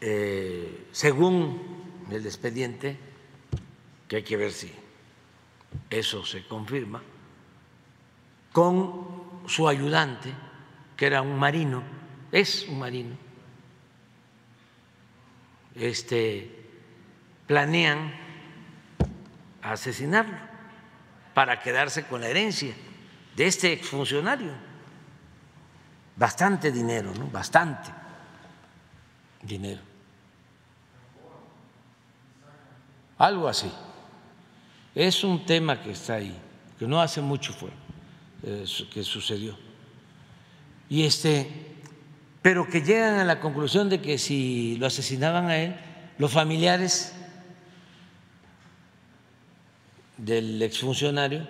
[0.01, 1.76] eh, según
[2.11, 2.97] el expediente,
[4.09, 4.73] que hay que ver si
[5.91, 7.03] eso se confirma,
[8.53, 10.33] con su ayudante,
[10.97, 11.83] que era un marino,
[12.33, 13.16] es un marino,
[15.74, 16.65] este,
[17.47, 18.15] planean
[19.62, 20.39] asesinarlo
[21.35, 22.74] para quedarse con la herencia
[23.37, 24.53] de este exfuncionario.
[26.16, 27.27] Bastante dinero, ¿no?
[27.27, 27.91] Bastante
[29.43, 29.95] dinero.
[33.18, 33.70] Algo así.
[34.94, 36.36] Es un tema que está ahí,
[36.78, 37.70] que no hace mucho fue.
[38.43, 39.56] Eh, que sucedió.
[40.88, 41.51] Y este,
[42.43, 45.76] pero que llegan a la conclusión de que si lo asesinaban a él,
[46.18, 47.14] los familiares
[50.16, 51.47] del exfuncionario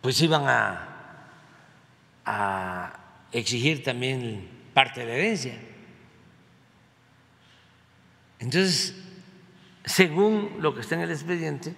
[0.00, 0.88] pues iban a,
[2.24, 3.00] a
[3.32, 5.58] exigir también parte de la herencia.
[8.38, 8.94] Entonces,
[9.88, 11.74] según lo que está en el expediente,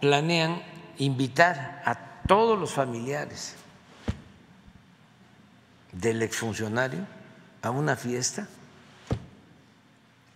[0.00, 0.62] planean
[0.96, 1.94] invitar a
[2.26, 3.54] todos los familiares
[5.92, 7.06] del exfuncionario
[7.62, 8.48] a una fiesta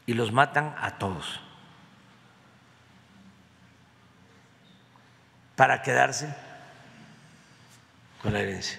[0.07, 1.41] y los matan a todos
[5.57, 6.35] para quedarse
[8.23, 8.79] con la herencia.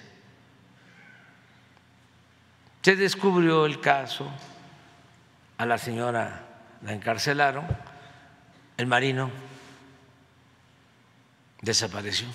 [2.82, 4.30] Se descubrió el caso,
[5.62, 6.44] a la señora
[6.82, 7.64] la encarcelaron,
[8.76, 9.30] el marino
[11.60, 12.26] desapareció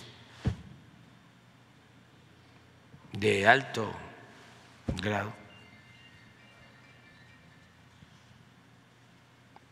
[3.11, 3.91] de alto
[5.01, 5.33] grado.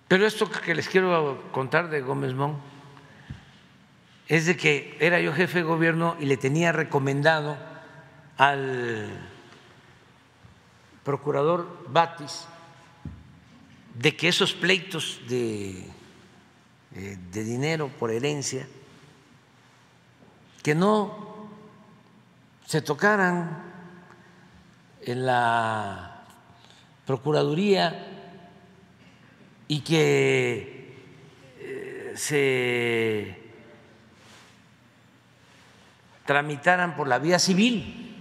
[0.09, 2.59] Pero esto que les quiero contar de Gómez Mon
[4.27, 7.55] es de que era yo jefe de gobierno y le tenía recomendado
[8.37, 9.17] al
[11.05, 12.49] procurador Batis
[13.95, 15.85] de que esos pleitos de,
[16.95, 18.67] eh, de dinero por herencia,
[20.61, 21.49] que no
[22.65, 23.63] se tocaran
[25.01, 26.11] en la
[27.05, 28.07] Procuraduría
[29.67, 30.97] y que
[31.59, 33.39] eh, se
[36.25, 38.11] tramitaran por la vía civil,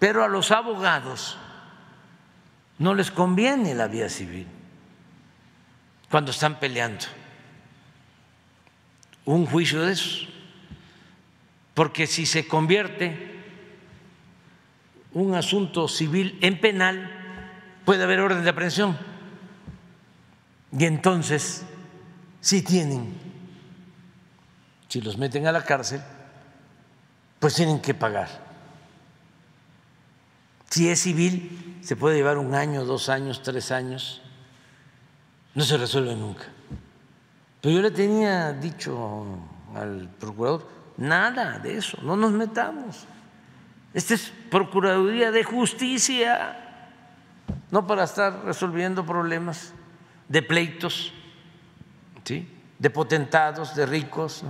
[0.00, 1.38] pero a los abogados
[2.82, 4.46] no les conviene la vía civil
[6.10, 7.06] cuando están peleando
[9.24, 10.28] un juicio de esos,
[11.74, 13.40] porque si se convierte
[15.12, 17.08] un asunto civil en penal,
[17.84, 18.98] puede haber orden de aprehensión.
[20.76, 21.64] Y entonces,
[22.40, 23.14] si tienen,
[24.88, 26.02] si los meten a la cárcel,
[27.38, 28.51] pues tienen que pagar.
[30.72, 34.22] Si es civil, se puede llevar un año, dos años, tres años,
[35.54, 36.44] no se resuelve nunca.
[37.60, 39.36] Pero yo le tenía dicho
[39.74, 40.66] al procurador,
[40.96, 43.04] nada de eso, no nos metamos.
[43.92, 46.56] Esta es Procuraduría de Justicia
[47.70, 49.74] no para estar resolviendo problemas
[50.26, 51.12] de pleitos,
[52.24, 52.48] ¿sí?
[52.78, 54.42] de potentados, de ricos,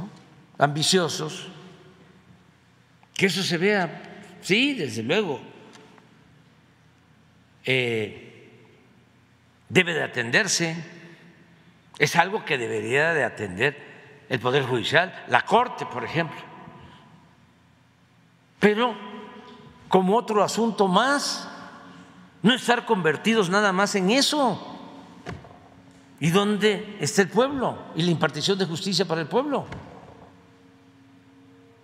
[0.56, 1.48] ambiciosos.
[3.12, 5.50] Que eso se vea, sí, desde luego.
[7.64, 8.50] Eh,
[9.68, 10.76] debe de atenderse,
[11.98, 13.76] es algo que debería de atender
[14.28, 16.40] el Poder Judicial, la Corte, por ejemplo.
[18.58, 18.94] Pero
[19.88, 21.48] como otro asunto más,
[22.42, 24.68] no estar convertidos nada más en eso.
[26.18, 29.66] ¿Y dónde está el pueblo y la impartición de justicia para el pueblo?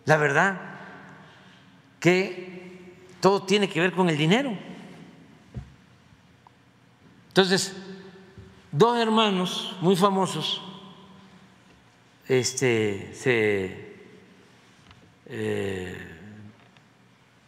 [0.04, 0.60] La verdad
[2.00, 4.56] que todo tiene que ver con el dinero.
[7.28, 7.74] Entonces,
[8.72, 10.62] dos hermanos muy famosos
[12.28, 13.96] este, se
[15.26, 15.96] eh,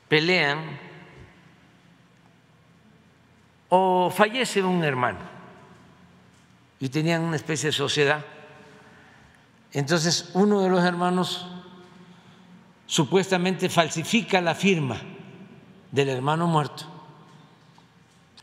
[0.09, 0.79] pelean
[3.69, 5.21] o fallece un hermano
[6.81, 8.25] y tenían una especie de sociedad.
[9.73, 11.47] Entonces uno de los hermanos
[12.87, 15.01] supuestamente falsifica la firma
[15.93, 16.85] del hermano muerto,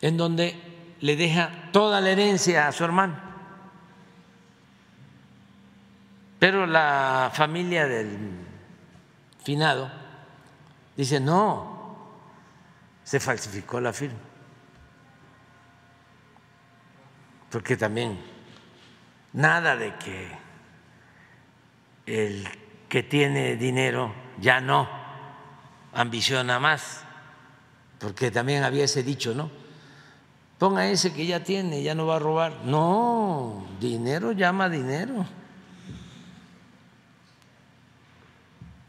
[0.02, 0.67] en donde
[1.02, 3.16] le deja toda la herencia a su hermano.
[6.40, 8.18] Pero la familia del
[9.44, 9.92] finado
[10.96, 12.10] dice, no,
[13.04, 14.20] se falsificó la firma.
[17.50, 18.20] porque también
[19.34, 20.32] nada de que
[22.06, 22.48] el
[22.90, 24.88] que tiene dinero ya no
[25.94, 27.04] ambiciona más,
[28.00, 29.50] porque también había ese dicho, ¿no?
[30.58, 32.54] Ponga ese que ya tiene, ya no va a robar.
[32.64, 35.26] No, dinero llama dinero.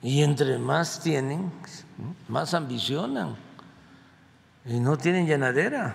[0.03, 1.53] Y entre más tienen,
[2.28, 3.36] más ambicionan.
[4.65, 5.95] Y no tienen llenadera.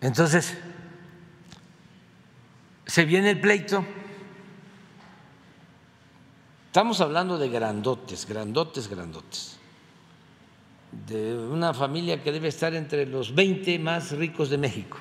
[0.00, 0.56] Entonces,
[2.86, 3.84] se viene el pleito.
[6.66, 9.53] Estamos hablando de grandotes, grandotes, grandotes.
[11.06, 14.98] De una familia que debe estar entre los 20 más ricos de México.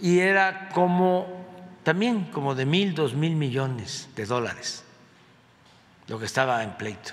[0.00, 1.46] Y era como,
[1.82, 4.84] también como de mil, dos mil millones de dólares,
[6.08, 7.12] lo que estaba en pleito.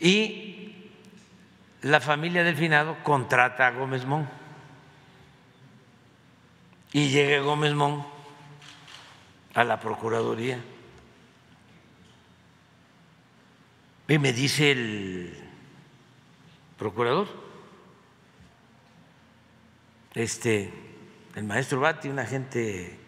[0.00, 0.90] Y
[1.82, 4.28] la familia del finado contrata a Gómez Mon
[6.92, 8.04] Y llegué Gómez Mon
[9.54, 10.58] a la Procuraduría
[14.10, 15.32] y me dice el
[16.76, 17.28] procurador,
[20.14, 20.74] este,
[21.36, 22.98] el maestro Bati, una gente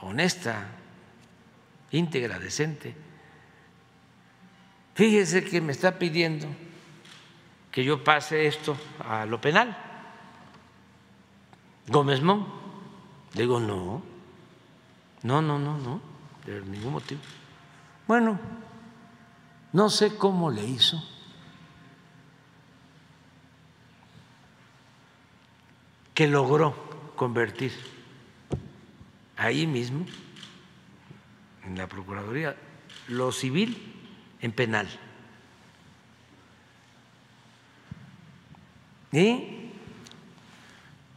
[0.00, 0.66] honesta,
[1.92, 2.96] íntegra, decente,
[4.96, 6.48] fíjese que me está pidiendo
[7.70, 9.78] que yo pase esto a lo penal.
[11.86, 12.44] Gómez Mon.
[13.34, 14.02] Le digo, no,
[15.22, 16.00] no, no, no, no,
[16.44, 17.20] de ningún motivo.
[18.08, 18.40] Bueno,
[19.72, 21.02] no sé cómo le hizo.
[26.14, 26.74] que logró
[27.16, 27.72] convertir
[29.36, 30.04] ahí mismo,
[31.64, 32.56] en la Procuraduría,
[33.08, 33.94] lo civil
[34.40, 34.88] en penal.
[39.10, 39.70] Y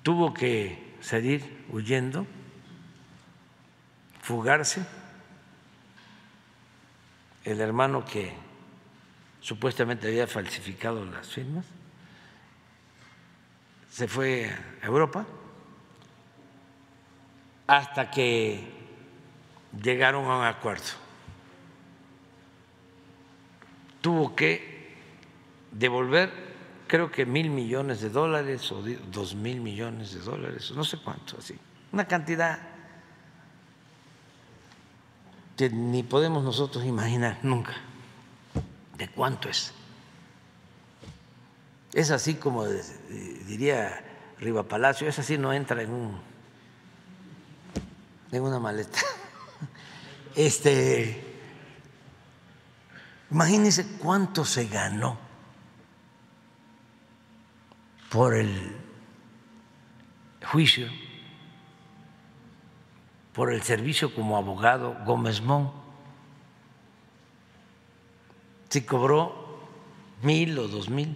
[0.04, 2.26] tuvo que salir huyendo,
[4.22, 4.86] fugarse,
[7.44, 8.34] el hermano que
[9.46, 11.66] supuestamente había falsificado las firmas,
[13.92, 14.52] se fue
[14.82, 15.24] a Europa
[17.68, 18.68] hasta que
[19.84, 20.86] llegaron a un acuerdo.
[24.02, 24.96] Tuvo que
[25.72, 26.32] devolver
[26.88, 31.38] creo que mil millones de dólares o dos mil millones de dólares, no sé cuánto,
[31.38, 31.56] así.
[31.92, 32.58] Una cantidad
[35.56, 37.76] que ni podemos nosotros imaginar nunca
[38.98, 39.74] de cuánto es.
[41.94, 44.04] Es así como diría
[44.40, 46.36] Riva Palacio, es así, no entra en un
[48.32, 49.00] en una maleta.
[50.36, 51.24] Este,
[53.32, 55.18] imagínense cuánto se ganó
[58.10, 58.76] por el
[60.46, 60.90] juicio,
[63.32, 65.85] por el servicio como abogado Gómez Mon.
[68.76, 69.32] Si cobró
[70.22, 71.16] mil o dos mil,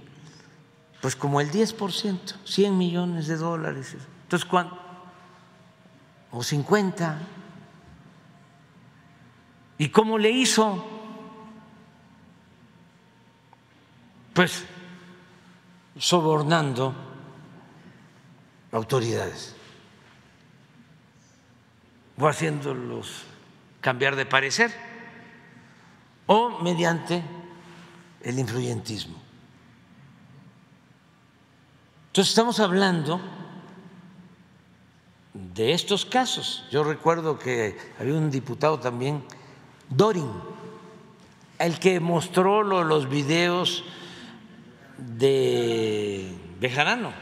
[1.02, 3.98] pues como el 10%, 100 millones de dólares.
[4.23, 4.80] Entonces, ¿cuánto?
[6.31, 7.19] O 50.
[9.77, 10.88] ¿Y cómo le hizo?
[14.34, 14.64] Pues
[15.98, 16.95] sobornando
[18.72, 19.53] autoridades
[22.18, 23.26] o haciéndolos
[23.81, 24.72] cambiar de parecer
[26.26, 27.22] o mediante
[28.21, 29.15] el influyentismo.
[32.07, 33.21] Entonces estamos hablando
[35.33, 36.65] de estos casos.
[36.71, 39.23] Yo recuerdo que había un diputado también,
[39.89, 40.29] Dorin,
[41.59, 43.83] el que mostró los videos
[44.97, 47.13] de Bejarano.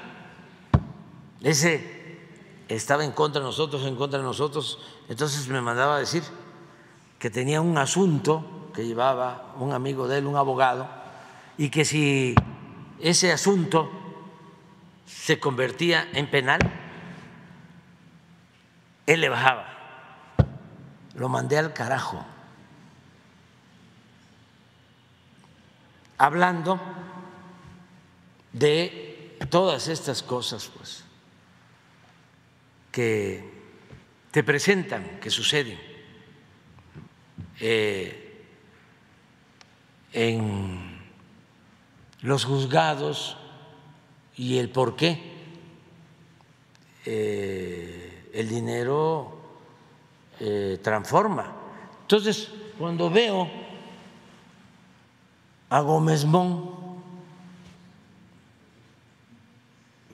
[1.41, 2.19] Ese
[2.67, 4.79] estaba en contra de nosotros, en contra de nosotros,
[5.09, 6.23] entonces me mandaba a decir
[7.19, 10.87] que tenía un asunto que llevaba un amigo de él, un abogado,
[11.57, 12.35] y que si
[12.99, 13.89] ese asunto
[15.07, 16.59] se convertía en penal,
[19.07, 20.35] él le bajaba.
[21.15, 22.23] Lo mandé al carajo.
[26.19, 26.79] Hablando
[28.53, 31.03] de todas estas cosas, pues,
[32.91, 33.43] que
[34.29, 35.79] te presentan, que suceden
[37.59, 38.26] eh,
[40.13, 40.99] en
[42.21, 43.37] los juzgados
[44.35, 45.19] y el por qué
[47.05, 49.37] eh, el dinero
[50.39, 51.53] eh, transforma.
[52.01, 53.49] Entonces, cuando veo
[55.69, 56.77] a Gómez Mon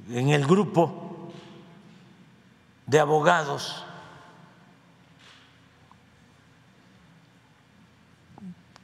[0.10, 1.32] en el grupo
[2.86, 3.84] de abogados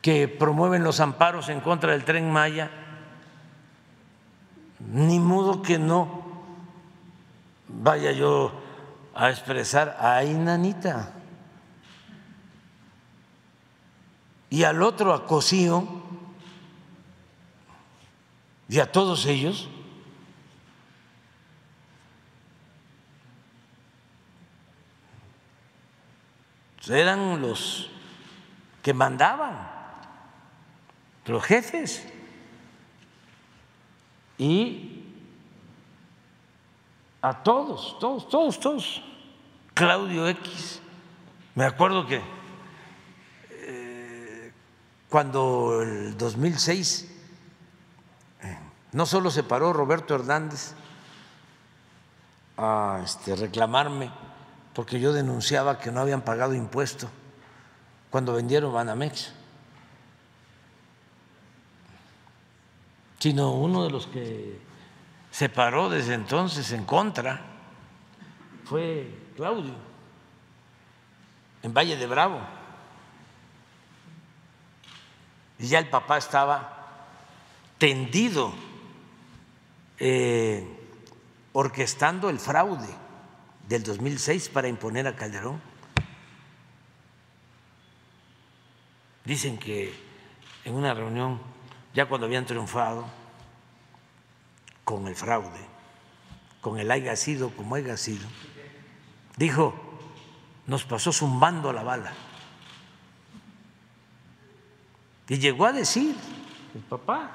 [0.01, 2.71] que promueven los amparos en contra del tren Maya,
[4.79, 6.23] ni modo que no
[7.67, 8.61] vaya yo
[9.13, 11.13] a expresar a Inanita
[14.49, 15.85] y al otro a Cosío
[18.67, 19.69] y a todos ellos
[26.89, 27.89] eran los
[28.81, 29.78] que mandaban,
[31.29, 32.03] los jefes.
[34.37, 35.03] Y
[37.21, 39.03] a todos, todos, todos, todos.
[39.73, 40.81] Claudio X.
[41.55, 42.21] Me acuerdo que
[43.51, 44.53] eh,
[45.09, 47.11] cuando el 2006
[48.41, 48.59] eh,
[48.91, 50.73] no solo se paró Roberto Hernández
[52.57, 54.11] a este, reclamarme
[54.73, 57.09] porque yo denunciaba que no habían pagado impuesto
[58.09, 59.33] cuando vendieron Banamex,
[63.19, 64.59] sino uno de los que
[65.29, 67.41] se paró desde entonces en contra
[68.65, 69.73] fue Claudio,
[71.63, 72.39] en Valle de Bravo.
[75.57, 76.79] Y ya el papá estaba
[77.77, 78.53] tendido,
[79.97, 80.65] eh,
[81.51, 82.87] orquestando el fraude
[83.67, 85.61] del 2006 para imponer a Calderón.
[89.25, 89.93] Dicen que
[90.63, 91.39] en una reunión,
[91.93, 93.05] ya cuando habían triunfado
[94.83, 95.59] con el fraude,
[96.61, 98.27] con el haya sido como haya sido,
[99.37, 99.73] dijo,
[100.67, 102.13] nos pasó zumbando la bala.
[105.27, 106.15] Y llegó a decir
[106.73, 107.31] el papá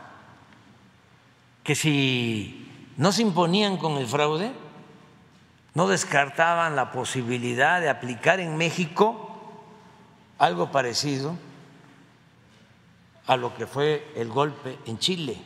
[1.63, 4.53] que si no se imponían con el fraude,
[5.75, 9.31] no descartaban la posibilidad de aplicar en México
[10.39, 11.37] algo parecido
[13.27, 15.37] a lo que fue el golpe en Chile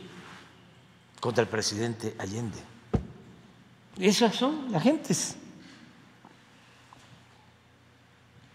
[1.20, 2.58] contra el presidente Allende.
[3.98, 5.36] Esas son las gentes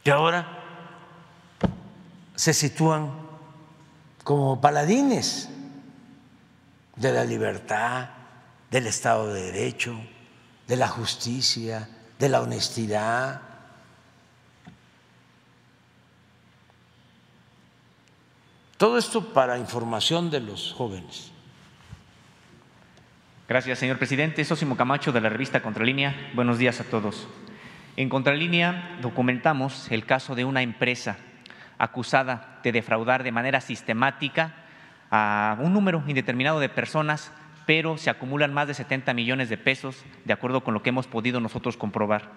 [0.03, 0.59] que ahora
[2.35, 3.11] se sitúan
[4.23, 5.49] como paladines
[6.95, 8.09] de la libertad,
[8.69, 9.95] del Estado de Derecho,
[10.67, 11.89] de la justicia,
[12.19, 13.41] de la honestidad.
[18.83, 21.31] Todo esto para información de los jóvenes.
[23.47, 24.43] Gracias, señor presidente.
[24.43, 26.31] Sósimo Camacho, de la revista Contralínea.
[26.33, 27.29] Buenos días a todos.
[27.95, 31.15] En Contralínea documentamos el caso de una empresa
[31.77, 34.53] acusada de defraudar de manera sistemática
[35.09, 37.31] a un número indeterminado de personas,
[37.65, 41.07] pero se acumulan más de 70 millones de pesos, de acuerdo con lo que hemos
[41.07, 42.33] podido nosotros comprobar.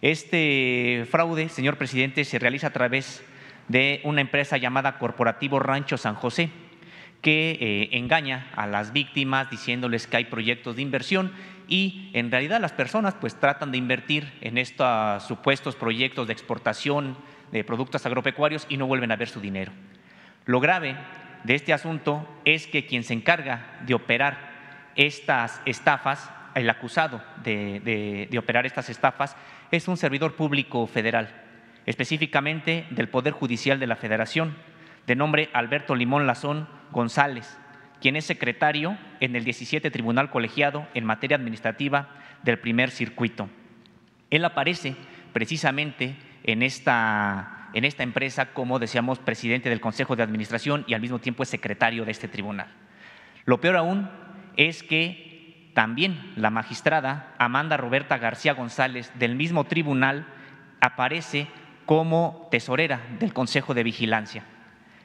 [0.00, 3.22] Este fraude, señor presidente, se realiza a través
[3.68, 6.50] de una empresa llamada Corporativo Rancho San José,
[7.22, 11.32] que eh, engaña a las víctimas diciéndoles que hay proyectos de inversión
[11.68, 17.16] y en realidad las personas pues tratan de invertir en estos supuestos proyectos de exportación
[17.50, 19.72] de productos agropecuarios y no vuelven a ver su dinero.
[20.44, 20.96] Lo grave
[21.42, 24.54] de este asunto es que quien se encarga de operar
[24.94, 29.36] estas estafas, el acusado de, de operar estas estafas,
[29.70, 31.45] es un servidor público federal,
[31.86, 34.56] específicamente del Poder Judicial de la Federación,
[35.06, 37.58] de nombre Alberto Limón Lazón González,
[38.00, 42.08] quien es secretario en el 17 Tribunal Colegiado en materia administrativa
[42.42, 43.48] del primer circuito.
[44.30, 44.96] Él aparece
[45.32, 51.00] precisamente en esta, en esta empresa como, decíamos, presidente del Consejo de Administración y al
[51.00, 52.68] mismo tiempo es secretario de este tribunal.
[53.44, 54.10] Lo peor aún
[54.56, 60.26] es que también la magistrada Amanda Roberta García González del mismo tribunal
[60.80, 61.46] aparece
[61.86, 64.44] como tesorera del Consejo de Vigilancia.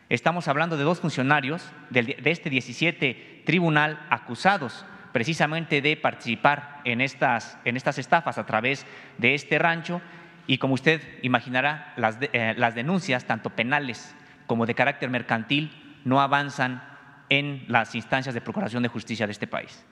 [0.10, 7.58] Estamos hablando de dos funcionarios de este 17 tribunal acusados precisamente de participar en estas,
[7.66, 8.86] en estas estafas a través
[9.18, 10.02] de este rancho
[10.48, 14.16] y como usted imaginará, las, eh, las denuncias, tanto penales
[14.48, 15.72] como de carácter mercantil,
[16.04, 16.84] no avanzan
[17.30, 19.86] en las instancias de procuración de justicia de este país.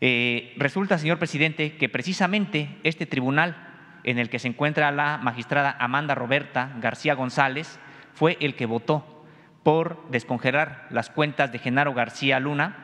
[0.00, 3.69] Eh, resulta, señor presidente, que precisamente este tribunal
[4.04, 7.78] en el que se encuentra la magistrada Amanda Roberta García González
[8.14, 9.24] fue el que votó
[9.62, 12.76] por descongelar las cuentas de Genaro García Luna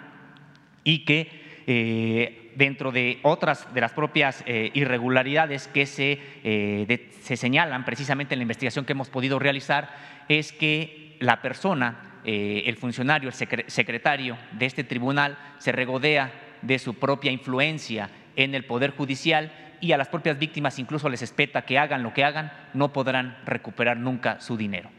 [0.84, 7.36] y que eh, dentro de otras de las propias eh, irregularidades que se, eh, se,
[7.36, 9.90] señalan precisamente en la investigación que hemos podido realizar,
[10.28, 16.32] es que la persona, el funcionario, el secretario de este tribunal, se regodea
[16.62, 21.22] de su propia influencia en el Poder Judicial y a las propias víctimas incluso les
[21.22, 24.90] espeta que hagan lo que hagan, no podrán recuperar nunca su dinero.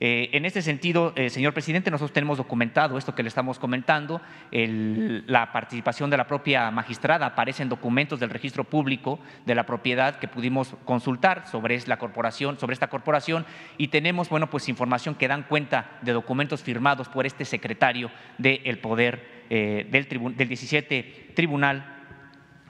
[0.00, 4.20] Eh, en este sentido, eh, señor presidente, nosotros tenemos documentado esto que le estamos comentando,
[4.50, 10.16] la participación de la propia magistrada aparece en documentos del registro público de la propiedad
[10.16, 13.46] que pudimos consultar sobre la corporación, sobre esta corporación,
[13.78, 18.78] y tenemos, bueno, pues información que dan cuenta de documentos firmados por este secretario del
[18.78, 21.93] poder eh, del, del 17 Tribunal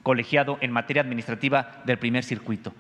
[0.04, 2.72] colegiado en materia administrativa del primer circuito.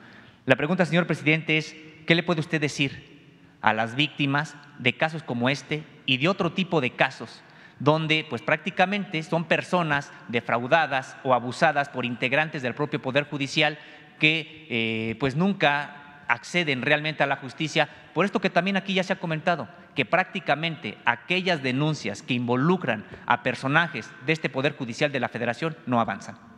[0.46, 1.74] La pregunta, señor presidente, es
[2.06, 3.14] ¿qué le puede usted decir
[3.60, 7.42] a las víctimas de casos como este y de otro tipo de casos
[7.80, 13.78] donde pues prácticamente son personas defraudadas o abusadas por integrantes del propio poder judicial
[14.20, 19.02] que eh, pues nunca acceden realmente a la justicia por esto que también aquí ya
[19.02, 25.10] se ha comentado que prácticamente aquellas denuncias que involucran a personajes de este poder judicial
[25.10, 26.53] de la Federación no avanzan.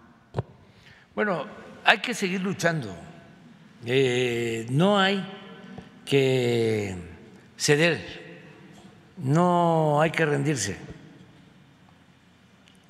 [1.16, 1.47] Bueno,
[1.82, 2.94] hay que seguir luchando.
[3.86, 5.26] Eh, no hay
[6.05, 6.94] que
[7.56, 8.44] ceder,
[9.16, 10.76] no hay que rendirse.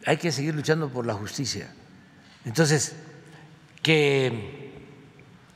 [0.06, 1.72] Hay que seguir luchando por la justicia.
[2.44, 2.96] Entonces,
[3.80, 4.72] que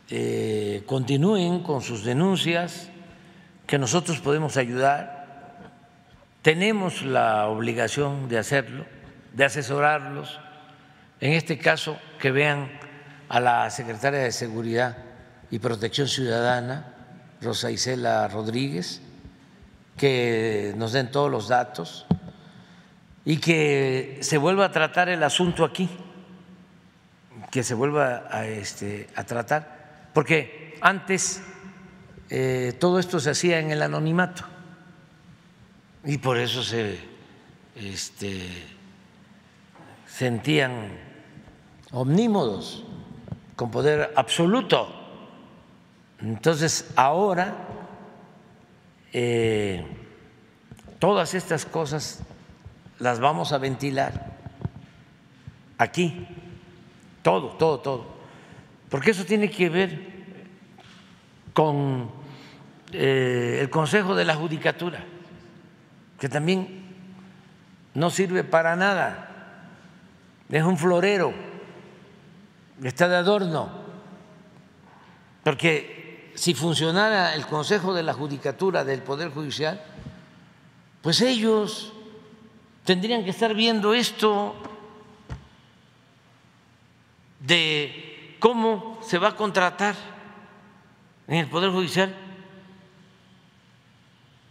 [0.09, 2.88] eh, continúen con sus denuncias,
[3.66, 5.72] que nosotros podemos ayudar,
[6.42, 8.86] tenemos la obligación de hacerlo,
[9.34, 10.38] de asesorarlos,
[11.20, 12.70] en este caso que vean
[13.28, 14.97] a la secretaria de Seguridad
[15.51, 16.94] y Protección Ciudadana,
[17.42, 19.02] Rosa Isela Rodríguez,
[19.97, 22.06] que nos den todos los datos
[23.24, 25.88] y que se vuelva a tratar el asunto aquí,
[27.51, 31.42] que se vuelva a, este, tratar, porque antes
[32.30, 34.44] eh, todo esto se hacía en el anonimato
[36.05, 36.98] y por eso se
[37.76, 38.48] este,
[40.06, 41.09] sentían
[41.92, 42.84] omnímodos
[43.56, 44.88] con poder absoluto.
[46.20, 47.54] Entonces ahora
[49.12, 49.84] eh,
[50.98, 52.20] todas estas cosas
[52.98, 54.38] las vamos a ventilar
[55.78, 56.26] aquí,
[57.22, 58.06] todo, todo, todo,
[58.90, 60.10] porque eso tiene que ver
[61.54, 62.10] con
[62.92, 65.02] eh, el Consejo de la Judicatura,
[66.18, 66.84] que también
[67.94, 69.66] no sirve para nada,
[70.50, 71.32] es un florero,
[72.89, 73.69] está de adorno,
[75.44, 79.82] porque si funcionara el Consejo de la Judicatura del Poder Judicial,
[81.02, 81.93] pues ellos
[82.85, 84.55] tendrían que estar viendo esto
[87.40, 89.94] de cómo se va a contratar
[91.27, 92.15] en el Poder Judicial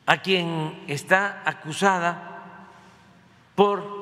[0.06, 2.68] a quien está acusada
[3.56, 4.00] por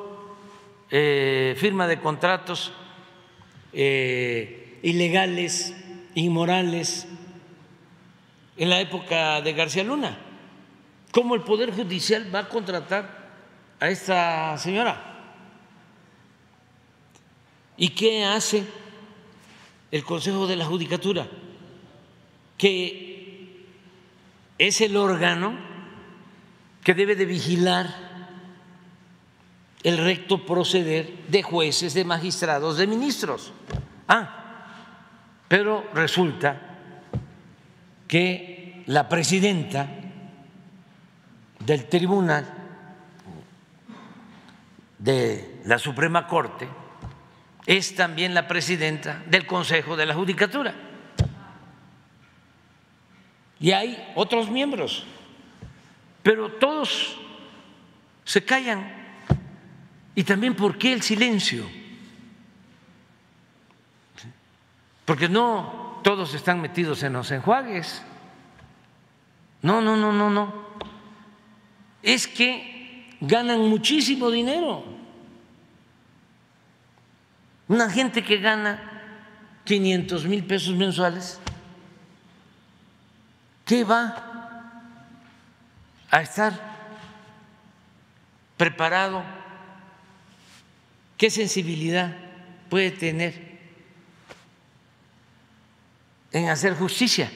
[0.90, 2.72] eh, firma de contratos
[3.74, 5.74] eh, ilegales,
[6.16, 7.08] inmorales,
[8.58, 10.18] en la época de García Luna.
[11.12, 13.18] ¿Cómo el Poder Judicial va a contratar
[13.80, 15.16] a esta señora.
[17.78, 18.64] ¿Y qué hace
[19.92, 21.28] el Consejo de la Judicatura?
[22.58, 23.66] Que
[24.58, 25.56] es el órgano
[26.84, 28.07] que debe de vigilar
[29.84, 33.54] el recto proceder de jueces, de magistrados, de ministros.
[34.08, 34.38] Ah,
[35.48, 36.62] pero resulta
[38.08, 39.88] que la presidenta
[41.60, 42.46] del tribunal
[44.98, 46.68] de la Suprema Corte
[47.66, 50.74] es también la presidenta del Consejo de la Judicatura.
[53.60, 55.06] Y hay otros miembros,
[56.24, 57.18] pero todos
[58.24, 58.97] se callan.
[60.18, 61.70] Y también, ¿por qué el silencio?
[65.06, 68.02] Porque no todos están metidos en los enjuagues.
[69.62, 70.52] No, no, no, no, no.
[72.02, 74.84] Es que ganan muchísimo dinero.
[77.68, 81.40] Una gente que gana 500 mil pesos mensuales,
[83.66, 84.66] ¿qué va
[86.10, 86.60] a estar
[88.58, 89.37] preparado?
[91.18, 92.16] ¿Qué sensibilidad
[92.70, 93.58] puede tener
[96.32, 97.32] en hacer justicia?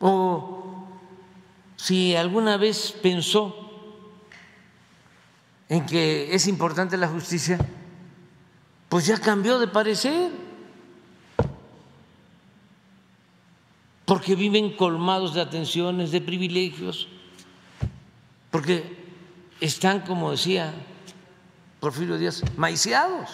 [0.00, 0.88] O
[1.76, 3.54] si alguna vez pensó
[5.68, 7.58] en que es importante la justicia,
[8.88, 10.30] pues ya cambió de parecer,
[14.06, 17.08] porque viven colmados de atenciones, de privilegios,
[18.50, 19.05] porque
[19.60, 20.74] están, como decía
[21.80, 23.30] Porfirio Díaz, maiciados.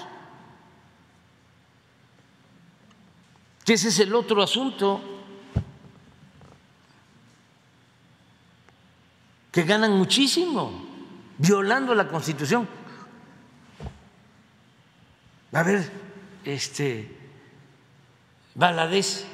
[3.65, 5.01] Que ese es el otro asunto
[9.53, 10.85] que ganan muchísimo,
[11.39, 12.67] violando la Constitución.
[15.53, 15.93] A ver,
[16.45, 17.15] este,
[18.55, 19.27] Valadez,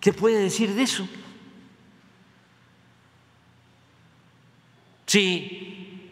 [0.00, 1.08] ¿qué puede decir de eso?
[5.14, 6.10] Si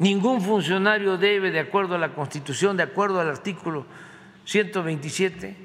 [0.00, 3.86] ningún funcionario debe, de acuerdo a la Constitución, de acuerdo al artículo
[4.46, 5.56] 127,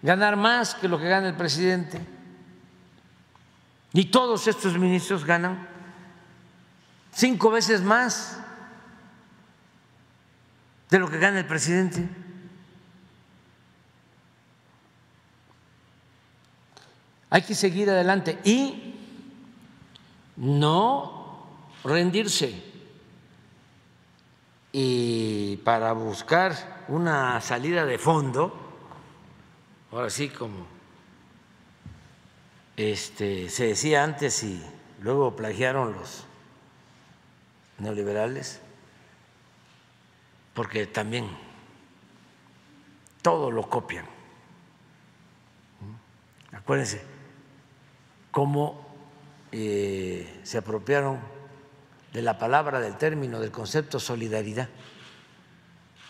[0.00, 2.00] ganar más que lo que gana el presidente,
[3.94, 5.66] y todos estos ministros ganan
[7.12, 8.38] cinco veces más
[10.88, 12.08] de lo que gana el presidente.
[17.28, 18.94] Hay que seguir adelante y
[20.36, 21.21] no
[21.84, 22.70] rendirse.
[24.74, 28.52] y para buscar una salida de fondo,
[29.90, 30.66] ahora sí como
[32.76, 34.62] este, se decía antes y
[35.00, 36.24] luego plagiaron los
[37.78, 38.60] neoliberales,
[40.54, 41.28] porque también
[43.20, 44.06] todo lo copian.
[46.52, 47.02] Acuérdense
[48.30, 48.86] cómo
[49.52, 51.20] eh, se apropiaron
[52.12, 54.68] de la palabra, del término, del concepto solidaridad,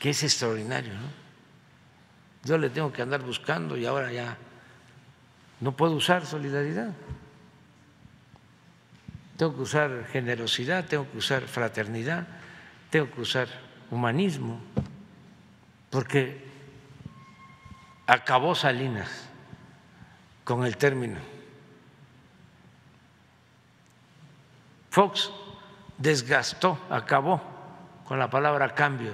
[0.01, 0.93] que es extraordinario.
[0.95, 1.23] ¿no?
[2.45, 4.37] Yo le tengo que andar buscando y ahora ya
[5.61, 6.93] no puedo usar solidaridad.
[9.37, 12.27] Tengo que usar generosidad, tengo que usar fraternidad,
[12.91, 13.49] tengo que usar
[13.91, 14.61] humanismo,
[15.91, 16.45] porque
[18.07, 19.29] acabó Salinas
[20.45, 21.21] con el término.
[24.91, 25.31] Fox
[26.03, 27.41] desgastó, acabó
[28.05, 29.13] con la palabra cambio.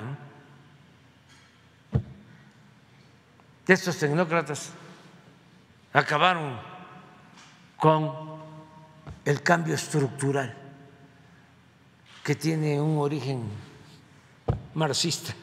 [3.66, 4.70] Estos tecnócratas
[5.92, 6.58] acabaron
[7.76, 8.38] con
[9.26, 10.56] el cambio estructural
[12.24, 13.42] que tiene un origen
[14.72, 15.34] marxista,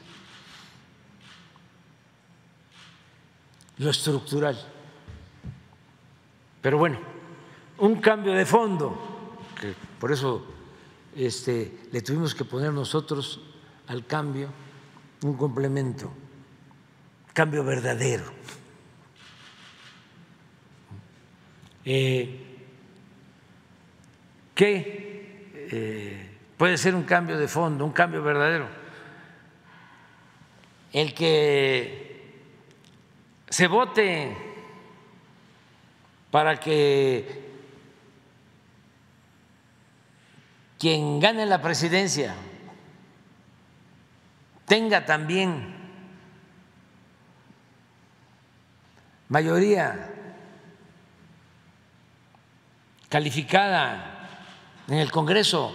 [3.77, 4.57] lo estructural.
[6.61, 6.99] Pero bueno,
[7.77, 10.55] un cambio de fondo, que por eso
[11.16, 13.42] este, le tuvimos que poner nosotros
[13.88, 14.50] al cambio
[15.24, 16.12] un complemento,
[17.34, 18.26] cambio verdadero.
[21.86, 22.42] Eh,
[24.54, 28.68] ¿Qué eh, puede ser un cambio de fondo, un cambio verdadero?
[30.92, 32.06] El que
[33.50, 34.36] se vote
[36.32, 37.44] para que
[40.86, 42.36] quien gane la presidencia
[44.68, 45.76] tenga también
[49.28, 50.14] mayoría
[53.10, 54.30] calificada
[54.88, 55.74] en el Congreso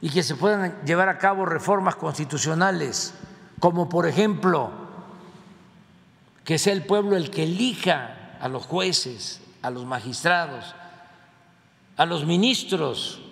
[0.00, 3.14] y que se puedan llevar a cabo reformas constitucionales,
[3.58, 4.70] como por ejemplo
[6.44, 10.76] que sea el pueblo el que elija a los jueces, a los magistrados,
[11.96, 13.22] a los ministros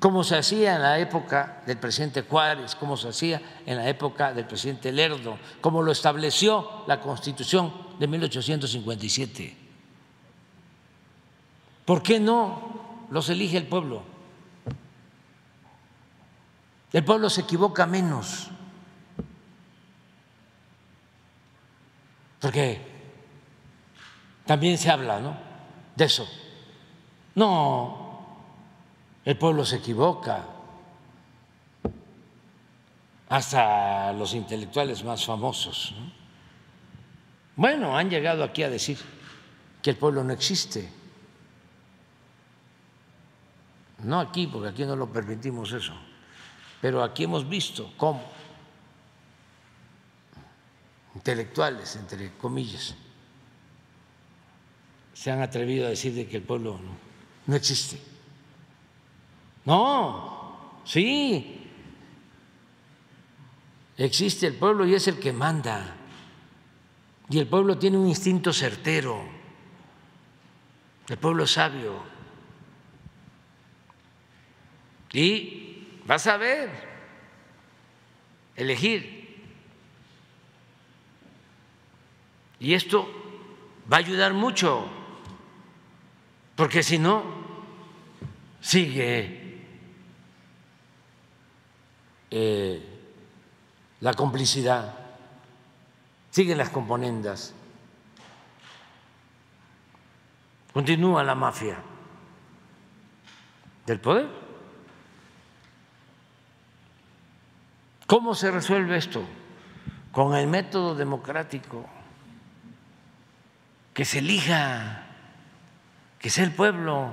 [0.00, 4.32] como se hacía en la época del presidente Juárez, como se hacía en la época
[4.32, 9.56] del presidente Lerdo, como lo estableció la Constitución de 1857.
[11.84, 14.02] ¿Por qué no los elige el pueblo?
[16.94, 18.48] El pueblo se equivoca menos,
[22.40, 22.80] porque
[24.46, 25.36] también se habla ¿no?
[25.94, 26.26] de eso.
[27.34, 27.99] No,
[29.30, 30.44] el pueblo se equivoca,
[33.28, 35.94] hasta los intelectuales más famosos.
[37.54, 38.98] Bueno, han llegado aquí a decir
[39.80, 40.90] que el pueblo no existe.
[44.00, 45.94] No aquí, porque aquí no lo permitimos eso,
[46.80, 48.24] pero aquí hemos visto cómo
[51.14, 52.96] intelectuales, entre comillas,
[55.14, 56.96] se han atrevido a decir de que el pueblo no,
[57.46, 58.09] no existe.
[59.70, 61.64] No, sí,
[63.96, 65.94] existe el pueblo y es el que manda.
[67.28, 69.22] Y el pueblo tiene un instinto certero.
[71.08, 72.02] El pueblo sabio.
[75.12, 76.68] Y va a saber
[78.56, 79.40] elegir.
[82.58, 83.08] Y esto
[83.90, 84.88] va a ayudar mucho,
[86.56, 87.22] porque si no,
[88.60, 89.39] sigue
[92.30, 92.82] eh,
[94.00, 94.94] la complicidad,
[96.30, 97.54] siguen las componendas,
[100.72, 101.78] continúa la mafia
[103.86, 104.28] del poder.
[108.06, 109.22] ¿Cómo se resuelve esto?
[110.12, 111.88] Con el método democrático,
[113.94, 115.06] que se elija,
[116.18, 117.12] que sea el pueblo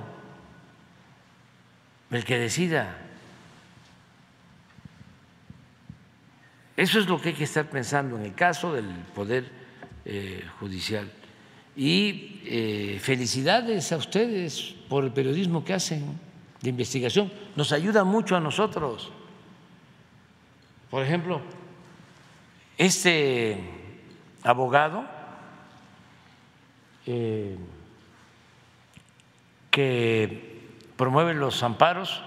[2.10, 2.96] el que decida.
[6.78, 9.50] Eso es lo que hay que estar pensando en el caso del Poder
[10.04, 11.10] eh, Judicial.
[11.74, 16.20] Y eh, felicidades a ustedes por el periodismo que hacen
[16.62, 17.32] de investigación.
[17.56, 19.10] Nos ayuda mucho a nosotros.
[20.88, 21.40] Por ejemplo,
[22.76, 23.58] este
[24.44, 25.04] abogado
[27.06, 27.58] eh,
[29.72, 32.22] que promueve los amparos,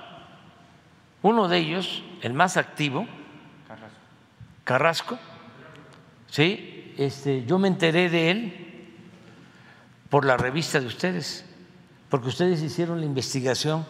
[1.21, 3.07] uno de ellos, el más activo,
[4.71, 5.19] Carrasco,
[6.29, 6.93] ¿sí?
[6.97, 8.53] Este, yo me enteré de él
[10.09, 11.43] por la revista de ustedes,
[12.07, 13.85] porque ustedes hicieron la investigación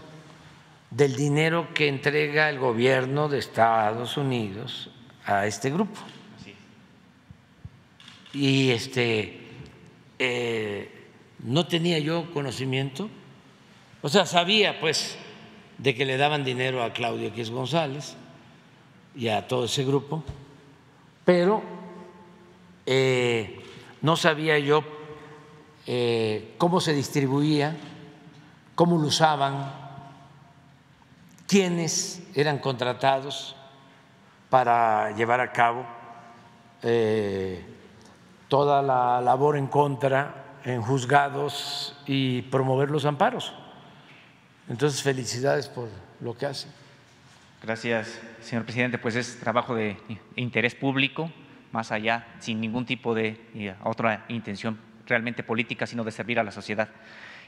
[0.90, 4.90] del dinero que entrega el gobierno de Estados Unidos
[5.24, 6.00] a este grupo.
[8.34, 9.40] Y este
[10.18, 11.06] eh,
[11.44, 13.08] no tenía yo conocimiento,
[14.02, 15.16] o sea, sabía pues
[15.78, 18.16] de que le daban dinero a Claudio X González
[19.16, 20.24] y a todo ese grupo,
[21.26, 21.62] pero
[22.86, 23.64] eh,
[24.02, 24.84] no sabía yo
[25.88, 27.76] eh, cómo se distribuía,
[28.76, 29.74] cómo lo usaban,
[31.48, 33.56] quiénes eran contratados
[34.50, 35.86] para llevar a cabo
[36.82, 37.64] eh,
[38.48, 43.54] toda la labor en contra en juzgados y promover los amparos.
[44.70, 45.90] Entonces, felicidades por
[46.20, 46.72] lo que hacen.
[47.64, 48.98] Gracias, señor presidente.
[48.98, 49.98] Pues es trabajo de
[50.36, 51.32] interés público,
[51.72, 56.44] más allá, sin ningún tipo de eh, otra intención realmente política, sino de servir a
[56.44, 56.90] la sociedad.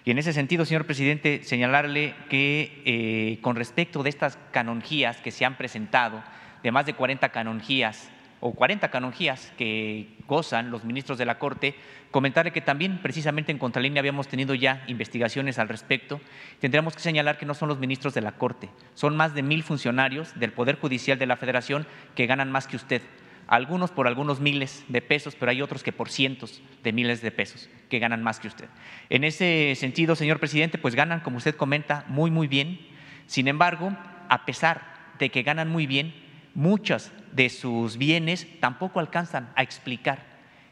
[0.06, 5.32] Y en ese sentido, señor presidente, señalarle que eh, con respecto de estas canonjías que
[5.32, 6.24] se han presentado,
[6.62, 8.10] de más de 40 canonjías
[8.46, 11.76] o 40 canonjías que gozan los ministros de la Corte,
[12.12, 16.20] comentarle que también precisamente en Contralínea habíamos tenido ya investigaciones al respecto.
[16.60, 19.64] Tendríamos que señalar que no son los ministros de la Corte, son más de mil
[19.64, 23.02] funcionarios del Poder Judicial de la Federación que ganan más que usted
[23.48, 27.32] algunos por algunos miles de pesos, pero hay otros que por cientos de miles de
[27.32, 28.68] pesos que ganan más que usted.
[29.10, 32.80] En ese sentido, señor presidente, pues ganan, como usted comenta, muy, muy bien.
[33.26, 33.96] Sin embargo,
[34.28, 34.82] a pesar
[35.20, 36.23] de que ganan muy bien,
[36.54, 40.20] muchos de sus bienes tampoco alcanzan a explicar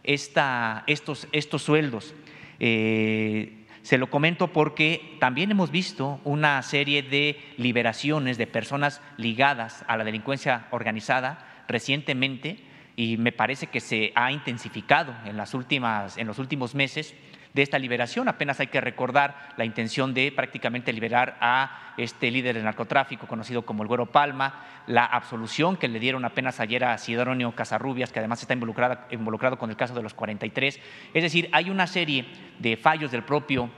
[0.03, 2.13] estos, estos sueldos.
[2.59, 9.83] Eh, se lo comento porque también hemos visto una serie de liberaciones de personas ligadas
[9.87, 12.59] a la delincuencia organizada recientemente
[12.95, 17.15] y me parece que se ha intensificado en, las últimas, en los últimos meses
[17.53, 18.27] de esta liberación.
[18.27, 23.63] Apenas hay que recordar la intención de prácticamente liberar a este líder del narcotráfico conocido
[23.63, 28.19] como el Güero Palma, la absolución que le dieron apenas ayer a Sidonio Casarrubias, que
[28.19, 30.79] además está involucrado con el caso de los 43.
[31.13, 32.25] Es decir, hay una serie
[32.59, 33.69] de fallos del propio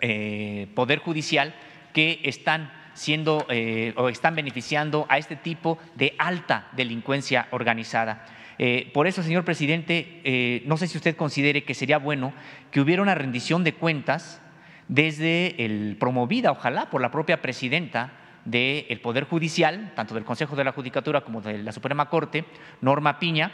[0.00, 1.54] eh, Poder Judicial
[1.92, 8.26] que están siendo eh, o están beneficiando a este tipo de alta delincuencia organizada.
[8.58, 12.32] Eh, por eso, señor presidente, eh, no sé si usted considere que sería bueno
[12.70, 14.42] que hubiera una rendición de cuentas
[14.88, 18.12] desde el promovida, ojalá, por la propia presidenta
[18.44, 22.44] del Poder Judicial, tanto del Consejo de la Judicatura como de la Suprema Corte,
[22.80, 23.52] Norma Piña,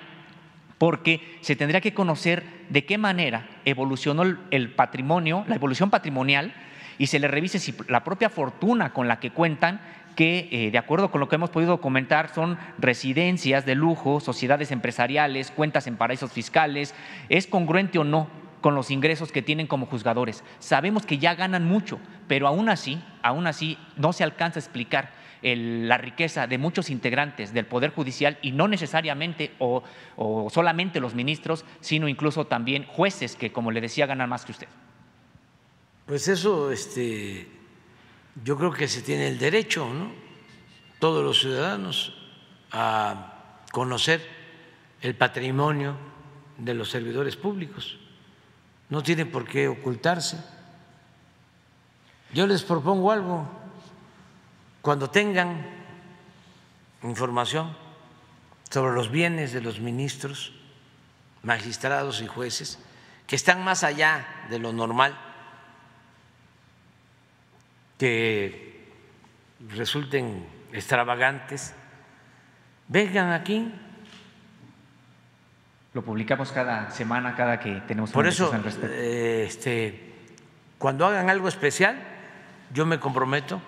[0.78, 6.54] porque se tendría que conocer de qué manera evolucionó el patrimonio, la evolución patrimonial
[6.98, 9.80] y se le revise si la propia fortuna con la que cuentan
[10.14, 14.70] que, eh, de acuerdo con lo que hemos podido comentar, son residencias de lujo, sociedades
[14.70, 16.94] empresariales, cuentas en paraísos fiscales,
[17.28, 18.28] ¿es congruente o no
[18.60, 20.44] con los ingresos que tienen como juzgadores?
[20.58, 25.24] Sabemos que ya ganan mucho, pero aún así, aún así no se alcanza a explicar
[25.42, 29.82] la riqueza de muchos integrantes del Poder Judicial y no necesariamente o,
[30.16, 34.52] o solamente los ministros, sino incluso también jueces que, como le decía, ganan más que
[34.52, 34.68] usted.
[36.06, 37.46] Pues eso, este,
[38.42, 40.10] yo creo que se tiene el derecho, ¿no?
[40.98, 42.14] Todos los ciudadanos
[42.72, 44.26] a conocer
[45.00, 45.96] el patrimonio
[46.58, 47.98] de los servidores públicos.
[48.88, 50.42] No tiene por qué ocultarse.
[52.32, 53.48] Yo les propongo algo.
[54.82, 55.64] Cuando tengan
[57.02, 57.76] información
[58.70, 60.52] sobre los bienes de los ministros,
[61.42, 62.78] magistrados y jueces,
[63.26, 65.16] que están más allá de lo normal,
[67.98, 68.88] que
[69.70, 71.74] resulten extravagantes,
[72.88, 73.72] vengan aquí.
[75.92, 78.52] Lo publicamos cada semana, cada que tenemos Por eso,
[78.82, 80.12] eh, este,
[80.78, 81.96] cuando hagan algo especial,
[82.72, 83.62] yo me comprometo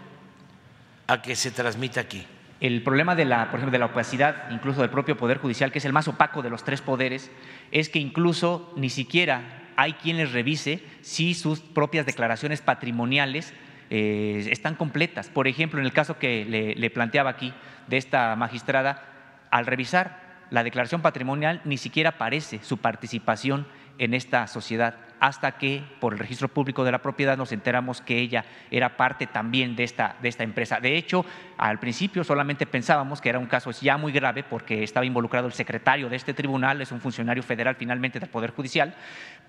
[1.07, 2.27] a que se transmita aquí.
[2.59, 5.78] El problema de la, por ejemplo, de la opacidad, incluso del propio Poder Judicial, que
[5.78, 7.31] es el más opaco de los tres poderes,
[7.70, 9.43] es que incluso ni siquiera
[9.77, 13.53] hay quien les revise si sus propias declaraciones patrimoniales
[13.90, 15.28] eh, están completas.
[15.28, 17.52] Por ejemplo, en el caso que le, planteaba aquí
[17.86, 19.02] de esta magistrada,
[19.50, 23.66] al revisar la declaración patrimonial ni siquiera aparece su participación
[23.98, 28.18] en esta sociedad hasta que por el registro público de la propiedad nos enteramos que
[28.18, 30.80] ella era parte también de esta, de esta empresa.
[30.80, 31.24] De hecho,
[31.56, 35.52] al principio solamente pensábamos que era un caso ya muy grave porque estaba involucrado el
[35.52, 38.94] secretario de este tribunal, es un funcionario federal finalmente del Poder Judicial,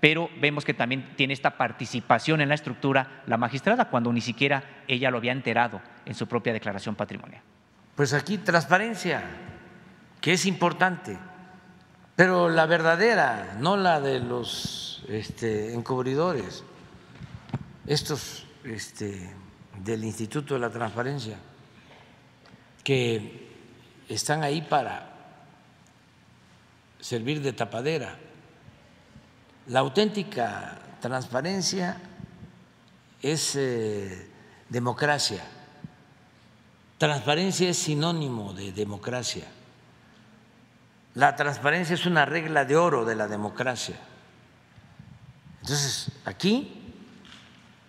[0.00, 4.62] pero vemos que también tiene esta participación en la estructura la magistrada cuando ni siquiera
[4.86, 7.42] ella lo había enterado en su propia declaración patrimonial.
[7.94, 9.22] Pues aquí transparencia,
[10.20, 11.18] que es importante.
[12.18, 16.64] Pero la verdadera, no la de los este, encubridores,
[17.86, 19.32] estos este,
[19.84, 21.36] del Instituto de la Transparencia,
[22.82, 23.46] que
[24.08, 25.12] están ahí para
[26.98, 28.18] servir de tapadera.
[29.68, 32.00] La auténtica transparencia
[33.22, 34.28] es eh,
[34.68, 35.44] democracia.
[36.98, 39.44] Transparencia es sinónimo de democracia.
[41.14, 43.96] La transparencia es una regla de oro de la democracia.
[45.60, 46.92] Entonces, aquí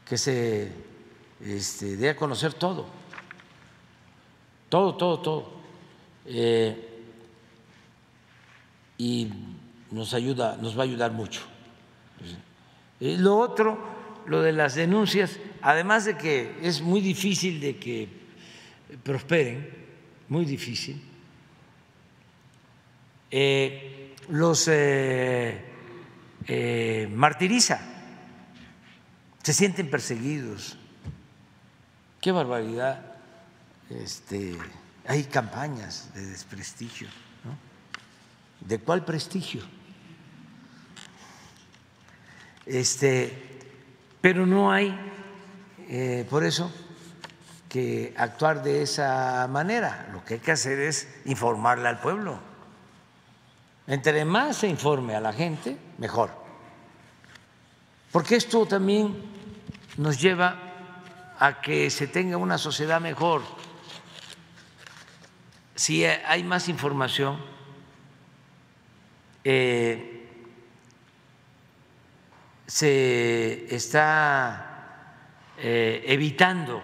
[0.06, 0.72] que se
[1.40, 2.88] este, dé a conocer todo,
[4.68, 5.54] todo, todo, todo.
[6.26, 7.04] Eh,
[8.98, 9.32] y
[9.92, 11.42] nos ayuda, nos va a ayudar mucho.
[13.00, 13.80] Lo otro,
[14.26, 18.10] lo de las denuncias, además de que es muy difícil de que
[19.04, 19.70] prosperen,
[20.28, 21.02] muy difícil,
[23.32, 25.64] eh, los eh,
[26.48, 27.80] eh, martiriza,
[29.44, 30.78] se sienten perseguidos.
[32.22, 33.06] Qué barbaridad.
[33.90, 34.58] Este,
[35.08, 37.08] hay campañas de desprestigio.
[38.62, 39.64] ¿De cuál prestigio?
[42.66, 43.62] Este,
[44.22, 44.94] pero no hay,
[46.30, 46.72] por eso,
[47.70, 50.10] que actuar de esa manera.
[50.12, 52.49] Lo que hay que hacer es informarle al pueblo.
[53.90, 56.30] Entre más se informe a la gente, mejor.
[58.12, 59.14] Porque esto también
[59.98, 60.56] nos lleva
[61.38, 63.42] a que se tenga una sociedad mejor.
[65.76, 67.38] Si hay más información,
[69.44, 70.28] eh,
[72.68, 74.70] se está
[75.58, 76.82] eh, evitando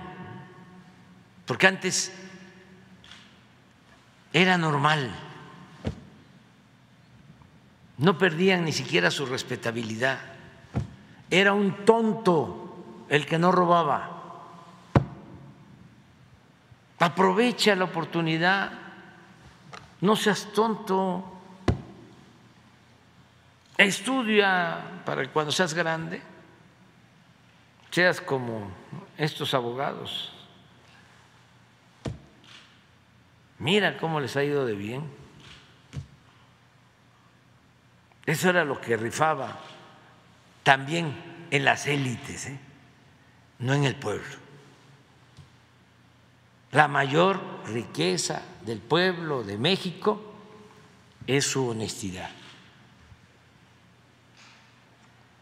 [1.45, 2.11] porque antes
[4.34, 5.11] era normal,
[7.97, 10.19] no perdían ni siquiera su respetabilidad,
[11.30, 14.11] era un tonto el que no robaba.
[16.99, 18.72] Aprovecha la oportunidad,
[20.01, 21.23] no seas tonto,
[23.77, 26.22] estudia para que cuando seas grande
[27.91, 28.67] seas como
[29.17, 30.35] estos abogados
[33.59, 35.09] Mira cómo les ha ido de bien.
[38.26, 39.60] Eso era lo que rifaba
[40.64, 42.60] también en las élites, ¿eh?
[43.60, 44.35] no en el pueblo.
[46.72, 50.34] La mayor riqueza del pueblo de México
[51.27, 52.30] es su honestidad.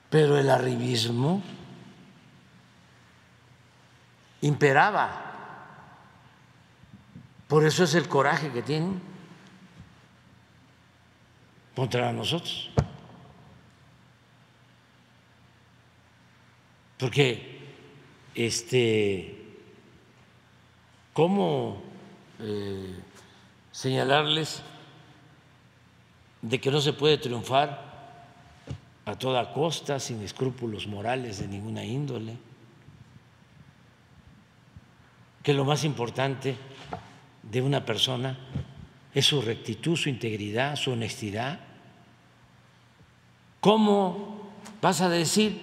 [0.09, 1.41] Pero el arribismo
[4.41, 5.33] imperaba
[7.53, 8.99] por eso es el coraje que tienen
[11.75, 12.69] contra nosotros.
[16.97, 17.59] Porque,
[18.35, 19.35] este,
[21.11, 21.81] ¿cómo
[22.39, 22.95] eh,
[23.71, 24.61] señalarles
[26.41, 27.91] de que no se puede triunfar
[29.05, 32.37] a toda costa, sin escrúpulos morales de ninguna índole?
[35.41, 36.55] Que lo más importante
[37.41, 38.37] de una persona
[39.13, 41.59] es su rectitud, su integridad, su honestidad.
[43.59, 45.61] ¿Cómo vas a decir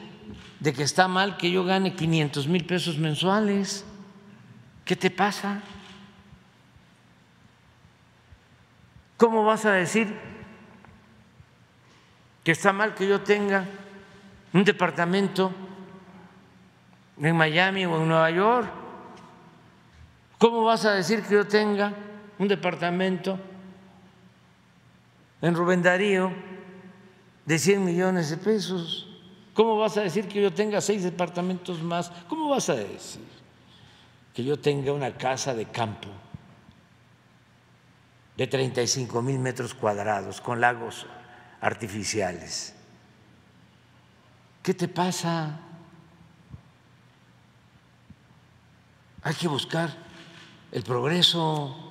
[0.60, 3.84] de que está mal que yo gane 500 mil pesos mensuales?
[4.84, 5.62] ¿Qué te pasa?
[9.16, 10.14] ¿Cómo vas a decir
[12.44, 13.66] que está mal que yo tenga
[14.52, 15.52] un departamento
[17.20, 18.70] en Miami o en Nueva York?
[20.38, 21.92] ¿Cómo vas a decir que yo tenga
[22.40, 23.38] un departamento
[25.42, 26.32] en Rubén Darío
[27.44, 29.06] de 100 millones de pesos?
[29.52, 32.10] ¿Cómo vas a decir que yo tenga seis departamentos más?
[32.28, 33.22] ¿Cómo vas a decir
[34.32, 36.08] que yo tenga una casa de campo
[38.38, 41.06] de 35 mil metros cuadrados con lagos
[41.60, 42.74] artificiales?
[44.62, 45.60] ¿Qué te pasa?
[49.22, 49.94] Hay que buscar
[50.72, 51.89] el progreso.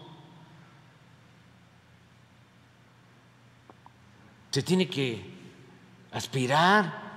[4.51, 5.21] Se tiene que
[6.11, 7.09] aspirar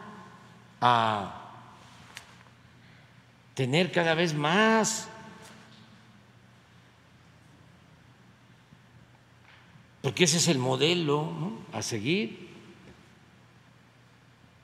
[0.80, 1.42] a
[3.54, 5.08] tener cada vez más.
[10.02, 11.32] Porque ese es el modelo
[11.72, 12.48] a seguir.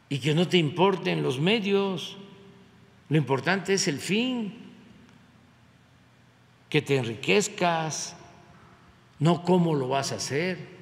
[0.09, 2.16] Y que no te importen los medios.
[3.09, 4.69] Lo importante es el fin
[6.69, 8.15] que te enriquezcas,
[9.19, 10.78] no cómo lo vas a hacer.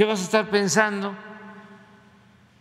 [0.00, 1.14] ¿Qué vas a estar pensando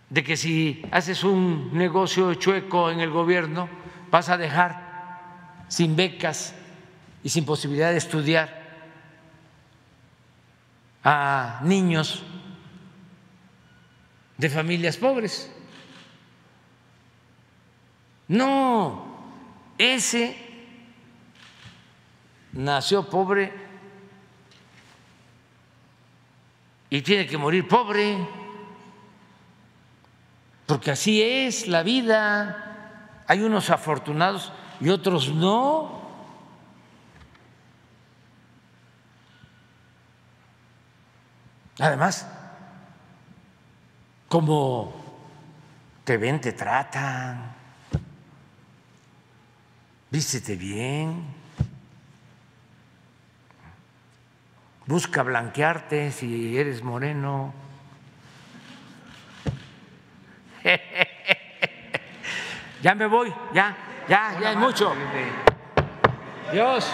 [0.09, 3.69] de que si haces un negocio chueco en el gobierno
[4.11, 6.53] vas a dejar sin becas
[7.23, 8.49] y sin posibilidad de estudiar
[11.01, 12.23] a niños
[14.37, 15.49] de familias pobres?
[18.27, 19.05] No,
[19.77, 20.35] ese
[22.51, 23.68] nació pobre
[26.89, 28.17] y tiene que morir pobre,
[30.65, 33.23] porque así es la vida.
[33.27, 35.99] Hay unos afortunados y otros no.
[41.79, 42.27] Además,
[44.27, 44.93] como
[46.03, 47.55] te ven, te tratan,
[50.09, 51.38] vístete bien.
[54.89, 57.53] Busca blanquearte si eres moreno.
[62.81, 64.91] ya me voy, ya, ya, ya es mucho.
[66.51, 66.91] Dios.